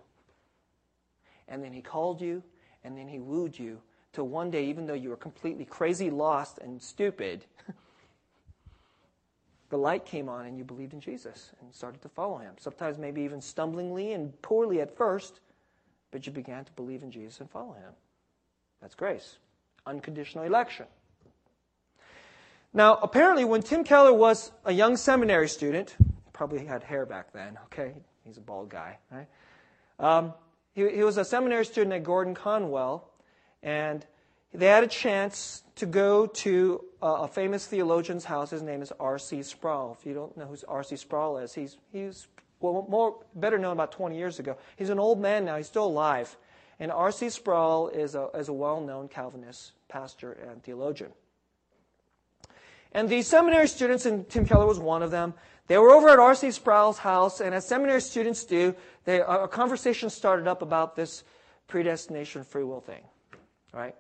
And 1.49 1.63
then 1.63 1.73
he 1.73 1.83
called 1.83 2.21
you 2.21 2.43
and 2.83 2.97
then 2.97 3.09
he 3.09 3.19
wooed 3.19 3.59
you 3.59 3.81
to 4.15 4.25
one 4.25 4.51
day 4.51 4.65
even 4.65 4.87
though 4.87 4.95
you 4.95 5.11
were 5.11 5.17
completely 5.17 5.65
crazy, 5.65 6.11
lost 6.11 6.59
and 6.59 6.81
stupid. 6.81 7.45
the 9.69 9.79
light 9.79 10.05
came 10.05 10.29
on 10.29 10.47
and 10.47 10.57
you 10.57 10.65
believed 10.65 10.95
in 10.95 11.01
Jesus 11.01 11.53
and 11.61 11.73
started 11.73 12.01
to 12.03 12.09
follow 12.09 12.39
him. 12.39 12.55
Sometimes 12.59 12.99
maybe 12.99 13.23
even 13.23 13.41
stumblingly 13.41 14.15
and 14.15 14.41
poorly 14.43 14.81
at 14.81 14.97
first, 14.97 15.41
but 16.11 16.27
you 16.27 16.33
began 16.33 16.65
to 16.65 16.73
believe 16.73 17.03
in 17.03 17.11
Jesus 17.11 17.41
and 17.41 17.51
follow 17.51 17.75
him. 17.75 17.93
That's 18.81 18.95
grace. 18.95 19.39
Unconditional 19.87 20.45
election. 20.45 20.87
Now, 22.73 22.99
apparently, 23.03 23.45
when 23.45 23.63
Tim 23.63 23.83
Keller 23.83 24.13
was 24.13 24.53
a 24.65 24.73
young 24.73 24.97
seminary 24.97 25.49
student, 25.49 25.97
probably 26.33 26.65
had 26.65 26.83
hair 26.83 27.05
back 27.05 27.33
then, 27.33 27.59
okay? 27.65 27.95
He's 28.25 28.37
a 28.37 28.41
bald 28.41 28.69
guy, 28.69 28.99
right? 29.11 29.27
Um, 29.99 30.35
he, 30.73 30.89
he 30.89 31.03
was 31.03 31.19
a 31.19 31.25
seminary 31.25 31.65
student 31.65 31.93
at 31.93 32.05
Gordon 32.05 32.35
Conwell, 32.35 33.11
and 33.63 34.07
they 34.55 34.67
had 34.67 34.85
a 34.85 34.89
chance 34.89 35.63
to 35.77 35.87
go 35.87 36.27
to 36.27 36.85
a, 37.03 37.29
famous 37.29 37.67
theologian's 37.67 38.25
house. 38.25 38.51
His 38.51 38.63
name 38.63 38.83
is 38.83 38.93
R.C. 38.99 39.43
Sproul. 39.43 39.97
If 39.99 40.07
you 40.07 40.15
don't 40.15 40.37
know 40.37 40.47
who 40.47 40.57
R.C. 40.69 40.97
Sproul 40.97 41.39
is, 41.39 41.55
he's, 41.55 41.77
he's 41.93 42.29
well, 42.61 42.87
more, 42.89 43.17
better 43.35 43.59
known 43.59 43.73
about 43.73 43.93
20 43.93 44.17
years 44.17 44.39
ago. 44.39 44.57
He's 44.77 44.91
an 44.91 44.99
old 44.99 45.21
man 45.21 45.45
now. 45.45 45.57
He's 45.57 45.67
still 45.67 45.87
alive. 45.87 46.37
And 46.81 46.91
R.C. 46.91 47.29
Sproul 47.29 47.89
is 47.89 48.15
a, 48.15 48.29
is 48.35 48.49
a 48.49 48.53
well 48.55 48.81
known 48.81 49.07
Calvinist 49.07 49.73
pastor 49.89 50.33
and 50.33 50.63
theologian. 50.65 51.13
And 52.93 53.09
the 53.09 53.23
seminary 53.23 53.69
students, 53.69 54.07
and 54.07 54.29
Tim 54.29 54.47
Keller 54.47 54.67
was 54.67 54.81
one 54.81 55.03
of 55.03 55.11
them, 55.11 55.35
they 55.69 55.79
were 55.79 55.91
over 55.91 56.09
at 56.09 56.19
R.C. 56.19 56.51
Sproul's 56.51 56.99
house, 56.99 57.41
and 57.41 57.55
as 57.55 57.65
seminary 57.69 58.01
students 58.01 58.45
do, 58.45 58.75
they, 59.05 59.21
a 59.21 59.47
conversation 59.47 60.11
started 60.11 60.49
up 60.49 60.63
about 60.63 60.97
this 60.97 61.23
predestination 61.69 62.43
free 62.43 62.65
will 62.65 62.81
thing, 62.81 63.03
right? 63.73 63.95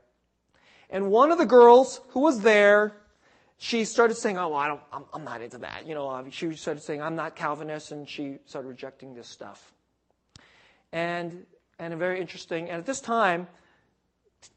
And 0.89 1.13
one 1.13 1.31
of 1.31 1.39
the 1.39 1.47
girls 1.47 2.01
who 2.09 2.21
was 2.21 2.41
there, 2.41 2.97
she 3.59 3.85
started 3.85 4.17
saying, 4.17 4.39
"Oh, 4.39 4.49
well, 4.49 4.59
I 4.59 4.67
don't, 4.67 4.81
I'm, 4.93 5.05
I'm 5.13 5.23
not 5.23 5.43
into 5.43 5.59
that." 5.59 5.87
You 5.87 5.95
know, 5.95 6.09
uh, 6.09 6.25
she 6.31 6.57
started 6.57 6.81
saying, 6.81 7.01
"I'm 7.01 7.15
not 7.15 7.37
Calvinist," 7.37 7.93
and 7.93 8.09
she 8.09 8.39
started 8.47 8.67
rejecting 8.67 9.15
this 9.15 9.29
stuff. 9.29 9.73
And 10.93 11.47
and 11.81 11.95
very 11.99 12.21
interesting. 12.21 12.69
And 12.69 12.79
at 12.79 12.87
this 12.87 13.01
time, 13.01 13.49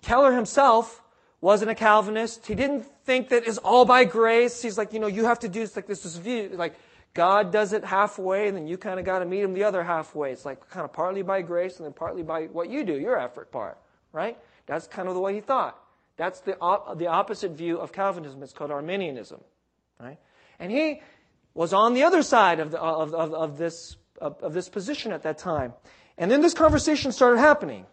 Keller 0.01 0.33
himself 0.33 1.01
wasn't 1.41 1.71
a 1.71 1.75
Calvinist. 1.75 2.45
He 2.45 2.55
didn't 2.55 2.85
think 3.05 3.29
that 3.29 3.47
it's 3.47 3.57
all 3.57 3.85
by 3.85 4.05
grace. 4.05 4.61
He's 4.61 4.77
like, 4.77 4.93
you 4.93 4.99
know, 4.99 5.07
you 5.07 5.25
have 5.25 5.39
to 5.39 5.49
do 5.49 5.61
it's 5.61 5.75
like 5.75 5.87
this 5.87 6.05
is 6.05 6.17
view 6.17 6.51
like 6.53 6.75
God 7.13 7.51
does 7.51 7.73
it 7.73 7.83
halfway, 7.83 8.47
and 8.47 8.57
then 8.57 8.65
you 8.67 8.77
kind 8.77 8.99
of 8.99 9.05
got 9.05 9.19
to 9.19 9.25
meet 9.25 9.41
him 9.41 9.53
the 9.53 9.63
other 9.63 9.83
halfway. 9.83 10.31
It's 10.31 10.45
like 10.45 10.67
kind 10.69 10.83
of 10.83 10.91
partly 10.93 11.21
by 11.21 11.41
grace 11.41 11.77
and 11.77 11.85
then 11.85 11.93
partly 11.93 12.23
by 12.23 12.45
what 12.45 12.69
you 12.69 12.83
do, 12.83 12.99
your 12.99 13.19
effort 13.19 13.51
part, 13.51 13.77
right? 14.11 14.37
That's 14.65 14.87
kind 14.87 15.07
of 15.07 15.13
the 15.13 15.19
way 15.21 15.33
he 15.33 15.41
thought. 15.41 15.79
That's 16.17 16.39
the, 16.41 16.57
op- 16.59 16.97
the 16.97 17.07
opposite 17.07 17.51
view 17.51 17.77
of 17.77 17.91
Calvinism. 17.91 18.41
It's 18.41 18.53
called 18.53 18.71
Arminianism, 18.71 19.41
right? 19.99 20.17
And 20.59 20.71
he 20.71 21.01
was 21.53 21.73
on 21.73 21.93
the 21.93 22.03
other 22.03 22.23
side 22.23 22.59
of, 22.59 22.71
the, 22.71 22.79
of, 22.79 23.13
of, 23.13 23.33
of 23.33 23.57
this, 23.57 23.95
of, 24.19 24.41
of 24.41 24.53
this 24.53 24.69
position 24.69 25.11
at 25.11 25.23
that 25.23 25.37
time. 25.37 25.73
And 26.17 26.29
then 26.29 26.41
this 26.41 26.53
conversation 26.53 27.11
started 27.11 27.39
happening. 27.39 27.85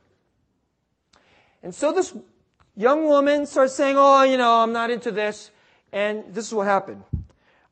And 1.62 1.74
so 1.74 1.92
this 1.92 2.14
young 2.76 3.04
woman 3.04 3.46
started 3.46 3.70
saying, 3.70 3.96
Oh, 3.98 4.22
you 4.22 4.36
know, 4.36 4.60
I'm 4.60 4.72
not 4.72 4.90
into 4.90 5.10
this. 5.10 5.50
And 5.92 6.24
this 6.32 6.46
is 6.46 6.54
what 6.54 6.66
happened. 6.66 7.02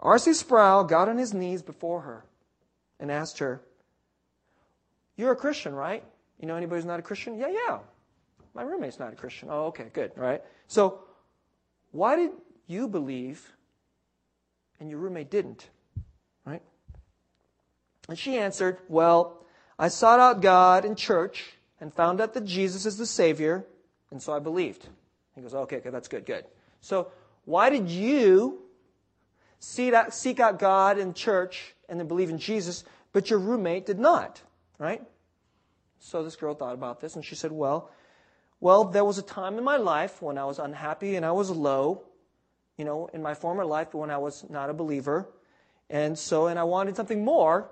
R.C. 0.01 0.35
Sproul 0.35 0.85
got 0.85 1.09
on 1.09 1.19
his 1.19 1.35
knees 1.35 1.63
before 1.63 2.03
her 2.03 2.25
and 3.01 3.11
asked 3.11 3.39
her, 3.39 3.61
You're 5.17 5.33
a 5.33 5.37
Christian, 5.37 5.75
right? 5.75 6.05
You 6.41 6.47
know 6.47 6.57
anybody 6.57 6.79
who's 6.79 6.87
not 6.87 7.01
a 7.01 7.03
Christian? 7.03 7.39
Yeah, 7.39 7.49
yeah. 7.49 7.79
My 8.55 8.63
roommate's 8.63 8.99
not 8.99 9.13
a 9.13 9.17
Christian. 9.17 9.49
Oh, 9.51 9.67
okay, 9.67 9.87
good, 9.93 10.13
right? 10.17 10.43
So, 10.67 11.01
why 11.93 12.17
did 12.17 12.31
you 12.67 12.89
believe 12.89 13.53
and 14.81 14.91
your 14.91 14.99
roommate 14.99 15.31
didn't? 15.31 15.69
Right? 16.45 16.63
And 18.09 18.19
she 18.19 18.37
answered, 18.39 18.79
Well, 18.89 19.45
I 19.79 19.89
sought 19.89 20.21
out 20.21 20.43
God 20.43 20.85
in 20.85 20.97
church 20.97 21.53
and 21.81 21.93
found 21.93 22.21
out 22.21 22.35
that 22.35 22.45
Jesus 22.45 22.87
is 22.87 22.97
the 22.97 23.07
Savior, 23.07 23.65
and 24.11 24.21
so 24.21 24.33
I 24.33 24.39
believed. 24.39 24.89
He 25.35 25.43
goes, 25.43 25.55
okay, 25.55 25.77
okay, 25.77 25.91
that's 25.91 26.09
good, 26.09 26.27
good. 26.27 26.45
So, 26.81 27.13
why 27.45 27.71
did 27.71 27.89
you 27.89 28.61
seek 29.61 29.95
out, 29.95 30.13
seek 30.13 30.41
out 30.41 30.59
God 30.59 30.99
in 30.99 31.15
church 31.15 31.75
and 31.89 31.99
then 31.99 32.09
believe 32.09 32.31
in 32.31 32.39
Jesus, 32.39 32.85
but 33.13 33.31
your 33.31 33.39
roommate 33.39 33.87
did 33.87 33.99
not? 33.99 34.43
Right? 34.79 35.03
So 35.99 36.23
this 36.23 36.37
girl 36.37 36.55
thought 36.55 36.75
about 36.75 37.01
this 37.01 37.17
and 37.17 37.25
she 37.25 37.35
said, 37.35 37.53
well, 37.53 37.91
well, 38.61 38.85
there 38.85 39.05
was 39.05 39.19
a 39.19 39.23
time 39.23 39.59
in 39.59 39.65
my 39.65 39.77
life 39.77 40.21
when 40.21 40.39
I 40.39 40.45
was 40.45 40.59
unhappy 40.59 41.17
and 41.17 41.25
I 41.25 41.33
was 41.33 41.51
low, 41.51 42.03
you 42.77 42.85
know, 42.85 43.09
in 43.13 43.23
my 43.23 43.35
former 43.35 43.65
life 43.65 43.95
when 43.95 44.11
I 44.11 44.19
was 44.19 44.45
not 44.49 44.71
a 44.71 44.75
believer. 44.75 45.29
And 45.91 46.19
so, 46.19 46.49
and 46.49 46.59
I 46.59 46.65
wanted 46.65 46.97
something 46.97 47.25
more, 47.25 47.71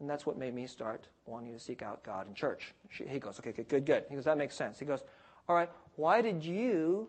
and 0.00 0.08
that's 0.08 0.24
what 0.26 0.38
made 0.38 0.54
me 0.54 0.66
start 0.66 1.06
wanting 1.26 1.52
to 1.52 1.58
seek 1.58 1.82
out 1.82 2.02
God 2.02 2.26
in 2.26 2.34
church. 2.34 2.74
She, 2.88 3.04
he 3.04 3.18
goes, 3.18 3.38
okay, 3.38 3.50
okay, 3.50 3.64
good, 3.64 3.84
good. 3.84 4.04
He 4.08 4.14
goes, 4.14 4.24
that 4.24 4.38
makes 4.38 4.56
sense. 4.56 4.78
He 4.78 4.86
goes, 4.86 5.02
all 5.48 5.54
right, 5.54 5.70
why 5.96 6.22
did 6.22 6.44
you, 6.44 7.08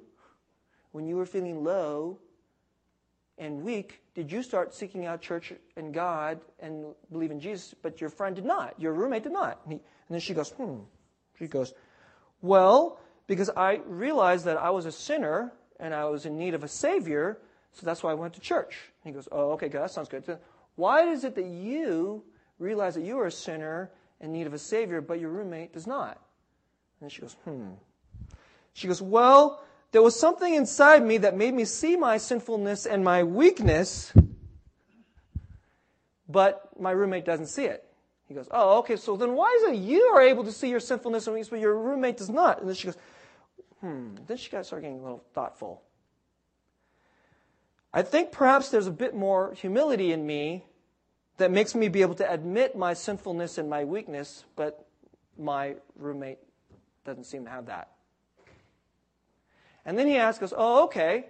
when 0.91 1.07
you 1.07 1.15
were 1.15 1.25
feeling 1.25 1.63
low 1.63 2.19
and 3.37 3.63
weak, 3.63 4.01
did 4.13 4.31
you 4.31 4.43
start 4.43 4.73
seeking 4.73 5.05
out 5.05 5.21
church 5.21 5.53
and 5.77 5.93
God 5.93 6.41
and 6.59 6.85
believe 7.11 7.31
in 7.31 7.39
Jesus, 7.39 7.73
but 7.81 8.01
your 8.01 8.09
friend 8.09 8.35
did 8.35 8.45
not? 8.45 8.79
Your 8.79 8.93
roommate 8.93 9.23
did 9.23 9.31
not. 9.31 9.61
And, 9.63 9.73
he, 9.73 9.79
and 9.79 10.13
then 10.15 10.19
she 10.19 10.33
goes, 10.33 10.49
hmm. 10.49 10.79
She 11.39 11.47
goes, 11.47 11.73
well, 12.41 12.99
because 13.25 13.49
I 13.55 13.79
realized 13.87 14.45
that 14.45 14.57
I 14.57 14.69
was 14.71 14.85
a 14.85 14.91
sinner 14.91 15.53
and 15.79 15.93
I 15.93 16.05
was 16.05 16.25
in 16.25 16.37
need 16.37 16.53
of 16.53 16.63
a 16.63 16.67
Savior, 16.67 17.39
so 17.71 17.85
that's 17.85 18.03
why 18.03 18.11
I 18.11 18.15
went 18.15 18.33
to 18.33 18.41
church. 18.41 18.77
And 19.03 19.13
he 19.13 19.15
goes, 19.15 19.29
oh, 19.31 19.51
okay, 19.51 19.69
God, 19.69 19.83
that 19.83 19.91
sounds 19.91 20.09
good. 20.09 20.23
Why 20.75 21.09
is 21.09 21.23
it 21.23 21.35
that 21.35 21.45
you 21.45 22.23
realize 22.61 22.95
that 22.95 23.03
you 23.03 23.19
are 23.19 23.27
a 23.27 23.31
sinner 23.31 23.91
in 24.19 24.31
need 24.31 24.47
of 24.47 24.53
a 24.53 24.59
Savior, 24.59 25.01
but 25.01 25.19
your 25.19 25.29
roommate 25.29 25.73
does 25.73 25.87
not. 25.87 26.19
And 27.01 27.11
she 27.11 27.21
goes, 27.21 27.35
hmm. 27.43 27.69
She 28.73 28.87
goes, 28.87 29.01
well, 29.01 29.63
there 29.91 30.01
was 30.01 30.17
something 30.17 30.53
inside 30.53 31.03
me 31.03 31.17
that 31.17 31.35
made 31.35 31.53
me 31.53 31.65
see 31.65 31.97
my 31.97 32.17
sinfulness 32.17 32.85
and 32.85 33.03
my 33.03 33.23
weakness, 33.23 34.13
but 36.29 36.79
my 36.79 36.91
roommate 36.91 37.25
doesn't 37.25 37.47
see 37.47 37.65
it. 37.65 37.83
He 38.27 38.33
goes, 38.33 38.47
oh, 38.51 38.79
okay, 38.79 38.95
so 38.95 39.17
then 39.17 39.33
why 39.33 39.51
is 39.59 39.73
it 39.73 39.81
you 39.81 40.01
are 40.13 40.21
able 40.21 40.45
to 40.45 40.51
see 40.53 40.69
your 40.69 40.79
sinfulness 40.79 41.27
and 41.27 41.33
weakness, 41.33 41.49
but 41.49 41.59
your 41.59 41.77
roommate 41.77 42.17
does 42.17 42.29
not? 42.29 42.59
And 42.59 42.69
then 42.69 42.75
she 42.75 42.87
goes, 42.87 42.97
hmm. 43.81 44.15
Then 44.27 44.37
she 44.37 44.49
got 44.49 44.65
started 44.65 44.83
getting 44.83 44.99
a 44.99 45.03
little 45.03 45.23
thoughtful. 45.33 45.81
I 47.93 48.03
think 48.03 48.31
perhaps 48.31 48.69
there's 48.69 48.87
a 48.87 48.91
bit 48.91 49.13
more 49.13 49.53
humility 49.53 50.13
in 50.13 50.25
me 50.25 50.63
that 51.41 51.51
makes 51.51 51.73
me 51.73 51.87
be 51.87 52.01
able 52.01 52.13
to 52.15 52.31
admit 52.31 52.75
my 52.75 52.93
sinfulness 52.93 53.57
and 53.57 53.67
my 53.67 53.83
weakness, 53.83 54.45
but 54.55 54.85
my 55.37 55.75
roommate 55.95 56.37
doesn't 57.03 57.23
seem 57.23 57.45
to 57.45 57.49
have 57.49 57.65
that. 57.65 57.89
And 59.83 59.97
then 59.97 60.05
he 60.05 60.17
asks 60.17 60.43
us, 60.43 60.53
Oh, 60.55 60.83
okay, 60.85 61.25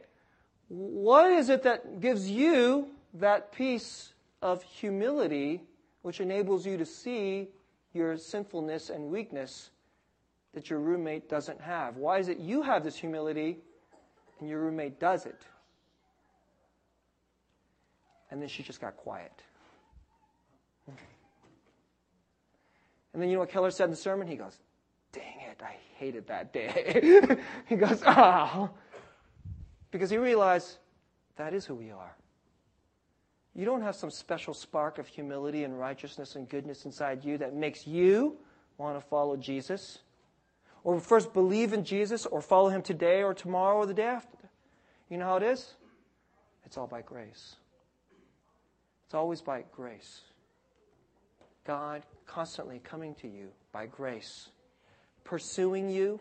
what 0.68 1.32
is 1.32 1.50
it 1.50 1.64
that 1.64 2.02
gives 2.02 2.30
you 2.30 2.90
that 3.14 3.54
piece 3.54 4.14
of 4.42 4.64
humility 4.64 5.62
which 6.02 6.20
enables 6.20 6.66
you 6.66 6.78
to 6.78 6.86
see 6.86 7.48
your 7.94 8.18
sinfulness 8.18 8.90
and 8.90 9.10
weakness 9.10 9.70
that 10.54 10.70
your 10.70 10.80
roommate 10.80 11.30
doesn't 11.30 11.62
have? 11.62 11.96
Why 11.96 12.20
is 12.20 12.28
it 12.28 12.38
you 12.38 12.64
have 12.64 12.84
this 12.84 12.98
humility 12.98 13.60
and 14.42 14.50
your 14.50 14.60
roommate 14.60 15.00
doesn't? 15.00 15.42
And 18.30 18.42
then 18.42 18.50
she 18.50 18.62
just 18.62 18.82
got 18.82 18.98
quiet. 18.98 19.32
And 23.14 23.22
then 23.22 23.30
you 23.30 23.36
know 23.36 23.42
what 23.42 23.50
Keller 23.50 23.72
said 23.72 23.86
in 23.86 23.92
the 23.92 23.98
sermon? 23.98 24.28
He 24.28 24.36
goes, 24.36 24.58
Dang 25.12 25.42
it, 25.50 25.62
I 25.62 25.76
hated 25.98 26.28
that 26.28 26.54
day. 26.54 27.38
he 27.68 27.76
goes, 27.76 28.02
Oh. 28.06 28.70
Because 29.92 30.10
he 30.10 30.18
realized 30.18 30.78
that 31.36 31.54
is 31.54 31.66
who 31.66 31.76
we 31.76 31.92
are. 31.92 32.16
You 33.54 33.66
don't 33.66 33.82
have 33.82 33.96
some 33.96 34.10
special 34.10 34.54
spark 34.54 34.98
of 34.98 35.08
humility 35.08 35.66
and 35.66 35.78
righteousness 35.78 36.36
and 36.36 36.48
goodness 36.48 36.86
inside 36.86 37.26
you 37.26 37.38
that 37.40 37.54
makes 37.54 37.86
you 37.86 38.38
want 38.78 38.98
to 38.98 39.06
follow 39.06 39.36
Jesus. 39.36 40.00
Or 40.84 41.00
first 41.00 41.34
believe 41.34 41.74
in 41.74 41.84
Jesus 41.84 42.26
or 42.26 42.42
follow 42.42 42.70
him 42.70 42.82
today 42.82 43.24
or 43.24 43.34
tomorrow 43.34 43.78
or 43.78 43.86
the 43.86 43.94
day 43.94 44.06
after. 44.06 44.38
You 45.10 45.18
know 45.18 45.26
how 45.26 45.36
it 45.36 45.44
is? 45.44 45.74
It's 46.66 46.78
all 46.78 46.88
by 46.88 47.02
grace. 47.02 47.56
It's 49.06 49.14
always 49.14 49.42
by 49.42 49.66
grace. 49.74 50.22
God 51.66 52.04
constantly 52.26 52.80
coming 52.84 53.16
to 53.16 53.28
you 53.28 53.50
by 53.72 53.86
grace, 53.86 54.50
pursuing 55.24 55.90
you, 55.90 56.20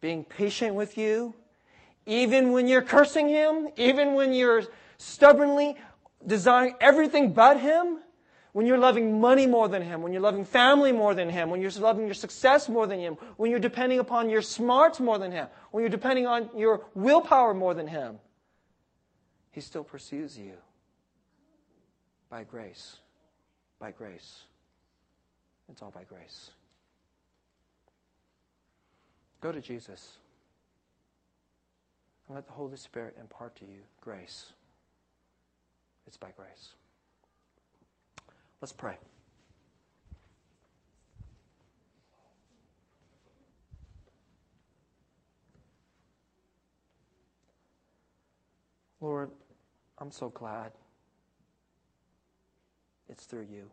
being 0.00 0.24
patient 0.24 0.74
with 0.74 0.96
you, 0.96 1.34
even 2.06 2.52
when 2.52 2.66
you're 2.66 2.82
cursing 2.82 3.28
Him, 3.28 3.68
even 3.76 4.14
when 4.14 4.32
you're 4.32 4.62
stubbornly 4.98 5.76
desiring 6.26 6.74
everything 6.80 7.32
but 7.32 7.60
Him, 7.60 7.98
when 8.52 8.66
you're 8.66 8.78
loving 8.78 9.20
money 9.20 9.46
more 9.46 9.68
than 9.68 9.82
Him, 9.82 10.02
when 10.02 10.12
you're 10.12 10.22
loving 10.22 10.44
family 10.44 10.90
more 10.90 11.14
than 11.14 11.28
Him, 11.28 11.50
when 11.50 11.60
you're 11.60 11.70
loving 11.72 12.06
your 12.06 12.14
success 12.14 12.68
more 12.68 12.86
than 12.86 12.98
Him, 12.98 13.16
when 13.36 13.50
you're 13.50 13.60
depending 13.60 13.98
upon 13.98 14.28
your 14.28 14.42
smarts 14.42 14.98
more 14.98 15.18
than 15.18 15.30
Him, 15.30 15.46
when 15.70 15.82
you're 15.82 15.90
depending 15.90 16.26
on 16.26 16.48
your 16.56 16.86
willpower 16.94 17.54
more 17.54 17.74
than 17.74 17.86
Him, 17.86 18.18
He 19.50 19.60
still 19.60 19.84
pursues 19.84 20.36
you 20.36 20.54
by 22.28 22.44
grace. 22.44 22.96
By 23.80 23.90
grace. 23.90 24.42
It's 25.70 25.82
all 25.82 25.90
by 25.90 26.04
grace. 26.04 26.50
Go 29.40 29.50
to 29.52 29.60
Jesus 29.60 30.18
and 32.28 32.34
let 32.36 32.46
the 32.46 32.52
Holy 32.52 32.76
Spirit 32.76 33.16
impart 33.18 33.56
to 33.56 33.64
you 33.64 33.80
grace. 34.00 34.52
It's 36.06 36.18
by 36.18 36.28
grace. 36.36 36.74
Let's 38.60 38.72
pray. 38.72 38.96
Lord, 49.00 49.30
I'm 49.98 50.10
so 50.10 50.28
glad 50.28 50.72
it's 53.10 53.24
through 53.24 53.46
you. 53.50 53.70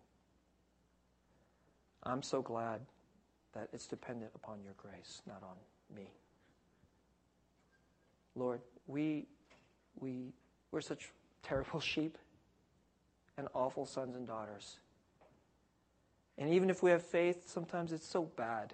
I'm 2.04 2.22
so 2.22 2.42
glad 2.42 2.82
that 3.54 3.70
it's 3.74 3.88
dependent 3.88 4.32
upon 4.36 4.62
your 4.64 4.74
grace, 4.78 5.22
not 5.28 5.42
on 5.44 5.96
me. 5.96 6.10
Lord, 8.36 8.62
we, 8.88 9.26
we, 10.00 10.34
we're 10.72 10.82
such 10.82 11.12
terrible 11.44 11.80
sheep 11.80 12.18
and 13.38 13.48
awful 13.54 13.86
sons 13.86 14.16
and 14.16 14.28
daughters. 14.28 14.78
And 16.38 16.54
even 16.54 16.70
if 16.70 16.84
we 16.84 16.92
have 16.92 17.04
faith, 17.04 17.50
sometimes 17.50 17.92
it's 17.92 18.08
so 18.08 18.24
bad. 18.24 18.74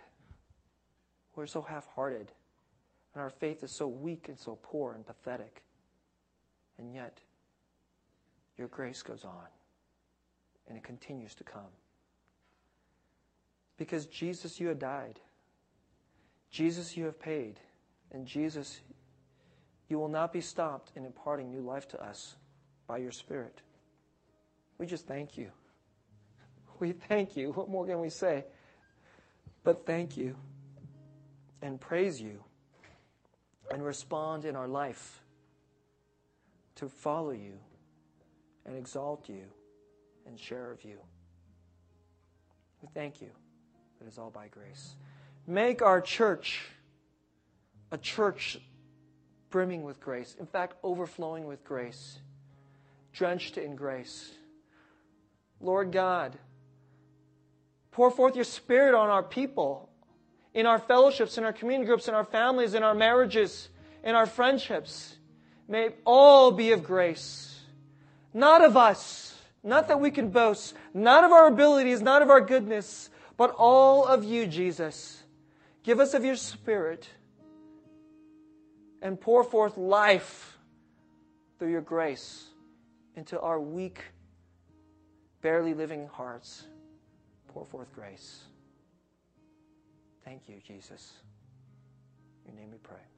We're 1.36 1.48
so 1.48 1.62
half 1.62 1.88
hearted. 1.96 2.32
And 3.14 3.22
our 3.22 3.30
faith 3.30 3.64
is 3.64 3.72
so 3.72 3.88
weak 3.88 4.28
and 4.28 4.38
so 4.38 4.58
poor 4.62 4.94
and 4.94 5.06
pathetic. 5.06 5.64
And 6.78 6.94
yet, 6.94 7.20
your 8.58 8.68
grace 8.68 9.02
goes 9.02 9.24
on. 9.24 9.48
And 10.68 10.78
it 10.78 10.84
continues 10.84 11.36
to 11.36 11.44
come. 11.44 11.72
Because 13.78 14.06
Jesus, 14.06 14.60
you 14.60 14.68
have 14.68 14.80
died. 14.80 15.20
Jesus, 16.50 16.96
you 16.96 17.06
have 17.06 17.20
paid. 17.20 17.60
And 18.12 18.26
Jesus, 18.26 18.80
you 19.90 19.98
will 20.00 20.08
not 20.08 20.32
be 20.32 20.42
stopped 20.42 20.92
in 20.96 21.06
imparting 21.06 21.50
new 21.50 21.62
life 21.62 21.88
to 21.90 22.02
us 22.02 22.36
by 22.88 22.98
your 22.98 23.12
Spirit. 23.12 23.62
We 24.78 24.86
just 24.86 25.08
thank 25.08 25.38
you. 25.38 25.50
We 26.80 26.92
thank 26.92 27.38
you. 27.38 27.52
What 27.52 27.70
more 27.70 27.86
can 27.86 28.02
we 28.02 28.10
say? 28.10 28.46
But 29.64 29.86
thank 29.86 30.18
you 30.18 30.36
and 31.62 31.80
praise 31.80 32.20
you 32.22 32.44
and 33.72 33.84
respond 33.84 34.44
in 34.44 34.56
our 34.56 34.68
life 34.68 35.22
to 36.76 36.90
follow 36.90 37.32
you 37.32 37.54
and 38.66 38.76
exalt 38.76 39.30
you 39.30 39.46
and 40.28 40.40
share 40.40 40.72
of 40.72 40.84
you. 40.84 40.98
We 42.82 42.90
thank 42.94 43.22
you. 43.22 43.30
It 44.02 44.08
is 44.08 44.18
all 44.18 44.30
by 44.30 44.48
grace. 44.48 44.96
Make 45.48 45.82
our 45.82 46.02
church 46.02 46.62
a 47.92 47.98
church 47.98 48.60
brimming 49.50 49.84
with 49.84 50.00
grace, 50.00 50.36
in 50.40 50.48
fact, 50.48 50.74
overflowing 50.84 51.46
with 51.46 51.64
grace, 51.64 52.18
drenched 53.14 53.58
in 53.58 53.76
grace. 53.76 54.32
Lord 55.62 55.92
God, 55.92 56.38
pour 57.92 58.10
forth 58.10 58.36
your 58.36 58.46
Spirit 58.46 58.96
on 58.96 59.10
our 59.10 59.24
people, 59.24 59.90
in 60.54 60.66
our 60.66 60.80
fellowships, 60.80 61.38
in 61.38 61.44
our 61.44 61.54
community 61.54 61.86
groups, 61.86 62.08
in 62.08 62.16
our 62.16 62.26
families, 62.26 62.74
in 62.74 62.84
our 62.84 62.96
marriages, 62.96 63.70
in 64.04 64.16
our 64.16 64.26
friendships. 64.26 65.16
May 65.68 65.90
all 66.04 66.52
be 66.52 66.72
of 66.72 66.84
grace, 66.84 67.60
not 68.34 68.64
of 68.64 68.76
us, 68.76 69.33
not 69.64 69.88
that 69.88 70.00
we 70.00 70.12
can 70.12 70.30
boast, 70.30 70.76
not 70.94 71.24
of 71.24 71.32
our 71.32 71.48
abilities, 71.48 72.02
not 72.02 72.22
of 72.22 72.30
our 72.30 72.42
goodness, 72.42 73.10
but 73.38 73.54
all 73.58 74.06
of 74.06 74.24
you, 74.24 74.46
Jesus. 74.46 75.24
Give 75.84 76.00
us 76.00 76.14
of 76.14 76.26
your 76.26 76.36
Spirit 76.36 77.08
and 79.02 79.20
pour 79.20 79.44
forth 79.44 79.78
life 79.78 80.58
through 81.60 81.72
your 81.72 81.82
grace 81.82 82.46
into 83.16 83.40
our 83.40 83.60
weak, 83.60 84.02
barely 85.42 85.74
living 85.74 86.08
hearts. 86.08 86.64
Pour 87.50 87.66
forth 87.66 87.94
grace. 87.94 88.44
Thank 90.26 90.48
you, 90.48 90.56
Jesus. 90.66 91.14
In 92.48 92.54
your 92.54 92.62
name 92.62 92.72
we 92.72 92.78
pray. 92.78 93.13